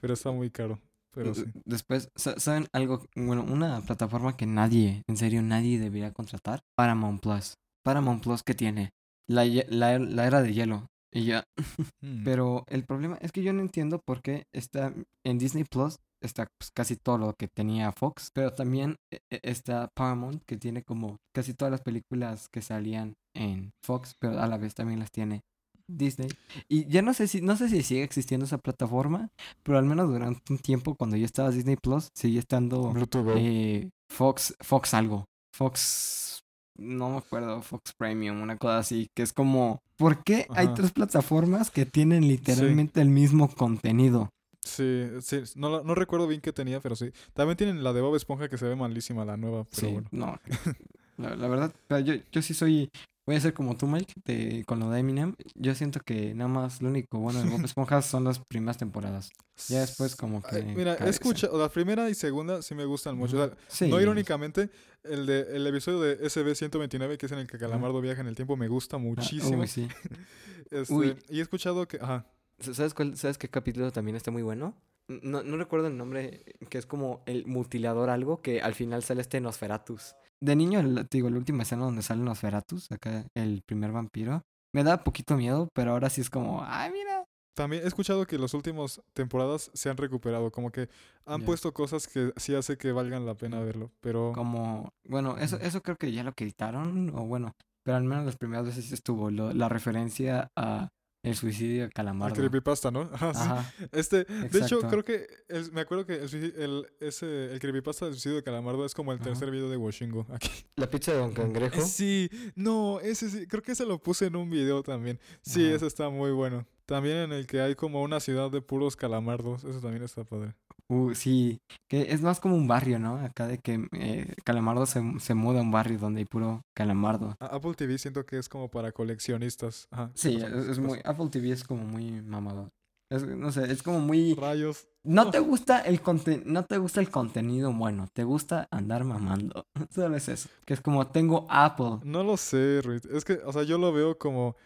pero 0.00 0.14
está 0.14 0.30
muy 0.30 0.50
caro. 0.50 0.78
Pero 1.14 1.34
sí. 1.34 1.44
Después, 1.64 2.10
sa- 2.16 2.38
¿saben 2.40 2.66
algo? 2.72 3.04
Bueno, 3.14 3.44
una 3.44 3.80
plataforma 3.82 4.36
que 4.36 4.46
nadie, 4.46 5.02
en 5.08 5.16
serio, 5.16 5.42
nadie 5.42 5.78
debería 5.78 6.12
contratar. 6.12 6.62
Paramount 6.76 7.20
Plus. 7.22 7.54
Paramount 7.84 8.22
Plus 8.22 8.42
que 8.42 8.54
tiene 8.54 8.90
la, 9.28 9.44
la, 9.44 9.98
la 9.98 10.26
era 10.26 10.42
de 10.42 10.52
hielo. 10.54 10.86
Y 11.12 11.24
ya. 11.26 11.44
Mm. 12.02 12.24
Pero 12.24 12.64
el 12.68 12.84
problema 12.84 13.16
es 13.20 13.30
que 13.30 13.42
yo 13.44 13.52
no 13.52 13.60
entiendo 13.60 14.00
por 14.04 14.22
qué 14.22 14.44
está 14.52 14.92
en 15.24 15.38
Disney 15.38 15.62
Plus 15.64 15.98
está 16.20 16.46
pues, 16.58 16.70
casi 16.72 16.96
todo 16.96 17.18
lo 17.18 17.34
que 17.34 17.46
tenía 17.48 17.92
Fox, 17.92 18.30
pero 18.34 18.52
también 18.52 18.96
e- 19.12 19.18
e- 19.30 19.40
está 19.42 19.88
Paramount 19.94 20.42
que 20.46 20.56
tiene 20.56 20.82
como 20.82 21.18
casi 21.34 21.54
todas 21.54 21.70
las 21.70 21.80
películas 21.82 22.48
que 22.48 22.60
salían 22.62 23.14
en 23.34 23.70
Fox, 23.84 24.14
pero 24.18 24.40
a 24.40 24.46
la 24.48 24.56
vez 24.58 24.74
también 24.74 24.98
las 25.00 25.10
tiene 25.12 25.42
Disney. 25.88 26.28
Y 26.68 26.86
ya 26.86 27.02
no 27.02 27.14
sé 27.14 27.28
si 27.28 27.40
no 27.40 27.56
sé 27.56 27.68
si 27.68 27.82
sigue 27.82 28.02
existiendo 28.02 28.46
esa 28.46 28.58
plataforma, 28.58 29.30
pero 29.62 29.78
al 29.78 29.84
menos 29.84 30.08
durante 30.08 30.52
un 30.52 30.58
tiempo 30.58 30.94
cuando 30.94 31.16
yo 31.16 31.24
estaba 31.24 31.50
Disney 31.50 31.76
Plus 31.76 32.10
sigue 32.14 32.38
estando 32.38 32.92
eh, 33.36 33.90
Fox 34.08 34.54
Fox 34.60 34.94
algo. 34.94 35.24
Fox 35.54 36.42
no 36.78 37.10
me 37.10 37.18
acuerdo, 37.18 37.60
Fox 37.62 37.92
Premium, 37.96 38.40
una 38.40 38.56
cosa 38.56 38.78
así, 38.78 39.08
que 39.14 39.22
es 39.22 39.32
como, 39.32 39.82
¿por 39.96 40.24
qué 40.24 40.46
hay 40.50 40.68
tres 40.74 40.90
plataformas 40.90 41.70
que 41.70 41.84
tienen 41.86 42.26
literalmente 42.26 43.00
el 43.00 43.08
mismo 43.10 43.48
contenido? 43.54 44.30
Sí, 44.64 45.06
sí, 45.20 45.42
no, 45.56 45.82
no 45.82 45.94
recuerdo 45.94 46.26
bien 46.28 46.40
qué 46.40 46.52
tenía, 46.52 46.80
pero 46.80 46.96
sí. 46.96 47.10
También 47.34 47.56
tienen 47.56 47.82
la 47.84 47.92
de 47.92 48.00
Bob 48.00 48.14
Esponja 48.16 48.48
que 48.48 48.58
se 48.58 48.66
ve 48.66 48.76
malísima, 48.76 49.24
la 49.24 49.36
nueva, 49.36 49.64
pero 49.64 49.86
Sí, 49.88 49.92
bueno. 49.92 50.08
no. 50.12 50.38
La, 51.18 51.36
la 51.36 51.46
verdad, 51.46 51.72
yo, 52.02 52.14
yo 52.32 52.42
sí 52.42 52.54
soy, 52.54 52.90
voy 53.26 53.36
a 53.36 53.40
ser 53.40 53.54
como 53.54 53.76
tú, 53.76 53.86
Mike, 53.86 54.14
de- 54.24 54.64
con 54.66 54.80
lo 54.80 54.90
de 54.90 55.00
Eminem. 55.00 55.34
Yo 55.54 55.74
siento 55.74 56.00
que 56.00 56.34
nada 56.34 56.48
más 56.48 56.82
lo 56.82 56.88
único 56.88 57.18
bueno 57.18 57.42
de 57.42 57.48
Bob 57.48 57.60
Esponja 57.64 58.02
son 58.02 58.24
las 58.24 58.38
primeras 58.40 58.78
temporadas. 58.78 59.30
Ya 59.68 59.80
después 59.80 60.16
como 60.16 60.42
que... 60.42 60.56
Ay, 60.56 60.74
mira, 60.76 60.94
escucha, 60.94 61.48
la 61.52 61.68
primera 61.68 62.08
y 62.10 62.14
segunda 62.14 62.62
sí 62.62 62.74
me 62.74 62.84
gustan 62.84 63.16
mucho. 63.16 63.40
O 63.40 63.46
sea, 63.46 63.56
Sí. 63.68 63.88
No 63.88 64.00
irónicamente, 64.00 64.70
el 65.04 65.26
de 65.26 65.56
el 65.56 65.66
episodio 65.66 66.00
de 66.00 66.18
SB129, 66.20 67.16
que 67.16 67.26
es 67.26 67.32
en 67.32 67.38
el 67.38 67.46
que 67.46 67.58
Calamardo 67.58 68.00
viaja 68.00 68.20
en 68.22 68.26
el 68.28 68.34
tiempo, 68.34 68.56
me 68.56 68.68
gusta 68.68 68.96
Ah, 68.96 69.00
muchísimo. 69.00 69.60
uy, 69.60 69.68
sí. 69.68 69.88
Este, 70.70 70.94
Uy. 70.94 71.16
Y 71.28 71.38
he 71.40 71.42
escuchado 71.42 71.86
que. 71.86 71.98
Ajá. 72.00 72.24
¿Sabes, 72.58 72.94
cuál, 72.94 73.14
¿Sabes 73.16 73.36
qué 73.36 73.48
capítulo 73.50 73.92
también 73.92 74.16
está 74.16 74.30
muy 74.30 74.42
bueno? 74.42 74.74
No, 75.08 75.42
no 75.42 75.56
recuerdo 75.58 75.88
el 75.88 75.96
nombre, 75.98 76.44
que 76.70 76.78
es 76.78 76.86
como 76.86 77.22
el 77.26 77.44
mutilador 77.46 78.08
algo, 78.08 78.40
que 78.40 78.62
al 78.62 78.74
final 78.74 79.02
sale 79.02 79.20
este 79.20 79.40
Nosferatus. 79.40 80.14
De 80.42 80.56
niño, 80.56 80.80
el- 80.80 81.08
te 81.08 81.18
digo, 81.18 81.30
la 81.30 81.36
última 81.38 81.62
escena 81.62 81.84
donde 81.84 82.02
sale 82.02 82.22
Nosferatus, 82.22 82.90
acá 82.90 83.24
el 83.34 83.62
primer 83.64 83.92
vampiro, 83.92 84.42
me 84.74 84.82
da 84.82 85.04
poquito 85.04 85.36
miedo, 85.36 85.68
pero 85.72 85.92
ahora 85.92 86.10
sí 86.10 86.20
es 86.20 86.30
como, 86.30 86.62
ay, 86.64 86.90
mira. 86.90 87.24
También 87.54 87.84
he 87.84 87.86
escuchado 87.86 88.26
que 88.26 88.38
las 88.38 88.54
últimas 88.54 89.00
temporadas 89.12 89.70
se 89.74 89.90
han 89.90 89.98
recuperado. 89.98 90.50
Como 90.50 90.70
que 90.72 90.88
han 91.26 91.42
puesto 91.42 91.72
cosas 91.74 92.08
que 92.08 92.32
sí 92.38 92.54
hace 92.54 92.78
que 92.78 92.92
valgan 92.92 93.26
la 93.26 93.34
pena 93.34 93.60
verlo. 93.60 93.92
Pero. 94.00 94.32
Como, 94.34 94.88
bueno, 95.06 95.36
eso, 95.36 95.58
eso 95.60 95.82
creo 95.82 95.96
que 95.96 96.10
ya 96.12 96.24
lo 96.24 96.32
quitaron, 96.32 97.10
o 97.14 97.26
bueno, 97.26 97.52
pero 97.84 97.98
al 97.98 98.04
menos 98.04 98.24
las 98.24 98.36
primeras 98.36 98.64
veces 98.64 98.90
estuvo 98.90 99.30
lo- 99.30 99.52
la 99.52 99.68
referencia 99.68 100.50
a 100.56 100.88
el 101.22 101.36
suicidio 101.36 101.78
de 101.80 101.84
El 101.86 101.92
Calamardo. 101.92 102.34
creepypasta, 102.36 102.90
¿no? 102.90 103.08
Ajá, 103.12 103.32
sí. 103.34 103.40
Ajá, 103.42 103.74
Este, 103.92 104.24
de 104.24 104.58
hecho, 104.58 104.80
creo 104.80 105.04
que 105.04 105.26
el- 105.48 105.70
me 105.72 105.80
acuerdo 105.82 106.04
que 106.06 106.14
el, 106.14 106.54
el, 106.56 106.86
ese, 107.00 107.52
el 107.52 107.60
creepypasta 107.60 108.06
del 108.06 108.14
suicidio 108.14 108.36
de 108.36 108.42
Calamardo 108.42 108.84
es 108.84 108.94
como 108.94 109.12
el 109.12 109.18
Ajá. 109.18 109.26
tercer 109.30 109.50
video 109.50 109.70
de 109.70 109.76
Washingo 109.76 110.26
aquí. 110.32 110.50
La 110.76 110.90
pizza 110.90 111.12
de 111.12 111.18
Don 111.18 111.32
Cangrejo. 111.32 111.80
Sí, 111.82 112.28
no, 112.56 113.00
ese 113.00 113.30
sí, 113.30 113.46
creo 113.46 113.62
que 113.62 113.72
ese 113.72 113.86
lo 113.86 113.98
puse 114.02 114.26
en 114.26 114.36
un 114.36 114.50
video 114.50 114.82
también. 114.82 115.20
Sí, 115.42 115.66
Ajá. 115.66 115.76
ese 115.76 115.86
está 115.86 116.08
muy 116.08 116.32
bueno. 116.32 116.66
También 116.86 117.18
en 117.18 117.32
el 117.32 117.46
que 117.46 117.60
hay 117.60 117.74
como 117.76 118.02
una 118.02 118.18
ciudad 118.20 118.50
de 118.50 118.60
puros 118.60 118.96
calamardos, 118.96 119.62
eso 119.64 119.80
también 119.80 120.02
está 120.02 120.24
padre. 120.24 120.54
Uh, 120.88 121.14
sí, 121.14 121.58
que 121.88 122.12
es 122.12 122.20
más 122.20 122.38
como 122.38 122.54
un 122.54 122.68
barrio, 122.68 122.98
¿no? 122.98 123.16
Acá 123.16 123.46
de 123.46 123.58
que 123.58 123.88
eh, 123.92 124.34
Calamardo 124.44 124.84
se, 124.84 125.00
se 125.20 125.34
muda 125.34 125.60
a 125.60 125.62
un 125.62 125.70
barrio 125.70 125.98
donde 125.98 126.18
hay 126.20 126.24
puro 126.26 126.62
Calamardo. 126.74 127.34
Apple 127.40 127.74
TV 127.74 127.96
siento 127.98 128.26
que 128.26 128.36
es 128.38 128.48
como 128.48 128.68
para 128.70 128.92
coleccionistas. 128.92 129.86
Ajá, 129.90 130.10
Sí, 130.14 130.36
es, 130.36 130.78
muy, 130.78 131.00
Apple 131.04 131.28
TV 131.30 131.50
es 131.52 131.64
como 131.64 131.84
muy 131.84 132.20
mamador. 132.22 132.68
Es, 133.10 133.26
no 133.26 133.52
sé, 133.52 133.70
es 133.72 133.82
como 133.82 134.00
muy... 134.00 134.34
Rayos. 134.34 134.86
No 135.04 135.30
te 135.30 135.38
gusta 135.40 135.80
el 135.80 136.02
conte- 136.02 136.42
no 136.44 136.64
te 136.64 136.76
gusta 136.78 137.00
el 137.00 137.10
contenido 137.10 137.72
bueno, 137.72 138.08
te 138.12 138.24
gusta 138.24 138.68
andar 138.70 139.04
mamando. 139.04 139.64
Solo 139.90 140.16
es 140.16 140.28
eso. 140.28 140.48
Que 140.66 140.74
es 140.74 140.80
como 140.80 141.06
tengo 141.06 141.46
Apple. 141.48 142.00
No 142.04 142.22
lo 142.22 142.36
sé, 142.36 142.80
Ruiz. 142.82 143.04
Es 143.06 143.24
que, 143.24 143.34
o 143.44 143.52
sea, 143.52 143.62
yo 143.62 143.78
lo 143.78 143.92
veo 143.92 144.18
como... 144.18 144.56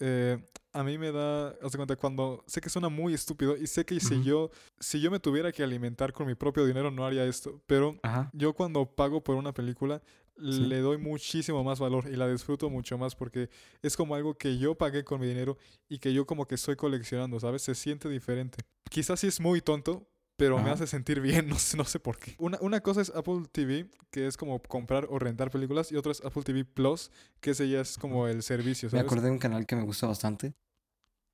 eh, 0.00 0.38
a 0.72 0.84
mí 0.84 0.98
me 0.98 1.10
da, 1.12 1.48
haz 1.62 1.72
de 1.72 1.78
cuenta, 1.78 1.96
cuando 1.96 2.44
sé 2.46 2.60
que 2.60 2.68
suena 2.68 2.88
muy 2.88 3.14
estúpido 3.14 3.56
y 3.56 3.66
sé 3.66 3.84
que 3.84 3.98
si 4.00 4.22
yo, 4.22 4.50
si 4.78 5.00
yo 5.00 5.10
me 5.10 5.18
tuviera 5.18 5.50
que 5.52 5.62
alimentar 5.62 6.12
con 6.12 6.26
mi 6.26 6.34
propio 6.34 6.66
dinero 6.66 6.90
no 6.90 7.06
haría 7.06 7.24
esto, 7.24 7.60
pero 7.66 7.96
Ajá. 8.02 8.30
yo 8.32 8.52
cuando 8.54 8.84
pago 8.86 9.22
por 9.22 9.36
una 9.36 9.52
película 9.52 10.02
Sí. 10.40 10.60
le 10.66 10.78
doy 10.78 10.98
muchísimo 10.98 11.64
más 11.64 11.80
valor 11.80 12.04
y 12.08 12.14
la 12.14 12.28
disfruto 12.28 12.70
mucho 12.70 12.96
más 12.96 13.16
porque 13.16 13.50
es 13.82 13.96
como 13.96 14.14
algo 14.14 14.34
que 14.38 14.56
yo 14.56 14.76
pagué 14.76 15.02
con 15.02 15.20
mi 15.20 15.26
dinero 15.26 15.58
y 15.88 15.98
que 15.98 16.14
yo 16.14 16.26
como 16.26 16.46
que 16.46 16.54
estoy 16.54 16.76
coleccionando, 16.76 17.40
¿sabes? 17.40 17.62
Se 17.62 17.74
siente 17.74 18.08
diferente. 18.08 18.58
Quizás 18.88 19.18
sí 19.18 19.26
es 19.26 19.40
muy 19.40 19.60
tonto, 19.60 20.06
pero 20.38 20.58
me 20.62 20.70
hace 20.70 20.86
sentir 20.86 21.20
bien, 21.20 21.48
no 21.50 21.58
sé, 21.58 21.76
no 21.76 21.84
sé 21.84 21.98
por 21.98 22.16
qué. 22.16 22.34
Una, 22.38 22.56
una 22.62 22.80
cosa 22.80 23.02
es 23.02 23.10
Apple 23.14 23.42
TV, 23.52 23.90
que 24.10 24.26
es 24.26 24.36
como 24.38 24.62
comprar 24.62 25.06
o 25.10 25.18
rentar 25.18 25.50
películas, 25.50 25.92
y 25.92 25.96
otra 25.96 26.12
es 26.12 26.24
Apple 26.24 26.42
TV 26.44 26.64
Plus, 26.64 27.10
que 27.40 27.50
ese 27.50 27.68
ya 27.68 27.80
es 27.82 27.98
como 27.98 28.26
el 28.28 28.42
servicio, 28.42 28.88
Me 28.92 29.00
acordé 29.00 29.26
de 29.26 29.32
un 29.32 29.38
canal 29.38 29.66
que 29.66 29.76
me 29.76 29.82
gusta 29.82 30.06
bastante. 30.06 30.54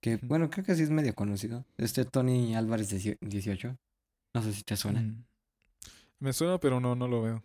Que, 0.01 0.17
bueno, 0.17 0.51
creo 0.51 0.65
que 0.65 0.75
sí 0.75 0.83
es 0.83 0.91
medio 0.91 1.15
conocido. 1.15 1.65
Este 1.79 2.05
Tony 2.05 2.55
Álvarez 2.57 2.93
dieci- 2.93 3.17
18. 3.21 3.77
No 4.35 4.43
sé 4.43 4.53
si 4.53 4.63
te 4.63 4.77
suena. 4.77 5.01
Mm. 5.01 5.25
Me 6.19 6.33
suena, 6.33 6.59
pero 6.59 6.81
no, 6.81 6.95
no 6.97 7.07
lo 7.09 7.23
veo. 7.23 7.43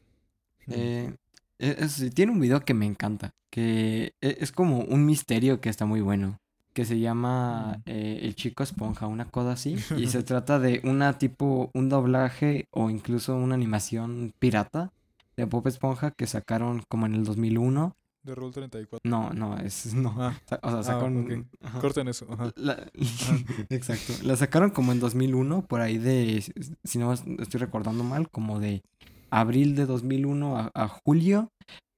Eh, 0.68 1.14
E- 1.60 1.76
tiene 2.14 2.32
un 2.32 2.40
video 2.40 2.62
que 2.62 2.74
me 2.74 2.86
encanta, 2.86 3.34
que 3.50 4.14
e- 4.22 4.38
es 4.40 4.52
como 4.54 4.80
un 4.80 5.06
misterio 5.06 5.60
que 5.60 5.70
está 5.70 5.86
muy 5.86 6.00
bueno, 6.02 6.40
que 6.74 6.86
se 6.86 7.00
llama 7.00 7.82
eh, 7.86 8.20
El 8.24 8.36
Chico 8.36 8.64
Esponja, 8.64 9.08
una 9.08 9.26
cosa 9.26 9.52
así, 9.54 9.76
y 9.98 10.08
se 10.08 10.24
trata 10.24 10.60
de 10.60 10.82
una 10.84 11.18
tipo, 11.18 11.72
un 11.74 11.90
doblaje 11.90 12.66
o 12.72 12.90
incluso 12.90 13.36
una 13.36 13.56
animación 13.56 14.34
pirata 14.40 14.92
de 15.36 15.46
Bob 15.46 15.68
Esponja 15.68 16.12
que 16.12 16.28
sacaron 16.28 16.84
como 16.90 17.06
en 17.06 17.16
el 17.16 17.24
2001. 17.24 17.96
De 18.22 18.36
Rule 18.36 18.52
34. 18.52 19.10
No, 19.10 19.30
no, 19.32 19.58
es, 19.58 19.94
no, 19.94 20.14
Ah, 20.20 20.34
o 20.62 20.70
sea, 20.70 20.80
ah, 20.80 20.84
sacaron... 20.84 21.24
ok. 21.24 21.46
ajá. 21.64 21.80
corten 21.80 22.08
eso. 22.10 22.28
Ajá. 22.30 22.52
La- 22.56 22.86
Exacto. 23.70 24.14
La 24.24 24.36
sacaron 24.36 24.72
como 24.72 24.92
en 24.92 25.00
2001, 25.00 25.66
por 25.66 25.82
ahí 25.82 25.98
de, 25.98 26.44
si 26.84 27.00
no 27.00 27.14
estoy 27.14 27.60
recordando 27.60 28.04
mal, 28.04 28.30
como 28.30 28.60
de 28.60 28.84
abril 29.32 29.76
de 29.76 29.86
2001 29.86 30.58
a, 30.58 30.72
a 30.74 30.88
julio, 30.90 31.50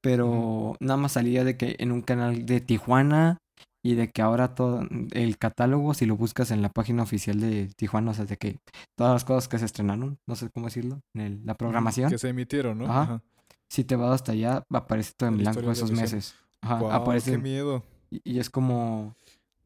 pero 0.02 0.76
nada 0.80 0.98
más 0.98 1.14
salía 1.14 1.44
de 1.44 1.58
que 1.58 1.76
en 1.80 1.92
un 1.92 2.02
canal 2.02 2.46
de 2.46 2.62
Tijuana 2.62 3.38
y 3.84 3.96
de 3.96 4.10
que 4.12 4.22
ahora 4.22 4.54
todo 4.56 4.82
el 5.12 5.38
catálogo, 5.38 5.94
si 5.94 6.06
lo 6.06 6.16
buscas 6.16 6.52
en 6.52 6.62
la 6.62 6.70
página 6.70 7.04
oficial 7.04 7.40
de 7.40 7.70
Tijuana, 7.76 8.12
o 8.12 8.14
sea, 8.14 8.26
de 8.26 8.38
que 8.38 8.58
todas 8.98 9.14
las 9.14 9.26
cosas 9.26 9.48
que 9.48 9.58
se 9.60 9.66
estrenaron, 9.66 10.18
no 10.28 10.36
sé 10.36 10.50
cómo 10.50 10.68
decirlo, 10.68 11.00
en 11.16 11.22
el- 11.22 11.46
la 11.46 11.56
programación, 11.56 12.10
Que 12.12 12.18
se 12.18 12.30
emitieron, 12.30 12.78
¿no? 12.80 12.86
Ajá. 12.86 13.22
si 13.70 13.84
te 13.84 13.96
vas 13.96 14.12
hasta 14.12 14.34
allá, 14.34 14.64
va 14.74 14.80
a 14.80 14.82
aparecer 14.84 15.14
todo 15.18 15.30
en 15.30 15.38
blanco 15.38 15.72
esos 15.72 15.92
meses. 15.92 16.36
Ajá, 16.62 16.94
aparece 16.96 17.32
qué 17.32 17.38
miedo. 17.38 17.84
y, 18.12 18.22
y 18.24 18.40
es 18.40 18.50
como... 18.50 19.16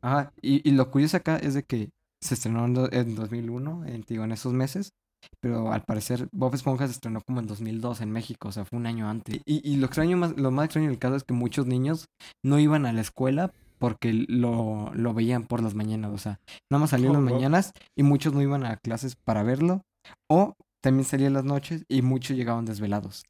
Ajá, 0.01 0.31
y, 0.41 0.67
y 0.67 0.71
lo 0.73 0.91
curioso 0.91 1.17
acá 1.17 1.37
es 1.37 1.55
de 1.55 1.63
que 1.63 1.89
se 2.21 2.35
estrenó 2.35 2.65
en, 2.65 2.77
en 2.93 3.15
2001, 3.15 3.85
en, 3.85 4.01
digo, 4.07 4.23
en 4.23 4.31
esos 4.31 4.53
meses, 4.53 4.93
pero 5.41 5.71
al 5.73 5.83
parecer 5.83 6.27
Bob 6.31 6.53
Esponja 6.53 6.85
se 6.85 6.91
estrenó 6.93 7.21
como 7.25 7.39
en 7.39 7.47
2002 7.47 8.01
en 8.01 8.11
México, 8.11 8.49
o 8.49 8.51
sea, 8.51 8.63
fue 8.65 8.77
un 8.77 8.85
año 8.85 9.09
antes. 9.09 9.41
Y, 9.45 9.67
y 9.67 9.77
lo 9.77 9.87
extraño 9.87 10.15
más, 10.17 10.37
lo 10.37 10.51
más 10.51 10.65
extraño 10.65 10.89
del 10.89 10.99
caso 10.99 11.15
es 11.15 11.23
que 11.23 11.33
muchos 11.33 11.65
niños 11.65 12.05
no 12.43 12.59
iban 12.59 12.85
a 12.85 12.93
la 12.93 13.01
escuela 13.01 13.51
porque 13.85 14.13
lo, 14.13 14.91
lo 14.95 15.13
veían 15.13 15.45
por 15.45 15.61
las 15.61 15.75
mañanas, 15.75 16.11
o 16.11 16.17
sea, 16.17 16.39
nada 16.71 16.81
más 16.81 16.89
salía 16.89 17.05
en 17.07 17.11
Oh, 17.11 17.13
las 17.13 17.21
wow. 17.21 17.33
mañanas 17.33 17.71
y 17.95 18.01
muchos 18.01 18.33
no 18.33 18.41
iban 18.41 18.65
a 18.65 18.77
clases 18.77 19.15
para 19.15 19.43
verlo, 19.43 19.83
o 20.27 20.55
también 20.81 21.05
salía 21.05 21.27
en 21.27 21.33
las 21.33 21.43
noches 21.45 21.83
y 21.87 22.01
muchos 22.01 22.35
llegaban 22.35 22.65
desvelados. 22.65 23.23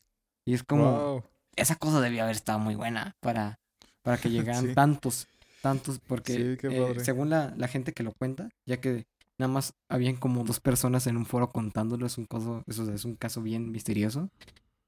Y 0.47 0.53
es 0.53 0.63
como, 0.63 0.91
Guau. 0.91 1.23
esa 1.57 1.75
cosa 1.75 1.99
debía 1.99 2.23
haber 2.23 2.37
estado 2.37 2.59
muy 2.59 2.75
buena 2.75 3.11
para, 3.19 3.57
para 4.01 4.17
que 4.17 4.29
llegaran 4.31 4.67
Sí. 4.67 4.73
tantos, 4.73 5.27
tantos, 5.61 5.99
porque 6.07 6.33
Sí, 6.35 6.57
eh, 6.69 6.93
según 7.03 7.29
la, 7.29 7.53
la 7.57 7.67
gente 7.67 7.91
que 7.91 8.03
lo 8.03 8.13
cuenta, 8.13 8.49
ya 8.65 8.79
que 8.79 9.03
nada 9.37 9.51
más 9.51 9.73
habían 9.89 10.15
como 10.15 10.45
dos 10.45 10.61
personas 10.61 11.05
en 11.07 11.17
un 11.17 11.25
foro 11.25 11.49
contándolo, 11.49 12.05
es 12.05 12.17
un 12.17 12.25
caso, 12.27 12.63
eso 12.67 12.89
es 12.93 13.03
un 13.03 13.15
caso 13.17 13.41
bien 13.41 13.71
misterioso. 13.73 14.29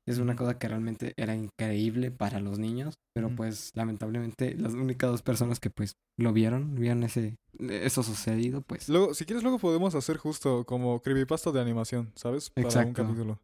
Es 0.08 0.20
una 0.20 0.38
cosa 0.38 0.58
que 0.58 0.70
realmente 0.70 1.14
era 1.18 1.36
increíble 1.36 2.12
para 2.12 2.40
los 2.40 2.60
niños, 2.60 2.96
pero 3.14 3.30
pues 3.36 3.72
lamentablemente 3.76 4.56
las 4.56 4.74
únicas 4.74 5.12
dos 5.12 5.22
personas 5.22 5.60
que 5.60 5.70
pues 5.70 5.98
lo 6.18 6.32
vieron, 6.32 6.76
vieron 6.76 7.04
ese, 7.04 7.36
eso 7.60 8.04
sucedido, 8.04 8.62
pues 8.62 8.88
Luego, 8.88 9.14
si 9.14 9.26
quieres, 9.26 9.44
luego 9.44 9.60
podemos 9.60 9.96
hacer 9.96 10.16
justo 10.16 10.64
como 10.64 11.02
creepypasta 11.02 11.52
de 11.52 11.60
animación, 11.60 12.12
¿sabes? 12.16 12.50
Para 12.50 12.68
un 12.68 12.72
Exacto. 12.72 13.04
capítulo. 13.04 13.40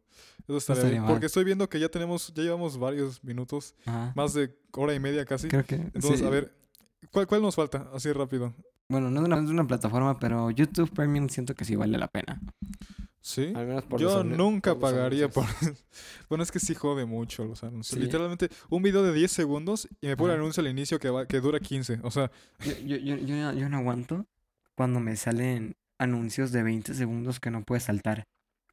Eso 0.48 0.56
estaría 0.56 0.80
estaría 0.80 1.00
bien. 1.00 1.12
Porque 1.12 1.26
estoy 1.26 1.44
viendo 1.44 1.68
que 1.68 1.78
ya 1.78 1.90
tenemos, 1.90 2.32
ya 2.34 2.42
llevamos 2.42 2.78
varios 2.78 3.22
minutos, 3.22 3.74
ajá, 3.84 4.12
más 4.16 4.32
de 4.32 4.56
hora 4.72 4.94
y 4.94 5.00
media 5.00 5.26
casi. 5.26 5.48
creo 5.48 5.64
que 5.64 5.74
Entonces, 5.76 6.20
sí. 6.20 6.24
a 6.24 6.30
ver, 6.30 6.50
¿cuál, 7.10 7.26
¿cuál 7.26 7.42
nos 7.42 7.54
falta? 7.56 7.90
Así 7.92 8.10
rápido. 8.10 8.54
Bueno, 8.88 9.10
no 9.10 9.20
es 9.20 9.26
una, 9.26 9.36
es 9.36 9.50
una 9.50 9.66
plataforma, 9.66 10.18
pero 10.18 10.50
YouTube 10.50 10.90
Premium 10.90 11.28
siento 11.28 11.54
que 11.54 11.64
sí 11.64 11.76
vale 11.76 11.98
la 11.98 12.08
pena. 12.08 12.40
¿Sí? 13.26 13.54
Al 13.56 13.66
menos 13.66 13.84
por 13.84 13.98
los 14.02 14.12
Yo 14.12 14.22
nunca 14.22 14.72
por 14.74 14.82
pagaría 14.82 15.30
por... 15.30 15.46
bueno, 16.28 16.44
es 16.44 16.52
que 16.52 16.60
sí 16.60 16.74
jode 16.74 17.06
mucho 17.06 17.46
los 17.46 17.64
anuncios. 17.64 17.98
Sí. 17.98 18.04
Literalmente, 18.04 18.50
un 18.68 18.82
video 18.82 19.02
de 19.02 19.14
10 19.14 19.32
segundos 19.32 19.88
y 20.02 20.08
me 20.08 20.16
pone 20.18 20.34
el 20.34 20.40
anuncio 20.40 20.60
al 20.60 20.68
inicio 20.68 20.98
que, 20.98 21.08
va, 21.08 21.26
que 21.26 21.40
dura 21.40 21.58
15. 21.58 22.00
O 22.02 22.10
sea, 22.10 22.30
Yo, 22.60 22.72
yo, 22.84 22.96
yo, 22.98 23.16
yo, 23.16 23.34
no- 23.36 23.54
yo 23.54 23.68
no 23.70 23.78
aguanto 23.78 24.26
cuando 24.74 25.00
me 25.00 25.16
salen 25.16 25.74
anuncios 25.96 26.52
de 26.52 26.62
20 26.64 26.92
segundos 26.92 27.40
que 27.40 27.50
no 27.50 27.62
puedes 27.62 27.84
saltar. 27.84 28.26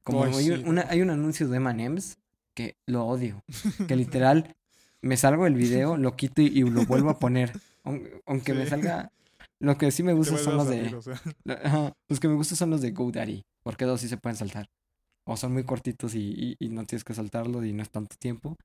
Como 0.03 0.25
Ay, 0.25 0.33
hay, 0.35 0.49
un, 0.49 0.67
una, 0.67 0.85
hay 0.89 1.01
un 1.01 1.11
anuncio 1.11 1.47
de 1.47 1.55
M&M's 1.55 2.17
que 2.53 2.75
lo 2.87 3.05
odio. 3.05 3.43
Que 3.87 3.95
literal 3.95 4.57
me 5.01 5.15
salgo 5.15 5.45
del 5.45 5.55
video, 5.55 5.95
lo 5.95 6.17
quito 6.17 6.41
y, 6.41 6.47
y 6.47 6.63
lo 6.63 6.85
vuelvo 6.85 7.09
a 7.09 7.19
poner. 7.19 7.53
Aun- 7.85 8.09
Aunque 8.25 8.53
me 8.53 8.67
salga... 8.67 9.11
Lo 9.61 9.77
que 9.77 9.91
sí 9.91 10.03
me 10.03 10.13
gusta 10.13 10.37
son 10.37 10.57
los 10.57 10.67
a 10.67 10.71
de... 10.71 10.77
salir, 10.77 10.95
o 10.95 11.01
sea. 11.01 11.93
los 12.09 12.19
que 12.19 12.27
me 12.27 12.35
gustan 12.35 12.57
son 12.57 12.69
los 12.71 12.81
de 12.81 12.91
GoDaddy. 12.91 13.41
Porque 13.63 13.85
dos 13.85 14.01
sí 14.01 14.07
se 14.07 14.17
pueden 14.17 14.35
saltar. 14.35 14.67
O 15.27 15.37
son 15.37 15.53
muy 15.53 15.63
cortitos 15.63 16.15
y, 16.15 16.19
y, 16.35 16.55
y 16.59 16.69
no 16.69 16.83
tienes 16.85 17.03
que 17.03 17.13
saltarlos 17.13 17.63
y 17.65 17.73
no 17.73 17.83
es 17.83 17.89
tanto 17.91 18.15
tiempo. 18.19 18.57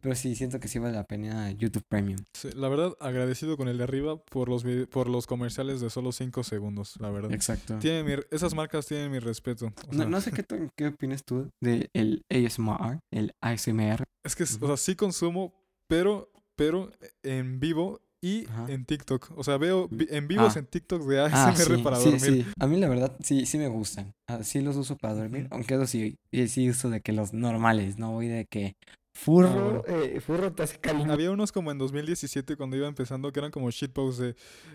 Pero 0.00 0.14
sí, 0.14 0.36
siento 0.36 0.60
que 0.60 0.68
sí 0.68 0.78
vale 0.78 0.94
la 0.94 1.04
pena 1.04 1.50
YouTube 1.52 1.82
Premium. 1.88 2.20
Sí, 2.34 2.50
la 2.54 2.68
verdad, 2.68 2.92
agradecido 3.00 3.56
con 3.56 3.66
el 3.66 3.78
de 3.78 3.84
arriba 3.84 4.16
por 4.24 4.48
los, 4.48 4.64
por 4.90 5.08
los 5.08 5.26
comerciales 5.26 5.80
de 5.80 5.90
solo 5.90 6.12
5 6.12 6.44
segundos, 6.44 6.94
la 7.00 7.10
verdad. 7.10 7.32
Exacto. 7.32 7.78
Tienen 7.80 8.06
mi- 8.06 8.22
esas 8.30 8.54
marcas 8.54 8.86
tienen 8.86 9.10
mi 9.10 9.18
respeto. 9.18 9.66
o 9.66 9.92
No, 9.92 9.98
sea, 9.98 10.06
no 10.06 10.20
sé 10.20 10.30
qué, 10.30 10.44
qué 10.76 10.86
opinas 10.88 11.24
tú 11.24 11.48
del 11.60 11.88
el 11.94 12.22
ASMR, 12.30 13.00
el 13.10 13.32
ASMR. 13.40 14.04
Es 14.24 14.36
que, 14.36 14.44
o 14.44 14.46
Ujú. 14.46 14.66
sea, 14.68 14.76
sí 14.76 14.94
consumo, 14.94 15.52
pero, 15.88 16.30
pero 16.56 16.92
en 17.24 17.58
vivo 17.58 18.00
y 18.22 18.46
Ajá. 18.46 18.66
en 18.68 18.84
TikTok. 18.86 19.32
O 19.36 19.42
sea, 19.44 19.58
veo 19.58 19.88
en 20.08 20.28
vivos 20.28 20.56
Ah. 20.56 20.60
en 20.60 20.66
TikTok 20.66 21.02
de 21.02 21.20
Ah, 21.20 21.24
ASMR 21.50 21.76
sí, 21.76 21.82
para 21.82 21.96
sí, 21.96 22.04
dormir. 22.10 22.44
sí. 22.44 22.46
A 22.60 22.66
mí 22.68 22.78
la 22.78 22.88
verdad 22.88 23.16
sí, 23.22 23.44
sí 23.46 23.58
me 23.58 23.68
gustan. 23.68 24.14
Ah, 24.28 24.42
sí 24.44 24.60
los 24.62 24.76
uso 24.76 24.96
para 24.96 25.14
dormir, 25.14 25.48
aunque 25.50 25.74
eso 25.74 25.86
sí, 25.86 26.16
sí 26.48 26.70
uso 26.70 26.88
de 26.88 27.00
que 27.00 27.12
los 27.12 27.32
normales, 27.32 27.98
no 27.98 28.12
voy 28.12 28.28
de 28.28 28.46
que 28.46 28.76
furro, 29.14 29.82
bueno. 29.82 30.02
eh, 30.02 30.20
furro 30.20 30.52
te 30.52 30.62
hace 30.62 30.78
caliente. 30.80 31.12
Había 31.12 31.30
unos 31.30 31.52
como 31.52 31.70
en 31.70 31.78
2017 31.78 32.56
cuando 32.56 32.76
iba 32.76 32.88
empezando 32.88 33.30
que 33.32 33.40
eran 33.40 33.50
como 33.50 33.70
shitposts 33.70 34.18
de 34.20 34.34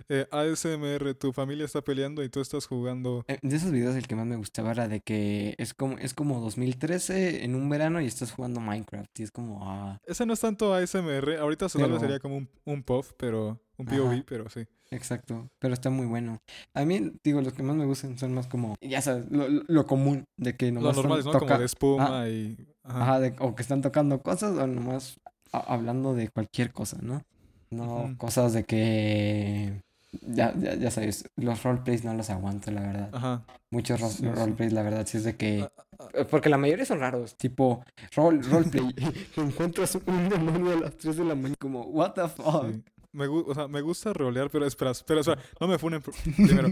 eh, 0.10 0.28
ASMR, 0.32 1.14
tu 1.16 1.34
familia 1.34 1.66
está 1.66 1.82
peleando 1.82 2.24
y 2.24 2.30
tú 2.30 2.40
estás 2.40 2.66
jugando. 2.68 3.26
Eh, 3.28 3.40
De 3.42 3.56
esos 3.56 3.72
videos 3.72 3.96
el 3.96 4.08
que 4.08 4.16
más 4.16 4.26
me 4.26 4.36
gustaba 4.36 4.72
era 4.72 4.88
de 4.88 5.02
que 5.02 5.56
es 5.58 5.74
como, 5.74 5.98
es 5.98 6.14
como 6.14 6.40
2013 6.42 7.44
en 7.44 7.56
un 7.56 7.68
verano 7.70 8.00
y 8.02 8.06
estás 8.06 8.32
jugando 8.32 8.60
Minecraft 8.60 9.20
y 9.20 9.24
es 9.24 9.32
como, 9.32 9.60
ah, 9.70 10.00
Ese 10.06 10.26
no 10.26 10.34
es 10.34 10.40
tanto 10.40 10.74
ASMR, 10.74 11.38
ahorita 11.40 11.68
Pero- 11.74 12.00
sería 12.00 12.20
como 12.20 12.38
un, 12.38 12.50
un 12.66 12.84
POV, 12.84 13.06
pero 13.18 13.60
un 13.78 13.88
Ajá. 13.88 13.98
POV, 13.98 14.24
pero 14.26 14.50
sí. 14.50 14.66
Exacto, 14.92 15.48
pero 15.60 15.74
está 15.74 15.90
muy 15.90 16.06
bueno. 16.06 16.40
A 16.74 16.86
mí, 16.86 17.12
digo, 17.24 17.42
los 17.42 17.54
que 17.54 17.64
más 17.64 17.76
me 17.76 17.86
gustan 17.86 18.18
son 18.18 18.34
más 18.34 18.48
como, 18.48 18.76
ya 18.82 19.02
sabes, 19.02 19.26
lo, 19.30 19.48
lo- 19.50 19.86
común, 19.88 20.26
de 20.38 20.56
que 20.56 20.72
nomás 20.72 20.96
Los 20.96 21.06
normales, 21.06 21.26
¿no? 21.26 21.32
toca- 21.32 21.46
Como 21.48 21.60
de 21.60 21.66
espuma 21.66 22.28
y... 22.30 22.58
Ajá. 22.84 23.02
Ajá, 23.04 23.20
de- 23.20 23.36
o 23.40 23.56
que 23.56 23.62
están 23.62 23.82
tocando 23.82 24.22
cosas 24.22 24.58
o 24.58 24.68
nomás 24.68 25.18
a- 25.52 25.74
hablando 25.74 26.14
de 26.16 26.30
cualquier 26.30 26.72
cosa, 26.72 26.98
¿no? 27.02 27.22
No 27.70 28.16
cosas 28.18 28.54
de 28.54 28.64
que... 28.64 29.82
Ya, 30.22 30.54
ya, 30.58 30.74
ya 30.76 30.90
sabes, 30.90 31.26
los 31.36 31.62
roleplays 31.64 32.04
no 32.06 32.14
los 32.14 32.30
aguanto, 32.30 32.72
la 32.72 32.82
verdad. 32.82 33.10
Ajá. 33.12 33.44
Muchos 33.72 34.00
ro- 34.00 34.10
Sí, 34.10 34.18
sí. 34.20 34.30
roleplays, 34.30 34.72
la 34.72 34.82
verdad, 34.84 35.06
sí 35.06 35.18
es 35.18 35.24
de 35.26 35.36
que... 35.36 35.68
Ah, 36.00 36.08
Eh, 36.14 36.26
Porque 36.26 36.48
la 36.50 36.58
mayoría 36.58 36.86
son 36.86 37.00
raros. 37.00 37.36
Tipo, 37.36 37.84
rol, 38.16 38.42
roleplay, 38.44 38.94
encuentras 39.36 39.96
un 40.06 40.30
demonio 40.30 40.74
a 40.74 40.80
las 40.80 40.96
3 40.98 41.18
de 41.18 41.26
la 41.26 41.36
mañana 41.36 41.56
como, 41.60 41.82
what 41.82 42.14
the 42.14 42.28
fuck? 42.30 42.68
Sí. 42.72 42.84
Me, 43.12 43.28
o 43.28 43.54
sea, 43.54 43.68
me 43.68 43.82
gusta 43.82 44.14
rolear, 44.14 44.50
pero 44.50 44.66
espera, 44.66 44.92
espera, 44.92 45.22
espera, 45.22 45.42
no 45.60 45.68
me 45.68 45.78
funen 45.80 46.02
pr- 46.02 46.14
primero. 46.36 46.70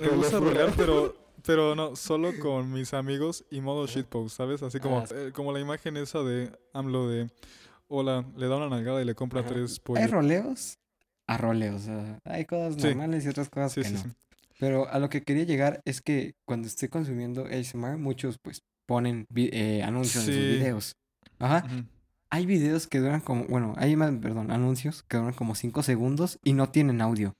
Me 0.00 0.08
gusta 0.08 0.38
rolear, 0.38 0.72
pero, 0.76 1.14
pero 1.44 1.74
no, 1.74 1.96
solo 1.96 2.32
con 2.40 2.72
mis 2.72 2.94
amigos 2.94 3.44
y 3.50 3.60
modo 3.60 3.86
shitpost, 3.86 4.36
¿sabes? 4.36 4.62
Así 4.62 4.78
como, 4.80 4.98
Ah, 5.00 5.04
eh, 5.10 5.32
como 5.34 5.52
la 5.52 5.60
imagen 5.60 5.96
esa 5.96 6.22
de 6.22 6.50
AMLO 6.72 7.08
de, 7.08 7.30
hola, 7.88 8.24
le 8.36 8.46
da 8.48 8.56
una 8.56 8.68
nalgada 8.68 9.02
y 9.02 9.04
le 9.04 9.14
compra 9.14 9.40
Ajá. 9.40 9.48
tres 9.50 9.72
Hay 9.72 9.78
pollos. 9.84 10.10
roleos 10.10 10.78
a 11.26 11.38
roleos, 11.38 11.82
o 11.82 11.84
sea, 11.86 12.18
hay 12.24 12.44
cosas 12.44 12.74
Sí. 12.74 12.88
normales 12.88 13.24
y 13.24 13.28
otras 13.28 13.48
cosas 13.48 13.72
Sí, 13.72 13.82
que 13.82 13.88
sí, 13.88 13.94
no. 13.94 14.02
sí. 14.02 14.08
Pero 14.60 14.88
a 14.88 14.98
lo 14.98 15.08
que 15.08 15.22
quería 15.22 15.44
llegar 15.44 15.80
es 15.84 16.00
que 16.00 16.34
cuando 16.46 16.68
estoy 16.68 16.88
consumiendo 16.88 17.46
ASMR, 17.46 17.96
muchos 17.96 18.38
pues 18.38 18.62
ponen 18.86 19.26
eh, 19.34 19.82
anuncios 19.82 20.28
en 20.28 20.34
sus 20.34 20.42
videos. 20.42 20.96
Ajá. 21.38 21.66
Hay 22.34 22.46
videos 22.46 22.88
que 22.88 22.98
duran 22.98 23.20
como, 23.20 23.44
bueno, 23.44 23.74
hay 23.76 23.94
más, 23.94 24.10
perdón, 24.20 24.50
anuncios 24.50 25.04
que 25.04 25.18
duran 25.18 25.34
como 25.34 25.54
5 25.54 25.84
segundos 25.84 26.40
y 26.42 26.52
no 26.52 26.68
tienen 26.68 27.00
audio. 27.00 27.36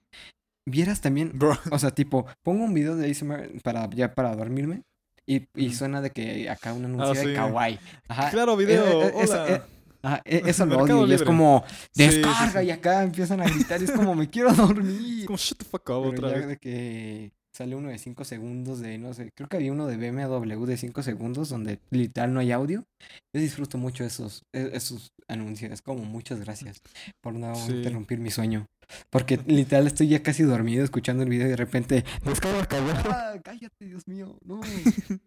Vieras 0.67 1.01
también, 1.01 1.33
Bro, 1.35 1.59
o 1.73 1.79
sea, 1.81 1.91
tipo, 1.91 2.27
pongo 2.45 2.63
un 2.63 2.75
video 2.75 2.95
de 2.95 3.11
ASMR 3.11 3.61
para, 3.65 3.91
ya 3.91 4.15
para 4.15 4.37
dormirme 4.37 4.83
y, 5.27 5.49
y 5.57 5.73
suena 5.75 6.01
de 6.01 6.11
que 6.11 6.49
acá 6.49 6.73
un 6.75 6.85
anuncio 6.85 7.13
de 7.13 7.27
sí. 7.31 7.35
kawaii. 7.35 7.81
Ajá. 8.07 8.31
claro, 8.31 8.53
eh, 8.53 8.57
video, 8.65 9.03
eh, 9.03 9.13
eso, 9.21 9.33
hola. 9.35 9.49
eh, 9.53 9.63
ajá, 10.03 10.23
e- 10.25 10.43
eso 10.47 10.65
lo 10.65 10.79
odio 10.79 11.01
y 11.01 11.03
es 11.05 11.09
Libre. 11.21 11.27
como, 11.27 11.65
Sí, 11.91 12.09
sí, 12.11 12.17
descarga 12.19 12.61
sí. 12.61 12.67
y 12.69 12.71
acá 12.71 13.03
empiezan 13.03 13.41
a 13.41 13.47
gritar 13.47 13.81
y 13.81 13.85
es 13.87 13.91
como, 13.91 14.15
me 14.15 14.31
quiero 14.31 14.49
Es 14.53 14.57
dormir. 14.57 15.27
como, 15.27 15.37
shut 15.37 15.59
the 15.59 15.65
fuck 15.65 15.91
up 15.91 16.11
Pero 16.15 16.29
otra 16.29 16.29
vez. 16.39 16.47
de 16.47 16.57
que 16.59 17.33
sale 17.55 17.77
uno 17.77 17.89
de 17.89 17.99
5 17.99 18.25
segundos 18.25 18.81
de, 18.81 18.99
no 18.99 19.15
sé, 19.15 19.31
creo 19.35 19.49
que 19.49 19.57
había 19.57 19.71
uno 19.73 19.87
de 19.87 19.97
BMW 19.97 20.65
de 20.67 20.77
5 20.77 21.03
segundos 21.03 21.49
donde 21.49 21.79
literal 21.91 22.35
no 22.35 22.41
hay 22.41 22.51
audio. 22.53 22.85
Yo 23.33 23.41
disfruto 23.41 23.79
mucho 23.79 24.05
esos, 24.05 24.43
e- 24.53 24.71
esos 24.75 25.13
anuncios. 25.29 25.71
Es 25.73 25.81
como 25.83 26.05
muchas 26.05 26.41
gracias 26.41 26.81
por 27.23 27.35
no 27.35 27.55
Sí. 27.55 27.73
interrumpir 27.73 28.19
mi 28.19 28.31
sueño. 28.31 28.67
Porque 29.11 29.39
literal 29.47 29.87
estoy 29.87 30.09
ya 30.09 30.23
casi 30.23 30.43
dormido 30.43 30.85
escuchando 30.85 31.23
el 31.23 31.29
video 31.31 31.47
y 31.47 31.51
de 31.51 31.57
repente... 31.57 32.05
"Descarga, 32.25 32.67
cabrón". 32.67 32.97
Ah, 33.09 33.35
cállate, 33.43 33.85
Dios 33.87 34.07
mío. 34.09 34.37
No. 34.45 34.61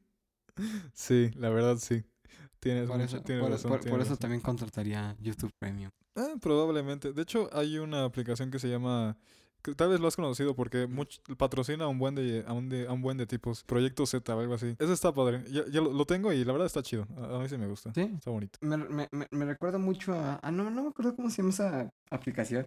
Sí, 0.93 1.29
la 1.35 1.49
verdad 1.49 1.77
sí. 1.77 2.03
Tienes 2.59 2.87
Por 2.87 2.97
mucho- 2.97 3.17
eso, 3.17 3.23
tienes 3.23 3.43
por, 3.43 3.51
razón, 3.51 3.69
por- 3.69 3.79
tienes 3.79 3.91
por 3.93 4.01
eso 4.01 4.09
razón. 4.09 4.17
también 4.19 4.41
contrataría 4.41 5.15
YouTube 5.19 5.51
Premium. 5.59 5.91
Ah, 6.15 6.33
probablemente. 6.41 7.13
De 7.13 7.21
hecho, 7.21 7.49
hay 7.53 7.77
una 7.77 8.03
aplicación 8.03 8.49
que 8.49 8.57
se 8.59 8.67
llama. 8.67 9.17
Tal 9.75 9.89
vez 9.89 9.99
lo 9.99 10.07
has 10.07 10.15
conocido 10.15 10.55
porque 10.55 10.87
much- 10.87 11.19
patrocina 11.37 11.85
a 11.85 11.87
un 11.87 11.99
buen 11.99 12.15
de, 12.15 12.43
a 12.47 12.53
un 12.53 12.69
de, 12.69 12.87
a 12.87 12.93
un 12.93 13.01
buen 13.01 13.17
de 13.17 13.25
tipos. 13.25 13.63
Proyecto 13.63 14.05
Z 14.05 14.35
o 14.35 14.39
algo 14.39 14.53
así. 14.53 14.75
Ese 14.79 14.93
está 14.93 15.13
padre. 15.13 15.43
Ya, 15.51 15.63
ya 15.71 15.81
lo, 15.81 15.91
lo 15.93 16.05
tengo 16.05 16.31
y 16.33 16.43
la 16.45 16.51
verdad 16.53 16.67
está 16.67 16.81
chido. 16.83 17.07
A, 17.17 17.35
a 17.35 17.39
mí 17.39 17.49
sí 17.49 17.57
me 17.57 17.67
gusta. 17.67 17.93
Sí. 17.93 18.01
Está 18.01 18.31
bonito. 18.31 18.57
Me, 18.61 18.77
me, 18.77 19.07
me, 19.11 19.27
me 19.31 19.45
recuerda 19.45 19.77
mucho 19.77 20.13
a... 20.13 20.39
Ah, 20.41 20.51
no, 20.51 20.69
no 20.69 20.83
me 20.83 20.89
acuerdo 20.89 21.15
cómo 21.15 21.29
se 21.29 21.37
llama 21.37 21.49
esa 21.49 21.89
aplicación. 22.11 22.65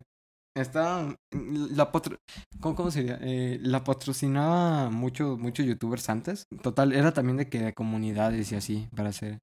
Está... 0.57 1.16
La 1.30 1.92
patro- 1.92 2.18
¿cómo, 2.61 2.74
cómo 2.74 2.90
sería? 2.90 3.18
Eh, 3.22 3.59
la 3.62 3.84
patrocinaba 3.84 4.90
muchos 4.90 5.38
muchos 5.38 5.64
youtubers 5.64 6.09
antes. 6.11 6.44
Total, 6.62 6.92
era 6.92 7.12
también 7.12 7.36
de 7.36 7.48
que 7.48 7.61
de 7.61 7.72
comunidades 7.72 8.51
y 8.51 8.57
así, 8.57 8.88
para 8.96 9.11
hacer 9.11 9.38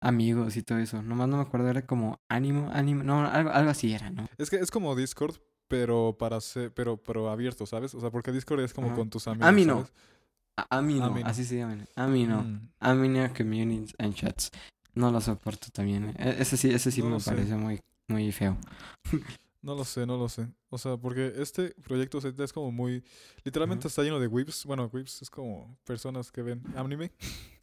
amigos 0.00 0.56
y 0.56 0.62
todo 0.62 0.78
eso. 0.78 1.02
Nomás 1.02 1.28
no 1.28 1.36
me 1.38 1.42
acuerdo, 1.42 1.68
era 1.68 1.84
como 1.86 2.18
ánimo, 2.30 2.70
ánimo, 2.72 3.02
no, 3.02 3.26
algo, 3.26 3.50
algo 3.50 3.70
así 3.70 3.92
era, 3.92 4.10
¿no? 4.10 4.28
Es 4.38 4.50
que 4.50 4.56
es 4.56 4.70
como 4.70 4.94
Discord, 4.94 5.36
pero 5.72 6.14
para 6.18 6.38
ser, 6.42 6.70
pero, 6.74 6.98
pero 6.98 7.30
abierto, 7.30 7.64
¿sabes? 7.64 7.94
O 7.94 8.00
sea, 8.00 8.10
porque 8.10 8.30
Discord 8.30 8.60
es 8.60 8.74
como 8.74 8.88
Ajá. 8.88 8.96
con 8.96 9.08
tus 9.08 9.26
amigos. 9.26 9.48
Amino. 9.48 9.74
¿sabes? 9.76 9.92
A- 10.58 10.76
Amino, 10.78 11.06
Amino. 11.06 11.26
así 11.26 11.46
se 11.46 11.56
llaman. 11.56 11.88
Amino. 11.96 12.42
Mm. 12.42 12.68
Amino 12.78 13.32
Communities 13.34 13.94
and 13.98 14.14
Chats. 14.14 14.50
No 14.94 15.10
lo 15.10 15.18
soporto 15.22 15.68
también. 15.72 16.14
E- 16.18 16.36
Ese 16.40 16.58
sí, 16.58 16.68
ese 16.70 16.90
sí 16.90 17.00
No 17.00 17.08
me 17.08 17.20
sé. 17.20 17.30
parece 17.30 17.54
muy, 17.54 17.80
muy 18.06 18.30
feo. 18.32 18.58
No 19.62 19.74
lo 19.74 19.84
sé, 19.86 20.04
no 20.04 20.18
lo 20.18 20.28
sé. 20.28 20.46
O 20.68 20.76
sea, 20.76 20.98
porque 20.98 21.32
este 21.36 21.70
proyecto 21.86 22.20
Z 22.20 22.44
es 22.44 22.52
como 22.52 22.70
muy... 22.70 23.02
Literalmente 23.44 23.88
está 23.88 24.02
lleno 24.02 24.20
de 24.20 24.26
whips. 24.26 24.66
Bueno, 24.66 24.90
whips 24.92 25.22
es 25.22 25.30
como 25.30 25.74
personas 25.84 26.30
que 26.30 26.42
ven 26.42 26.62
anime, 26.76 27.12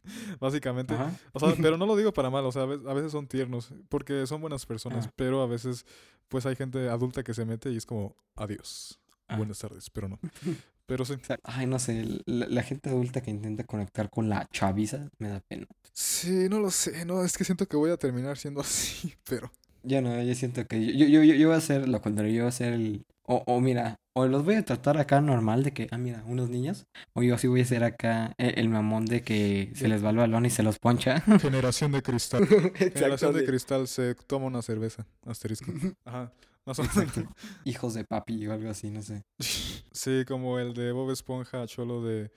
básicamente. 0.40 0.94
Ajá. 0.94 1.12
O 1.32 1.40
sea, 1.40 1.54
pero 1.60 1.76
no 1.78 1.86
lo 1.86 1.96
digo 1.96 2.12
para 2.12 2.30
mal, 2.30 2.44
o 2.44 2.52
sea, 2.52 2.62
a 2.62 2.66
ve- 2.66 2.90
a 2.90 2.94
veces 2.94 3.12
son 3.12 3.26
tiernos, 3.26 3.72
porque 3.88 4.26
son 4.26 4.40
buenas 4.40 4.66
personas, 4.66 5.06
Ah. 5.08 5.12
pero 5.16 5.42
a 5.42 5.46
veces 5.46 5.84
pues 6.28 6.46
hay 6.46 6.54
gente 6.56 6.88
adulta 6.88 7.22
que 7.24 7.34
se 7.34 7.44
mete 7.44 7.70
y 7.72 7.76
es 7.76 7.86
como, 7.86 8.14
adiós, 8.36 8.98
Ah. 9.28 9.36
buenas 9.36 9.58
tardes, 9.58 9.90
pero 9.90 10.08
no. 10.08 10.18
Pero 10.86 11.04
sí. 11.04 11.14
Ay, 11.44 11.66
no 11.68 11.78
sé, 11.78 12.04
la, 12.26 12.46
la 12.48 12.62
gente 12.64 12.90
adulta 12.90 13.20
que 13.20 13.30
intenta 13.30 13.62
conectar 13.62 14.10
con 14.10 14.28
la 14.28 14.48
chaviza 14.50 15.08
me 15.18 15.28
da 15.28 15.38
pena. 15.38 15.68
Sí, 15.92 16.48
no 16.50 16.58
lo 16.58 16.72
sé, 16.72 17.04
no, 17.04 17.22
es 17.22 17.38
que 17.38 17.44
siento 17.44 17.66
que 17.68 17.76
voy 17.76 17.92
a 17.92 17.96
terminar 17.96 18.36
siendo 18.38 18.60
así, 18.60 19.14
pero... 19.28 19.52
Ya 19.82 20.00
no, 20.00 20.22
yo 20.22 20.34
siento 20.34 20.66
que 20.66 20.84
yo, 20.84 21.06
yo, 21.06 21.22
yo, 21.22 21.34
yo 21.34 21.48
voy 21.48 21.54
a 21.54 21.58
hacer 21.58 21.88
lo 21.88 22.00
contrario, 22.00 22.32
yo 22.32 22.42
voy 22.42 22.46
a 22.46 22.48
hacer 22.48 22.72
el... 22.74 23.04
O, 23.22 23.44
o 23.46 23.60
mira, 23.60 24.00
o 24.12 24.26
los 24.26 24.44
voy 24.44 24.56
a 24.56 24.64
tratar 24.64 24.98
acá 24.98 25.20
normal 25.20 25.62
de 25.62 25.72
que, 25.72 25.86
ah, 25.92 25.98
mira, 25.98 26.24
unos 26.26 26.50
niños, 26.50 26.86
o 27.12 27.22
yo 27.22 27.38
sí 27.38 27.46
voy 27.46 27.60
a 27.60 27.64
ser 27.64 27.84
acá 27.84 28.34
el, 28.38 28.58
el 28.58 28.68
mamón 28.68 29.06
de 29.06 29.22
que 29.22 29.70
se 29.74 29.86
les 29.88 30.04
va 30.04 30.10
el 30.10 30.16
balón 30.16 30.46
y 30.46 30.50
se 30.50 30.62
los 30.62 30.78
poncha. 30.78 31.20
Generación 31.40 31.92
de 31.92 32.02
cristal. 32.02 32.46
Generación 32.74 33.34
de 33.34 33.44
cristal 33.44 33.86
se 33.86 34.14
toma 34.14 34.46
una 34.46 34.62
cerveza, 34.62 35.06
asterisco. 35.24 35.72
Ajá, 36.04 36.32
más 36.66 36.78
o 36.80 36.82
menos. 36.82 36.96
Exacto. 36.96 37.32
Hijos 37.64 37.94
de 37.94 38.04
papi 38.04 38.46
o 38.48 38.52
algo 38.52 38.70
así, 38.70 38.90
no 38.90 39.02
sé. 39.02 39.22
Sí, 39.92 40.24
como 40.26 40.58
el 40.60 40.72
de 40.72 40.92
Bob 40.92 41.10
Esponja, 41.10 41.66
cholo 41.66 42.02
de... 42.02 42.30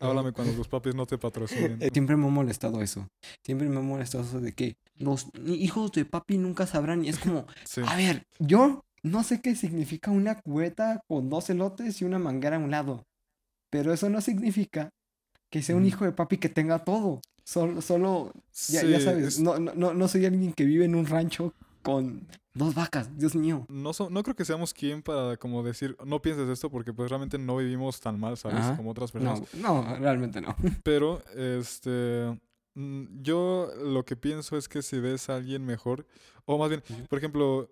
Háblame 0.00 0.32
cuando 0.32 0.56
los 0.56 0.68
papis 0.68 0.94
no 0.94 1.06
te 1.06 1.18
patrocinen. 1.18 1.80
Siempre 1.92 2.16
me 2.16 2.26
ha 2.26 2.30
molestado 2.30 2.82
eso. 2.82 3.08
Siempre 3.42 3.68
me 3.68 3.78
ha 3.78 3.80
molestado 3.80 4.24
eso 4.24 4.40
de 4.40 4.52
que 4.52 4.76
los 4.98 5.26
hijos 5.46 5.92
de 5.92 6.04
papi 6.04 6.38
nunca 6.38 6.66
sabrán. 6.66 7.04
Y 7.04 7.08
es 7.08 7.18
como, 7.18 7.46
Sí. 7.64 7.80
a 7.86 7.96
ver, 7.96 8.26
yo 8.38 8.84
no 9.02 9.22
sé 9.22 9.40
qué 9.40 9.54
significa 9.54 10.10
una 10.10 10.40
cubeta 10.40 11.00
con 11.08 11.28
dos 11.30 11.48
elotes 11.50 12.00
y 12.00 12.04
una 12.04 12.18
manguera 12.18 12.56
a 12.56 12.60
un 12.60 12.70
lado. 12.70 13.04
Pero 13.70 13.92
eso 13.92 14.08
no 14.08 14.20
significa 14.20 14.90
que 15.50 15.62
sea 15.62 15.76
un 15.76 15.82
Ujú. 15.82 15.88
hijo 15.88 16.04
de 16.04 16.12
papi 16.12 16.38
que 16.38 16.48
tenga 16.48 16.78
todo. 16.84 17.20
Solo, 17.44 17.80
solo 17.80 18.32
ya, 18.68 18.82
ya 18.84 19.00
sabes, 19.00 19.24
es- 19.26 19.40
no, 19.40 19.58
no, 19.58 19.94
no, 19.94 20.08
soy 20.08 20.26
alguien 20.26 20.52
que 20.52 20.64
vive 20.66 20.84
en 20.84 20.94
un 20.94 21.06
rancho 21.06 21.54
con 21.82 22.26
dos 22.52 22.74
vacas. 22.74 23.16
Dios 23.16 23.34
mío. 23.34 23.64
No, 23.70 23.94
so- 23.94 24.10
no 24.10 24.22
creo 24.22 24.36
que 24.36 24.44
seamos 24.44 24.74
quien 24.74 25.00
para 25.00 25.38
como 25.38 25.62
decir, 25.62 25.96
no 26.04 26.20
pienses 26.20 26.46
esto 26.50 26.68
porque 26.70 26.92
pues 26.92 27.08
realmente 27.08 27.38
no 27.38 27.56
vivimos 27.56 28.00
tan 28.00 28.20
mal, 28.20 28.36
¿sabes? 28.36 28.58
Ajá. 28.58 28.76
Como 28.76 28.90
otras 28.90 29.12
personas. 29.12 29.42
No, 29.54 29.82
no, 29.82 29.96
realmente 29.96 30.40
no. 30.42 30.54
Pero, 30.82 31.22
este, 31.36 32.26
mm, 32.30 32.38
yo 33.20 33.70
lo 33.82 34.04
que 34.04 34.16
pienso 34.16 34.56
es 34.56 34.68
que 34.68 34.82
si 34.82 35.00
ves 35.00 35.28
a 35.28 35.36
alguien 35.36 35.64
mejor, 35.64 36.06
o 36.44 36.58
más 36.58 36.68
bien, 36.68 36.82
por 37.08 37.18
ejemplo, 37.18 37.70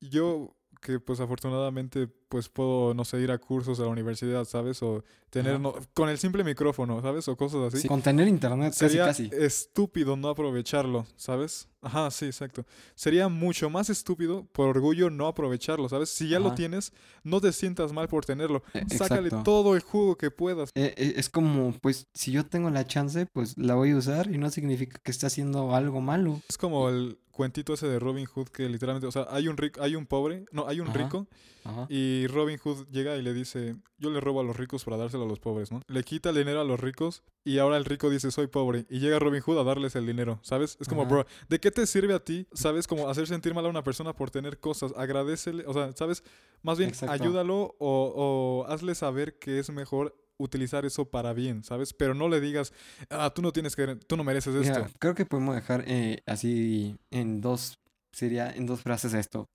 yo 0.00 0.56
que 0.80 1.00
pues 1.00 1.20
afortunadamente 1.20 2.08
pues 2.28 2.48
puedo, 2.48 2.92
no 2.94 3.04
sé, 3.04 3.20
ir 3.20 3.30
a 3.30 3.38
cursos 3.38 3.78
a 3.80 3.82
la 3.82 3.88
universidad, 3.88 4.44
¿sabes? 4.44 4.82
O 4.82 5.04
tener, 5.30 5.60
no- 5.60 5.74
con 5.94 6.08
el 6.08 6.18
simple 6.18 6.42
micrófono, 6.44 7.00
¿sabes? 7.02 7.28
O 7.28 7.36
cosas 7.36 7.72
así. 7.72 7.82
Sí, 7.82 7.88
Con 7.88 8.02
tener 8.02 8.26
internet 8.26 8.72
Sería 8.72 9.04
casi. 9.06 9.30
estúpido 9.32 10.16
no 10.16 10.28
aprovecharlo, 10.28 11.06
¿sabes? 11.16 11.68
Ajá, 11.82 12.10
sí, 12.10 12.26
exacto. 12.26 12.64
Sería 12.96 13.28
mucho 13.28 13.70
más 13.70 13.90
estúpido 13.90 14.44
por 14.52 14.68
orgullo 14.68 15.08
no 15.08 15.28
aprovecharlo, 15.28 15.88
¿sabes? 15.88 16.08
Si 16.08 16.28
ya 16.28 16.40
lo 16.40 16.52
tienes, 16.54 16.92
no 17.22 17.40
te 17.40 17.52
sientas 17.52 17.92
mal 17.92 18.08
por 18.08 18.24
tenerlo. 18.24 18.62
Eh, 18.74 18.84
Sácale 18.96 19.28
exacto. 19.28 19.44
todo 19.44 19.76
el 19.76 19.82
jugo 19.82 20.16
que 20.16 20.30
puedas. 20.32 20.70
Eh, 20.74 20.94
eh, 20.96 21.14
es 21.16 21.28
como, 21.28 21.72
pues, 21.80 22.08
si 22.12 22.32
yo 22.32 22.44
tengo 22.44 22.70
la 22.70 22.84
chance, 22.86 23.26
pues 23.26 23.56
la 23.56 23.74
voy 23.76 23.90
a 23.92 23.96
usar 23.96 24.32
y 24.34 24.38
no 24.38 24.50
significa 24.50 24.98
que 25.02 25.10
esté 25.12 25.26
haciendo 25.26 25.74
algo 25.76 26.00
malo. 26.00 26.40
Es 26.48 26.58
como 26.58 26.88
el 26.88 27.18
cuentito 27.30 27.74
ese 27.74 27.86
de 27.86 27.98
Robin 28.00 28.24
Hood 28.24 28.48
que 28.48 28.68
literalmente, 28.68 29.06
o 29.06 29.12
sea, 29.12 29.26
hay 29.30 29.46
un 29.46 29.56
rico, 29.58 29.80
hay 29.82 29.94
un 29.94 30.06
pobre, 30.06 30.46
no, 30.52 30.66
hay 30.66 30.80
un 30.80 30.88
Ajá. 30.88 30.98
rico 30.98 31.26
Ajá. 31.64 31.86
y 31.90 32.15
Robin 32.26 32.58
Hood 32.58 32.86
llega 32.88 33.16
y 33.16 33.22
le 33.22 33.34
dice, 33.34 33.76
yo 33.98 34.10
le 34.10 34.20
robo 34.20 34.40
a 34.40 34.44
los 34.44 34.56
ricos 34.56 34.84
para 34.84 34.96
dárselo 34.96 35.24
a 35.24 35.28
los 35.28 35.40
pobres, 35.40 35.70
¿no? 35.70 35.82
Le 35.88 36.02
quita 36.02 36.30
el 36.30 36.36
dinero 36.36 36.60
a 36.60 36.64
los 36.64 36.80
ricos 36.80 37.22
y 37.44 37.58
ahora 37.58 37.76
el 37.76 37.84
rico 37.84 38.08
dice, 38.08 38.30
soy 38.30 38.46
pobre 38.46 38.86
y 38.88 38.98
llega 38.98 39.18
Robin 39.18 39.42
Hood 39.42 39.58
a 39.58 39.64
darles 39.64 39.94
el 39.96 40.06
dinero, 40.06 40.38
¿sabes? 40.42 40.78
Es 40.80 40.88
como, 40.88 41.02
Ajá. 41.02 41.10
bro, 41.10 41.26
¿de 41.48 41.60
qué 41.60 41.70
te 41.70 41.86
sirve 41.86 42.14
a 42.14 42.24
ti, 42.24 42.46
sabes? 42.52 42.86
Como 42.86 43.08
hacer 43.08 43.26
sentir 43.26 43.54
mal 43.54 43.66
a 43.66 43.68
una 43.68 43.84
persona 43.84 44.14
por 44.14 44.30
tener 44.30 44.58
cosas, 44.58 44.92
agradecele, 44.96 45.64
o 45.66 45.72
sea, 45.74 45.92
¿sabes? 45.92 46.24
Más 46.62 46.78
bien, 46.78 46.90
Exacto. 46.90 47.12
ayúdalo 47.12 47.76
o, 47.78 48.64
o 48.66 48.72
hazle 48.72 48.94
saber 48.94 49.38
que 49.38 49.58
es 49.58 49.70
mejor 49.70 50.14
utilizar 50.38 50.84
eso 50.84 51.10
para 51.10 51.32
bien, 51.32 51.64
¿sabes? 51.64 51.92
Pero 51.92 52.14
no 52.14 52.28
le 52.28 52.40
digas, 52.40 52.72
ah, 53.10 53.32
tú 53.34 53.42
no 53.42 53.52
tienes 53.52 53.76
que, 53.76 53.96
tú 53.96 54.16
no 54.16 54.24
mereces 54.24 54.54
esto. 54.54 54.86
Creo 54.98 55.14
que 55.14 55.24
podemos 55.26 55.54
dejar 55.54 55.84
eh, 55.86 56.22
así 56.26 56.96
en 57.10 57.40
dos, 57.40 57.78
sería 58.12 58.50
en 58.50 58.66
dos 58.66 58.82
frases 58.82 59.14
esto. 59.14 59.46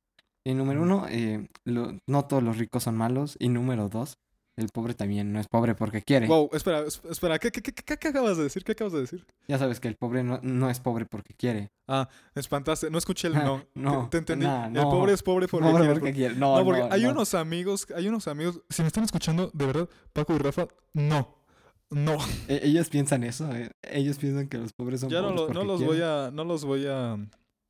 Y 0.44 0.54
número 0.54 0.82
uno, 0.82 1.06
eh, 1.10 1.48
lo- 1.66 1.98
no 2.08 2.26
todos 2.26 2.42
los 2.44 2.58
ricos 2.58 2.84
son 2.84 2.96
malos. 2.98 3.36
Y 3.40 3.50
número 3.50 3.90
dos, 3.90 4.18
el 4.58 4.70
pobre 4.70 4.94
también 4.94 5.32
no 5.32 5.40
es 5.40 5.48
pobre 5.48 5.76
porque 5.76 6.02
quiere. 6.02 6.28
Wow, 6.28 6.50
espera, 6.54 6.82
es- 6.82 7.02
espera, 7.10 7.38
¿qué, 7.40 7.52
qué, 7.52 7.62
qué, 7.62 7.72
qué- 7.74 7.98
qué 7.98 8.08
acabas 8.10 8.38
de 8.38 8.44
decir? 8.44 8.64
¿Qué 8.64 8.72
acabas 8.74 8.94
de 8.94 9.02
decir? 9.02 9.26
Ya 9.48 9.58
sabes 9.58 9.80
que 9.80 9.88
el 9.88 9.96
pobre 9.96 10.24
no, 10.24 10.40
no 10.44 10.70
es 10.70 10.80
pobre 10.80 11.06
porque 11.06 11.34
quiere. 11.36 11.72
Ah, 11.88 12.10
me 12.36 12.40
espantaste, 12.42 12.90
no 12.90 12.98
escuché 12.98 13.28
el 13.28 13.34
no. 13.46 13.64
no, 13.76 14.10
te 14.10 14.18
entendí. 14.18 14.46
nah, 14.46 14.66
el 14.68 14.74
no. 14.74 14.90
pobre 14.90 15.14
es 15.14 15.22
pobre 15.24 15.48
porque 15.48 15.68
pobre 15.68 15.84
quiere, 15.86 16.00
porque 16.00 16.14
quiere. 16.14 16.36
No, 16.36 16.58
No, 16.58 16.66
porque 16.66 16.82
no, 16.82 16.88
hay 16.92 17.04
no. 17.04 17.12
unos 17.12 17.34
amigos, 17.34 17.88
hay 17.96 18.08
unos 18.08 18.28
amigos, 18.28 18.62
si 18.70 18.82
me 18.82 18.88
están 18.88 19.04
escuchando, 19.04 19.52
de 19.54 19.66
verdad, 19.66 19.90
Paco 20.14 20.34
y 20.34 20.38
Rafa, 20.40 20.68
no. 20.94 21.38
No, 21.92 22.18
E- 22.48 22.62
ellos 22.64 22.90
piensan 22.90 23.24
eso. 23.26 23.52
eh, 23.54 23.70
Ellos 23.84 24.18
piensan 24.18 24.48
que 24.48 24.58
los 24.58 24.72
pobres 24.72 25.02
son 25.02 25.10
ya 25.10 25.22
no, 25.22 25.36
pobres 25.36 25.56
lo- 25.56 25.62
no 25.62 25.68
los 25.68 25.78
quieren. 25.80 25.98
voy 25.98 26.02
a, 26.08 26.32
no 26.32 26.44
los 26.46 26.64
voy 26.64 26.86
a, 26.88 27.18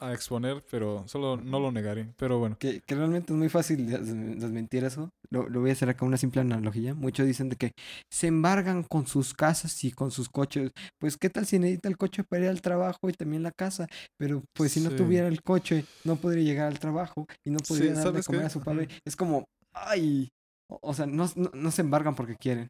a 0.02 0.14
exponer, 0.14 0.64
pero 0.70 1.04
solo 1.08 1.38
no 1.38 1.60
lo 1.60 1.72
negaré. 1.72 2.14
Pero 2.18 2.40
bueno, 2.40 2.58
Que, 2.60 2.82
que 2.82 2.96
realmente 2.96 3.32
es 3.32 3.38
muy 3.40 3.50
fácil 3.50 3.88
des- 3.88 4.06
desmentir 4.40 4.84
eso. 4.84 5.10
Lo, 5.30 5.48
lo 5.48 5.62
voy 5.62 5.70
a 5.70 5.74
hacer 5.74 5.90
acá 5.90 6.06
una 6.06 6.18
simple 6.18 6.42
analogía. 6.42 6.94
Muchos 6.94 7.26
dicen 7.26 7.50
de 7.50 7.56
que 7.56 7.72
se 8.12 8.28
embargan 8.28 8.84
con 8.84 9.08
sus 9.08 9.34
casas 9.34 9.84
y 9.84 9.92
con 9.92 10.12
sus 10.12 10.28
coches. 10.30 10.72
Pues, 11.00 11.18
¿qué 11.18 11.30
tal 11.30 11.46
si 11.46 11.60
necesita 11.60 11.88
el 11.88 11.98
coche 11.98 12.24
para 12.24 12.44
ir 12.44 12.50
al 12.50 12.62
trabajo 12.62 13.10
y 13.10 13.14
también 13.14 13.44
la 13.44 13.52
casa? 13.52 13.88
Pero, 14.18 14.44
pues, 14.54 14.72
si 14.74 14.82
no 14.82 14.90
Sí. 14.90 14.96
tuviera 14.98 15.28
el 15.28 15.42
coche, 15.42 15.86
no 16.04 16.16
podría 16.18 16.44
llegar 16.44 16.68
al 16.68 16.80
trabajo 16.80 17.26
y 17.46 17.52
no 17.52 17.60
podría 17.60 17.94
darle 17.94 18.00
de 18.00 18.04
¿sabes 18.04 18.26
comer 18.28 18.42
qué? 18.42 18.48
a 18.48 18.50
su 18.50 18.62
padre. 18.62 18.88
Es 19.06 19.16
como, 19.16 19.46
ay. 19.74 20.28
O, 20.70 20.80
o 20.82 20.94
sea, 20.94 21.06
no, 21.06 21.30
no, 21.36 21.52
no 21.54 21.72
se 21.72 21.82
embargan 21.82 22.16
porque 22.16 22.36
quieren. 22.36 22.68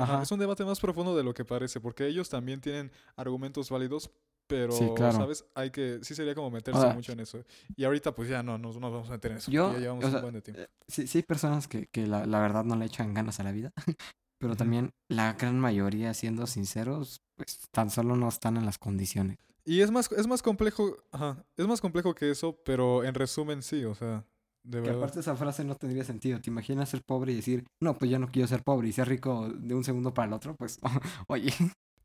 Ajá. 0.00 0.22
es 0.22 0.30
un 0.30 0.38
debate 0.38 0.64
más 0.64 0.78
profundo 0.78 1.16
de 1.16 1.24
lo 1.24 1.34
que 1.34 1.44
parece, 1.44 1.80
porque 1.80 2.06
ellos 2.06 2.28
también 2.28 2.60
tienen 2.60 2.92
argumentos 3.16 3.68
válidos, 3.68 4.10
pero, 4.48 4.72
Sí, 4.72 4.84
claro. 4.96 5.12
¿sabes? 5.16 5.44
Hay 5.54 5.70
que, 5.70 6.00
sí 6.02 6.16
sería 6.16 6.34
como 6.34 6.50
meterse 6.50 6.80
Ahora, 6.80 6.94
mucho 6.94 7.12
en 7.12 7.20
eso. 7.20 7.38
Y 7.76 7.84
ahorita, 7.84 8.12
pues 8.14 8.28
ya 8.28 8.42
no 8.42 8.58
nos, 8.58 8.74
no 8.74 8.80
nos 8.80 8.92
vamos 8.92 9.08
a 9.08 9.12
meter 9.12 9.30
en 9.32 9.36
eso, 9.38 9.50
Yo, 9.52 9.72
ya 9.74 9.78
llevamos 9.78 10.04
o 10.04 10.06
un 10.08 10.12
sea, 10.12 10.20
buen 10.22 10.34
de 10.34 10.42
tiempo. 10.42 10.62
eh, 10.62 10.68
sí, 10.88 11.06
sí 11.06 11.18
hay 11.18 11.22
personas 11.22 11.68
que, 11.68 11.86
que 11.86 12.06
la, 12.08 12.26
la 12.26 12.40
verdad 12.40 12.64
no 12.64 12.74
le 12.74 12.86
echan 12.86 13.14
ganas 13.14 13.38
a 13.38 13.44
la 13.44 13.52
vida, 13.52 13.72
pero 14.40 14.56
también 14.56 14.90
la 15.08 15.34
gran 15.34 15.60
mayoría, 15.60 16.12
siendo 16.14 16.46
sinceros, 16.48 17.20
pues 17.36 17.60
tan 17.70 17.90
solo 17.90 18.16
no 18.16 18.28
están 18.28 18.56
en 18.56 18.64
las 18.66 18.78
condiciones. 18.78 19.38
Y 19.64 19.82
es 19.82 19.90
más, 19.90 20.10
es 20.12 20.26
más 20.26 20.40
complejo, 20.42 20.96
ajá, 21.12 21.44
es 21.56 21.66
más 21.68 21.80
complejo 21.80 22.14
que 22.14 22.30
eso, 22.30 22.58
pero 22.64 23.04
en 23.04 23.14
resumen 23.14 23.62
sí, 23.62 23.84
o 23.84 23.94
sea, 23.94 24.24
de 24.64 24.82
Que 24.82 24.90
aparte 24.90 25.20
esa 25.20 25.36
frase 25.36 25.62
no 25.64 25.74
tendría 25.76 26.04
sentido. 26.04 26.40
¿Te 26.40 26.50
imaginas 26.50 26.88
ser 26.88 27.02
pobre 27.02 27.32
y 27.32 27.36
decir, 27.36 27.64
no, 27.80 27.94
pues 27.94 28.10
yo 28.10 28.18
no 28.18 28.28
quiero 28.28 28.48
ser 28.48 28.62
pobre 28.62 28.88
y 28.88 28.92
ser 28.92 29.08
rico 29.08 29.48
de 29.50 29.74
un 29.74 29.84
segundo 29.84 30.12
para 30.14 30.26
el 30.28 30.32
otro? 30.32 30.54
Pues, 30.56 30.78
oye, 31.28 31.52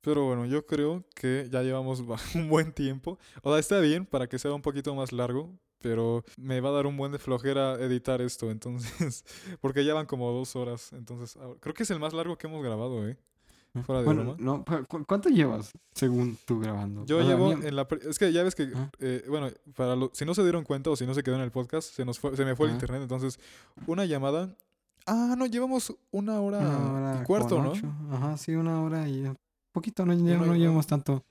Pero 0.03 0.25
bueno, 0.25 0.45
yo 0.45 0.65
creo 0.65 1.03
que 1.15 1.47
ya 1.51 1.63
llevamos 1.63 2.03
un 2.35 2.49
buen 2.49 2.71
tiempo. 2.73 3.17
O 3.41 3.49
sea, 3.51 3.59
está 3.59 3.79
bien 3.79 4.05
para 4.05 4.27
que 4.27 4.37
sea 4.37 4.53
un 4.53 4.61
poquito 4.61 4.93
más 4.93 5.11
largo, 5.11 5.49
pero 5.81 6.23
me 6.37 6.59
va 6.61 6.69
a 6.69 6.73
dar 6.73 6.85
un 6.87 6.95
buen 6.97 7.11
de 7.11 7.19
flojera 7.19 7.73
editar 7.75 8.21
esto, 8.21 8.51
entonces, 8.51 9.23
porque 9.61 9.83
ya 9.85 9.93
van 9.93 10.05
como 10.05 10.31
dos 10.31 10.55
horas, 10.55 10.93
entonces, 10.93 11.35
ahora- 11.37 11.59
creo 11.59 11.73
que 11.73 11.83
es 11.83 11.91
el 11.91 11.99
más 11.99 12.13
largo 12.13 12.37
que 12.37 12.47
hemos 12.47 12.63
grabado, 12.63 13.07
¿eh? 13.07 13.17
Fuera 13.85 14.01
de 14.01 14.05
Bueno, 14.05 14.35
no, 14.37 14.63
¿cu- 14.63 14.85
cu- 14.87 15.03
¿cuánto 15.05 15.29
llevas 15.29 15.71
según 15.95 16.37
tú 16.45 16.59
grabando? 16.59 17.05
Yo 17.07 17.17
O 17.17 17.21
sea, 17.21 17.29
llevo 17.29 17.51
en 17.53 17.75
la... 17.75 17.87
Es 18.07 18.19
que 18.19 18.31
ya 18.31 18.43
ves 18.43 18.53
que, 18.53 18.63
Ajá. 18.71 18.91
eh, 18.99 19.25
bueno, 19.27 19.47
para 19.75 19.95
lo- 19.95 20.11
si 20.13 20.25
no 20.25 20.35
se 20.35 20.43
dieron 20.43 20.63
cuenta 20.63 20.91
o 20.91 20.95
si 20.95 21.07
no 21.07 21.13
se 21.15 21.23
quedó 21.23 21.35
en 21.37 21.41
el 21.41 21.49
podcast, 21.51 21.91
se, 21.91 22.05
nos 22.05 22.19
fue, 22.19 22.35
se 22.37 22.45
me 22.45 22.55
fue 22.55 22.67
el 22.67 22.71
Ajá. 22.73 22.75
internet. 22.77 23.01
Entonces, 23.01 23.39
una 23.87 24.05
llamada... 24.05 24.55
Ah, 25.07 25.33
no, 25.37 25.47
llevamos 25.47 25.91
una 26.11 26.39
hora, 26.39 26.59
una 26.59 26.93
hora 26.93 27.19
y 27.21 27.25
cuarto, 27.25 27.61
¿no? 27.63 27.71
ocho. 27.71 27.91
Ajá, 28.11 28.37
sí, 28.37 28.53
una 28.53 28.79
hora 28.83 29.07
y 29.09 29.33
poquito, 29.73 30.05
no, 30.05 30.13
ya 30.13 30.37
no 30.37 30.55
llevamos 30.55 30.87
tanto. 30.87 31.25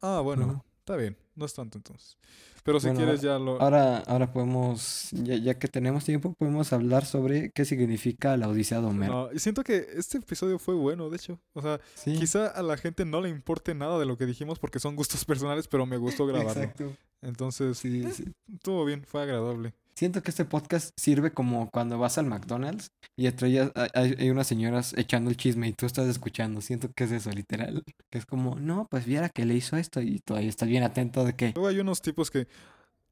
Ah, 0.00 0.20
bueno, 0.20 0.64
está 0.78 0.96
bien. 0.96 1.16
No 1.34 1.46
es 1.46 1.54
tanto 1.54 1.78
entonces. 1.78 2.16
Pero 2.64 2.78
si 2.78 2.86
Bueno, 2.88 3.00
quieres 3.00 3.20
ya 3.22 3.38
lo... 3.40 3.60
Ahora, 3.60 3.98
ahora 4.06 4.32
podemos, 4.32 5.08
ya, 5.10 5.34
ya 5.36 5.58
que 5.58 5.66
tenemos 5.66 6.04
tiempo, 6.04 6.32
podemos 6.34 6.72
hablar 6.72 7.04
sobre 7.06 7.50
qué 7.50 7.64
significa 7.64 8.36
la 8.36 8.48
Odisea 8.48 8.80
de 8.80 8.86
Homero. 8.86 9.30
No, 9.32 9.38
siento 9.38 9.64
que 9.64 9.84
este 9.96 10.18
episodio 10.18 10.58
fue 10.60 10.74
bueno, 10.74 11.10
de 11.10 11.16
hecho. 11.16 11.40
O 11.54 11.62
sea, 11.62 11.80
Sí, 11.94 12.16
quizá 12.18 12.46
a 12.46 12.62
la 12.62 12.76
gente 12.76 13.04
no 13.04 13.20
le 13.20 13.30
importe 13.30 13.74
nada 13.74 13.98
de 13.98 14.06
lo 14.06 14.16
que 14.16 14.26
dijimos 14.26 14.60
porque 14.60 14.78
son 14.78 14.94
gustos 14.94 15.24
personales, 15.24 15.66
pero 15.66 15.86
me 15.86 15.96
gustó 15.96 16.24
grabarlo. 16.26 16.62
exacto. 16.62 16.92
Entonces, 17.20 17.78
Sí, 17.78 18.04
eh, 18.06 18.12
sí. 18.12 18.24
estuvo 18.52 18.84
bien, 18.84 19.04
fue 19.04 19.22
agradable. 19.22 19.74
Siento 19.94 20.22
que 20.22 20.30
este 20.30 20.44
podcast 20.44 20.90
sirve 20.98 21.32
como 21.32 21.70
cuando 21.70 21.98
vas 21.98 22.16
al 22.18 22.26
McDonald's 22.26 22.90
y 23.16 23.26
entre 23.26 23.48
ellas 23.48 23.70
hay, 23.74 24.14
hay- 24.18 24.30
unas 24.30 24.46
señoras 24.46 24.94
echando 24.96 25.30
el 25.30 25.36
chisme 25.36 25.68
y 25.68 25.72
tú 25.74 25.84
estás 25.86 26.08
escuchando. 26.08 26.60
Siento 26.62 26.90
que 26.92 27.04
es 27.04 27.12
eso, 27.12 27.30
literal. 27.30 27.82
Que 28.10 28.18
es 28.18 28.26
como, 28.26 28.54
no, 28.56 28.86
pues 28.90 29.04
viera 29.04 29.28
que 29.28 29.44
le 29.44 29.54
hizo 29.54 29.76
esto 29.76 30.00
y 30.00 30.18
todavía 30.20 30.48
estás 30.48 30.68
bien 30.68 30.82
atento 30.82 31.24
de 31.24 31.34
que... 31.36 31.52
Luego 31.54 31.68
hay 31.68 31.78
unos 31.80 32.00
tipos 32.00 32.30
que 32.30 32.48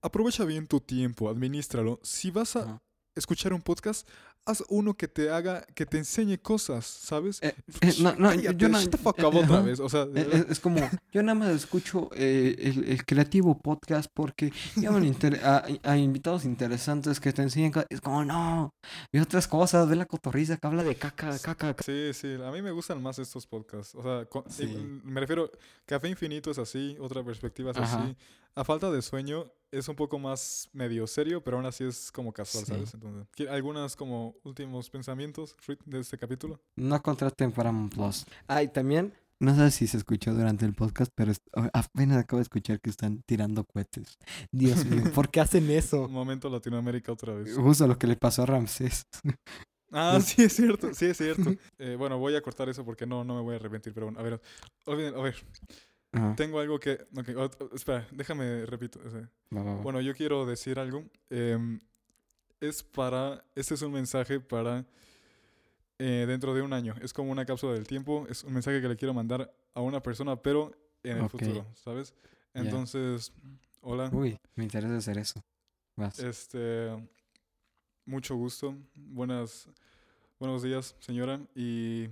aprovecha 0.03 0.45
bien 0.45 0.67
tu 0.67 0.81
tiempo, 0.81 1.29
administralo. 1.29 2.01
Si 2.03 2.31
vas 2.31 2.57
a 2.57 2.79
escuchar 3.15 3.53
un 3.53 3.61
podcast, 3.61 4.09
haz 4.47 4.65
uno 4.69 4.95
que 4.95 5.07
te 5.07 5.31
haga, 5.31 5.65
que 5.75 5.87
te 5.87 5.99
enseñe 5.99 6.39
cosas, 6.39 6.85
¿sabes? 6.87 7.41
Eh, 7.43 7.55
eh, 7.83 7.93
no, 8.01 8.15
no, 8.17 8.29
Cállate, 8.31 8.57
yo 8.57 8.69
no... 8.69 8.81
fuck 8.81 9.19
eh, 9.19 9.25
up 9.25 9.37
otra 9.37 9.57
ajá. 9.59 9.61
vez. 9.63 9.81
O 9.81 9.89
sea, 9.89 10.03
Eh. 10.15 10.29
Es, 10.33 10.47
es 10.51 10.61
como, 10.61 10.79
yo 11.13 11.23
nada 11.23 11.35
más 11.39 11.51
escucho 11.51 12.11
eh, 12.15 12.57
el, 12.59 12.85
el 12.89 13.05
creativo 13.05 13.57
podcast 13.59 14.11
porque 14.13 14.53
llaman 14.77 15.15
a, 15.45 15.65
a 15.83 15.97
invitados 15.97 16.45
interesantes 16.45 17.21
que 17.21 17.33
te 17.33 17.43
enseñan. 17.43 17.73
Es 17.91 18.01
como, 18.01 18.25
no, 18.25 18.75
y 19.13 19.19
otras 19.19 19.47
cosas, 19.47 19.89
ve 19.89 19.97
la 19.97 20.07
cotorriza 20.07 20.57
que 20.57 20.67
habla 20.67 20.83
de 20.83 20.97
caca, 20.97 21.31
caca. 21.39 21.55
caca. 21.55 21.83
Sí, 21.85 22.11
sí, 22.15 22.35
a 22.43 22.51
mí 22.51 22.63
me 22.63 22.71
gustan 22.73 23.03
más 23.03 23.19
estos 23.19 23.47
podcasts. 23.47 23.95
O 23.95 24.03
sea, 24.03 24.27
Sí. 24.49 24.67
me 25.05 25.21
refiero, 25.21 25.51
Café 25.87 26.09
Infinito 26.09 26.51
es 26.51 26.59
así, 26.59 26.97
otra 27.01 27.23
perspectiva 27.25 27.71
es 27.73 27.77
Ajá. 27.77 28.03
así. 28.03 28.17
A 28.57 28.65
falta 28.65 28.91
de 28.91 29.01
sueño 29.01 29.45
es 29.71 29.87
un 29.89 29.95
poco 29.95 30.19
más 30.19 30.69
medio 30.73 31.07
serio, 31.07 31.41
pero 31.45 31.57
aún 31.59 31.67
así 31.67 31.85
es 31.85 32.11
como 32.11 32.33
casual, 32.33 32.65
Sí. 32.65 32.73
¿sabes? 32.73 32.95
Entonces, 32.95 33.29
¿qui- 33.37 33.49
¿algunas 33.49 33.95
como 33.95 34.30
últimos 34.45 34.91
pensamientos 34.91 35.57
de 35.87 36.01
este 36.01 36.19
capítulo? 36.19 36.61
No 36.77 37.01
contraten 37.03 37.53
Paramount 37.53 37.95
Plus. 37.95 38.25
Ah, 38.49 38.63
y 38.63 38.69
también, 38.69 39.13
No 39.39 39.55
sé 39.57 39.71
si 39.71 39.87
se 39.87 39.97
escuchó 39.97 40.35
durante 40.35 40.67
el 40.67 40.75
podcast, 40.75 41.11
pero 41.15 41.31
est- 41.33 41.47
apenas 41.73 42.19
acabo 42.19 42.39
de 42.39 42.43
escuchar 42.43 42.79
que 42.81 42.91
están 42.91 43.23
tirando 43.23 43.65
cohetes. 43.65 44.19
Dios 44.53 44.85
mío. 44.85 45.05
¿por 45.15 45.31
qué 45.31 45.41
hacen 45.41 45.71
eso? 45.71 46.05
Un 46.07 46.13
momento 46.13 46.49
Latinoamérica 46.51 47.13
otra 47.13 47.33
vez. 47.35 47.57
Justo 47.57 47.87
lo 47.87 47.97
que 47.99 48.07
le 48.07 48.17
pasó 48.17 48.43
a 48.43 48.47
Ramsés. 48.47 49.07
Ah, 49.93 50.21
sí, 50.23 50.43
es 50.45 50.53
cierto, 50.55 50.93
sí, 50.95 51.07
es 51.07 51.17
cierto. 51.17 51.51
Eh, 51.79 51.97
bueno, 51.99 52.19
voy 52.19 52.37
a 52.37 52.43
cortar 52.43 52.69
eso 52.69 52.85
porque 52.85 53.07
no, 53.07 53.25
no 53.25 53.35
me 53.37 53.41
voy 53.41 53.55
a 53.55 53.57
arrepentir, 53.57 53.93
pero 53.95 54.07
bueno, 54.07 54.21
a 54.21 54.23
ver, 54.23 54.41
olviden, 54.85 55.15
a 55.15 55.23
ver, 55.23 55.35
Ajá, 56.13 56.35
tengo 56.37 56.61
algo 56.61 56.79
que... 56.79 56.93
ok, 57.17 57.29
ot- 57.31 57.75
espera, 57.75 58.07
déjame, 58.13 58.67
repito. 58.67 59.01
o 59.05 59.11
sea, 59.11 59.29
va, 59.57 59.63
va, 59.63 59.75
va. 59.77 59.81
Bueno, 59.81 60.01
yo 60.01 60.15
quiero 60.15 60.45
decir 60.45 60.79
algo. 60.79 61.05
em, 61.31 61.79
es 62.61 62.83
para. 62.83 63.45
Este 63.55 63.75
es 63.75 63.83
un 63.83 63.93
mensaje 63.93 64.41
para. 64.41 64.85
eh, 65.99 66.25
dentro 66.27 66.55
de 66.55 66.63
un 66.63 66.73
año. 66.73 66.95
Es 67.03 67.13
como 67.13 67.31
una 67.31 67.45
cápsula 67.45 67.75
del 67.75 67.87
tiempo. 67.87 68.27
Es 68.29 68.43
un 68.45 68.53
mensaje 68.55 68.81
que 68.81 68.89
le 68.89 68.97
quiero 68.97 69.13
mandar 69.15 69.53
a 69.75 69.81
una 69.81 70.03
persona, 70.03 70.37
pero 70.37 70.73
en 71.03 71.19
el 71.19 71.29
futuro, 71.29 71.67
¿sabes? 71.75 72.15
Entonces, 72.55 73.33
hola. 73.81 74.09
Uy, 74.13 74.37
me 74.55 74.65
interesa 74.65 74.97
hacer 74.97 75.19
eso. 75.19 75.41
Vas. 75.97 76.19
Este. 76.19 76.91
Mucho 78.07 78.35
gusto. 78.37 78.75
Buenas. 78.95 79.69
Buenos 80.39 80.63
días, 80.63 80.97
señora. 81.01 81.41
Y. 81.55 82.09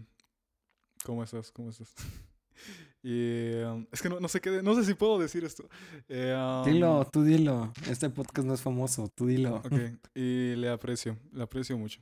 ¿Cómo 1.05 1.23
estás? 1.23 1.51
¿Cómo 1.51 1.71
estás? 1.71 1.95
y. 3.03 3.53
em, 3.55 3.87
es 3.93 4.03
que 4.03 4.09
no, 4.09 4.21
no 4.21 4.29
sé 4.29 4.41
qué. 4.41 4.63
No 4.63 4.75
sé 4.75 4.85
si 4.85 4.95
puedo 4.95 5.19
decir 5.19 5.45
esto. 5.45 5.69
Eh, 6.09 6.35
Dilo, 6.67 7.01
am, 7.03 7.11
tú 7.11 7.23
dilo. 7.23 7.73
Este 7.89 8.11
podcast 8.11 8.47
no 8.47 8.55
es 8.55 8.61
famoso, 8.61 9.09
tú 9.15 9.27
dilo. 9.27 9.57
Ok, 9.57 9.73
y 10.15 10.55
le 10.57 10.69
aprecio, 10.69 11.17
le 11.33 11.43
aprecio 11.43 11.77
mucho. 11.79 12.01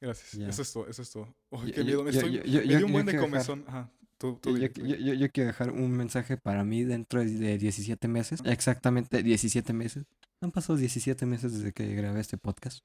Gracias. 0.00 0.32
Ya. 0.32 0.48
Eso 0.48 0.62
es 0.62 0.72
todo, 0.72 0.86
eso 0.88 1.02
es 1.02 1.10
todo. 1.10 1.34
Oh, 1.50 1.64
Yo- 1.64 1.72
qué 1.74 1.82
miedo, 1.84 2.04
me 2.04 2.12
yo- 2.12 2.18
estoy... 2.20 2.32
yo- 2.34 2.42
yo- 2.44 2.60
me 2.60 2.76
dio 2.76 2.86
un 2.86 2.92
buen 2.92 3.06
de 3.06 3.12
quiero 3.12 3.26
dejar- 3.26 3.46
comezón. 3.46 3.64
Ajá, 3.66 3.90
tú, 4.16 4.38
tú 4.40 4.56
Yo, 4.56 4.68
quiero 4.72 5.46
dejar 5.48 5.72
un 5.72 5.90
mensaje 5.90 6.36
para 6.36 6.62
mí 6.64 6.84
dentro 6.84 7.20
de- 7.20 7.30
de 7.32 7.58
17 7.58 8.06
meses. 8.06 8.40
Exactamente 8.44 9.22
17 9.24 9.72
meses. 9.72 10.04
Han 10.40 10.52
pasado 10.52 10.76
17 10.78 11.26
meses 11.26 11.52
desde 11.52 11.72
que 11.72 11.92
grabé 11.96 12.20
este 12.20 12.38
podcast. 12.38 12.78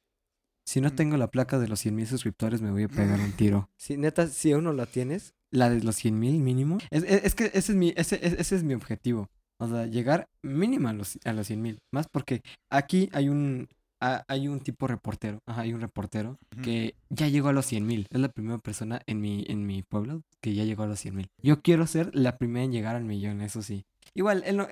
Si 0.66 0.80
no 0.82 0.94
tengo 0.94 1.18
la 1.18 1.30
placa 1.30 1.60
de 1.60 1.68
los 1.68 1.80
100 1.82 1.96
mil 1.96 2.08
suscriptores, 2.08 2.62
me 2.62 2.72
voy 2.72 2.84
a 2.84 2.88
pegar 2.88 3.20
un 3.20 3.32
tiro. 3.38 3.70
Si 3.78 3.98
neta, 3.98 4.28
si 4.28 4.52
aún 4.52 4.64
no 4.66 4.74
la 4.74 4.86
tienes, 4.86 5.34
La 5.52 5.70
de 5.70 5.84
los 5.84 5.96
100 5.98 6.18
mil 6.20 6.40
mínimo. 6.40 6.78
Es, 6.90 7.04
es- 7.04 7.24
es 7.26 7.36
que 7.36 7.46
ese 7.54 7.74
es, 7.74 7.76
mi, 7.76 7.94
ese, 7.96 8.20
ese- 8.26 8.42
ese 8.42 8.56
es 8.56 8.64
mi 8.64 8.74
objetivo. 8.74 9.30
O 9.60 9.68
sea, 9.68 9.86
llegar 9.86 10.28
mínimo 10.42 10.88
a 10.88 10.94
los, 10.94 11.20
a 11.26 11.32
los 11.34 11.46
100 11.48 11.62
mil. 11.62 11.80
Más 11.92 12.08
porque 12.12 12.42
aquí 12.72 13.10
hay 13.14 13.30
un, 13.30 13.68
a- 14.02 14.24
hay 14.28 14.48
un 14.48 14.62
tipo 14.62 14.88
reportero. 14.88 15.40
Ajá, 15.46 15.62
hay 15.62 15.74
un 15.74 15.82
reportero 15.82 16.40
que 16.64 16.96
ya 17.10 17.28
llegó 17.28 17.50
a 17.50 17.54
los 17.54 17.66
100 17.68 17.86
mil. 17.86 18.08
Es 18.10 18.20
la 18.20 18.30
primera 18.30 18.58
persona 18.58 19.02
en 19.06 19.22
mi, 19.22 19.46
en 19.48 19.66
mi 19.68 19.84
pueblo 19.84 20.24
que 20.42 20.56
ya 20.56 20.64
llegó 20.64 20.84
a 20.84 20.88
los 20.88 21.00
100 21.00 21.16
mil. 21.16 21.28
Yo 21.42 21.62
quiero 21.62 21.86
ser 21.88 22.10
la 22.16 22.38
primera 22.38 22.66
en 22.66 22.72
llegar 22.72 22.96
al 22.96 23.04
millón, 23.06 23.42
eso 23.42 23.62
sí. 23.62 23.86
Igual, 24.16 24.44
él 24.46 24.58
no, 24.58 24.68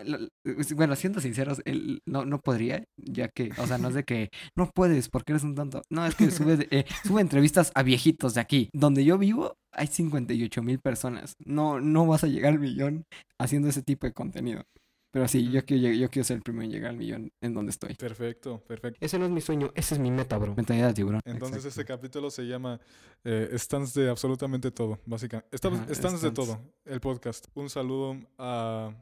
bueno, 0.76 0.96
siendo 0.96 1.20
sinceros, 1.20 1.62
él 1.66 2.02
no, 2.06 2.26
no 2.26 2.40
podría, 2.40 2.84
ya 2.98 3.28
que, 3.30 3.52
o 3.58 3.66
sea, 3.66 3.78
no 3.78 3.90
es 3.90 3.96
de 3.96 4.04
que 4.04 4.30
no 4.56 4.70
puedes 4.74 5.10
porque 5.10 5.32
eres 5.32 5.44
un 5.44 5.56
tonto. 5.56 5.82
No, 5.90 6.06
es 6.06 6.16
que 6.16 6.30
sube, 6.32 6.68
eh, 6.72 6.86
sube 7.04 7.22
entrevistas 7.22 7.72
a 7.74 7.84
viejitos 7.84 8.36
de 8.36 8.42
aquí. 8.42 8.70
Donde 8.74 9.04
yo 9.04 9.18
vivo 9.18 9.56
hay 9.72 9.88
58 9.88 10.62
mil 10.62 10.80
personas. 10.80 11.36
No, 11.44 11.80
no 11.80 12.06
vas 12.06 12.24
a 12.24 12.28
llegar 12.28 12.54
al 12.54 12.60
millón 12.60 13.06
haciendo 13.40 13.70
ese 13.70 13.82
tipo 13.82 14.06
de 14.06 14.14
contenido. 14.14 14.64
Pero 15.12 15.28
sí, 15.28 15.52
yo 15.52 15.66
quiero, 15.66 15.94
yo 15.94 16.10
quiero 16.10 16.24
ser 16.24 16.38
el 16.38 16.44
primero 16.44 16.64
en 16.64 16.72
llegar 16.72 16.92
al 16.92 16.98
millón 16.98 17.32
en 17.42 17.54
donde 17.54 17.72
estoy. 17.72 17.96
Perfecto, 17.96 18.64
perfecto. 18.66 18.98
ese 19.02 19.20
no 19.20 19.26
es 19.26 19.32
mi 19.32 19.42
sueño, 19.42 19.72
ese 19.76 19.96
es 19.96 20.00
mi 20.00 20.10
meta, 20.10 20.38
bro. 20.38 20.56
Mentalidad 20.56 20.88
de 20.88 20.94
tiburón. 20.94 21.22
Entonces 21.26 21.66
este 21.66 21.82
exacto. 21.82 22.00
capítulo 22.00 22.32
se 22.32 22.44
llama 22.44 22.80
eh, 23.26 23.50
Stands 23.58 23.94
de 23.94 24.10
absolutamente 24.10 24.72
todo, 24.72 25.00
básicamente. 25.06 25.54
Estamos, 25.54 25.82
Ajá, 25.82 25.96
stands 25.96 26.22
de 26.22 26.32
todo, 26.32 26.62
el 26.86 27.02
podcast. 27.02 27.48
Un 27.56 27.70
saludo 27.70 28.18
a, 28.38 28.94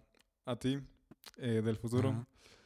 a 0.49 0.55
ti 0.57 0.79
eh, 1.37 1.61
del 1.63 1.77
futuro. 1.77 2.25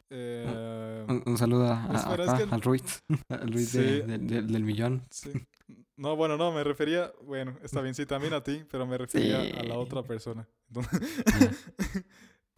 Eh, 0.09 1.05
Un, 1.09 1.23
un 1.25 1.38
saludo 1.38 1.65
a, 1.67 1.86
a- 1.86 1.95
Espera, 1.95 2.23
es 2.23 2.29
acá, 2.29 2.45
que- 2.47 2.53
al 2.55 2.61
Ruiz, 2.61 3.03
al 3.29 3.51
Ruiz 3.51 3.69
Sí. 3.69 3.77
de- 3.79 4.01
de- 4.03 4.17
de- 4.19 4.41
del 4.43 4.63
millón. 4.63 5.01
sí. 5.09 5.31
No, 5.95 6.15
bueno, 6.15 6.38
no, 6.38 6.51
me 6.51 6.63
refería, 6.63 7.13
bueno, 7.21 7.55
está 7.61 7.79
bien, 7.81 7.93
sí, 7.93 8.05
también 8.07 8.34
a 8.34 8.41
ti, 8.43 8.63
pero 8.69 8.86
me 8.88 8.97
refería 8.97 9.41
a 9.59 9.63
la 9.63 9.77
otra 9.77 10.01
persona. 10.01 10.47
Entonces, 10.69 11.01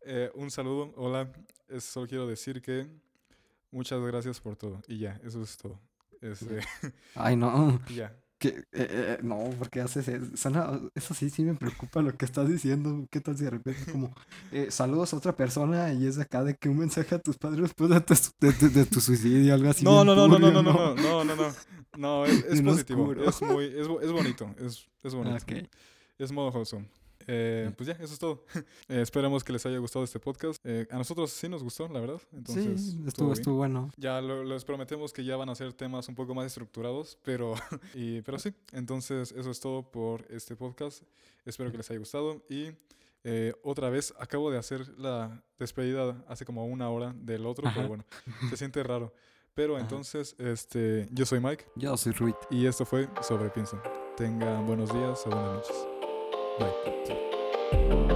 eh, 0.01 0.32
un 0.36 0.49
saludo, 0.51 0.93
hola. 0.95 1.32
Es- 1.67 1.84
solo 1.84 2.07
quiero 2.07 2.28
decir 2.28 2.61
que 2.61 2.88
muchas 3.71 3.99
gracias 4.01 4.39
por 4.39 4.55
todo. 4.55 4.82
Y 4.88 4.99
ya, 4.99 5.19
eso 5.23 5.41
es 5.43 5.57
todo. 5.57 5.80
Este, 6.21 6.59
Ay, 7.13 7.36
no. 7.36 7.80
ya. 7.93 8.15
Que, 8.38 8.50
eh, 8.50 8.64
eh, 8.74 9.18
no, 9.24 9.50
porque 9.58 9.80
haces 9.80 10.08
eso. 10.10 10.26
Eso 10.94 11.14
sí, 11.14 11.30
sí 11.30 11.44
me 11.44 11.56
preocupa 11.56 12.02
lo 12.02 12.16
que 12.18 12.26
estás 12.26 12.50
diciendo. 12.50 13.08
¿Qué 13.10 13.22
tal 13.22 13.38
si 13.38 13.46
de 13.46 13.50
repente 13.52 13.80
es 13.82 13.92
como 13.92 14.14
eh, 14.52 14.68
saludos 14.72 15.14
a 15.14 15.18
otra 15.18 15.36
persona 15.38 15.94
y 15.94 16.06
es 16.06 16.18
de 16.18 16.24
acá 16.24 16.44
de 16.44 16.56
que 16.56 16.68
un 16.68 16.78
mensaje 16.80 17.16
a 17.16 17.20
tus 17.20 17.38
padres 17.38 17.62
después 17.62 17.90
de 17.90 18.02
tu, 18.02 18.14
de, 18.42 18.52
de- 18.52 18.70
de 18.70 18.86
tu 18.86 19.00
suicidio, 19.00 19.54
algo 19.54 19.70
así? 19.70 19.86
No, 19.86 20.04
no, 20.04 20.14
no, 20.16 20.28
no, 20.28 20.38
no, 20.38 20.52
no, 20.52 20.62
no, 20.62 20.96
no, 20.96 21.24
no, 21.24 21.36
no. 21.36 21.54
No, 21.98 22.26
es, 22.26 22.44
es 22.50 22.62
positivo. 22.62 23.04
oscuro. 23.04 23.30
Es 23.30 23.42
muy, 23.42 23.66
es, 23.66 23.88
es 24.06 24.12
bonito. 24.12 24.54
Es, 24.60 24.86
es 25.02 25.16
bonito. 25.16 25.38
Ok. 25.38 25.70
Es 26.20 26.32
modo 26.32 26.50
wholesome. 26.52 26.88
Eh, 27.28 27.71
pues 27.76 27.88
ya, 27.88 27.93
eso 27.93 28.13
es 28.13 28.19
todo. 28.19 28.43
Eh, 28.88 29.01
esperamos 29.01 29.43
que 29.43 29.51
les 29.53 29.65
haya 29.65 29.78
gustado 29.80 30.05
este 30.05 30.19
podcast. 30.19 30.59
Eh, 30.63 30.88
a 30.91 30.97
nosotros 30.97 31.32
sí 31.32 31.49
nos 31.49 31.63
gustó, 31.63 31.88
la 31.88 31.99
verdad. 31.99 32.21
Entonces, 32.34 32.82
sí, 32.93 33.03
estuvo 33.07 33.34
estuvo, 33.34 33.55
bueno. 33.57 33.89
Ya 33.97 34.21
lo- 34.21 34.43
les 34.43 34.63
prometemos 34.63 35.11
que 35.13 35.23
ya 35.26 35.36
van 35.38 35.49
a 35.49 35.55
ser 35.55 35.73
temas 35.73 36.07
un 36.07 36.15
poco 36.15 36.36
más 36.36 36.45
estructurados, 36.45 37.17
pero, 37.23 37.55
y, 37.95 38.21
pero 38.21 38.38
sí. 38.39 38.53
Entonces, 38.73 39.32
eso 39.32 39.49
es 39.51 39.59
todo 39.59 39.84
por 39.91 40.26
este 40.30 40.55
podcast. 40.55 41.03
Espero 41.45 41.71
que 41.71 41.78
les 41.78 41.89
haya 41.89 41.99
gustado. 41.99 42.43
Y 42.49 42.71
eh, 43.23 43.53
otra 43.63 43.89
vez, 43.89 44.13
acabo 44.19 44.51
de 44.51 44.57
hacer 44.59 44.88
la 44.99 45.43
despedida 45.57 46.23
hace 46.28 46.45
como 46.45 46.65
una 46.67 46.89
hora 46.89 47.13
del 47.17 47.45
otro, 47.47 47.67
Ajá. 47.67 47.76
pero 47.78 47.88
bueno, 47.88 48.05
se 48.49 48.57
siente 48.57 48.84
raro. 48.84 49.13
Pero 49.55 49.76
Ajá. 49.76 49.84
entonces, 49.84 50.36
este, 50.38 51.07
yo 51.11 51.26
soy 51.26 51.39
Mike 51.39 51.65
Yo 51.76 51.95
soy 51.97 52.11
Ruiz. 52.11 52.36
y 52.51 52.65
esto 52.67 52.86
fue 52.86 53.07
Sobre 53.21 53.49
Piensa. 53.49 53.82
Tengan 54.17 54.65
buenos 54.67 54.93
días 54.93 55.21
o 55.26 55.30
buenas 55.30 55.53
noches. 55.55 55.95
Bye. 56.58 58.14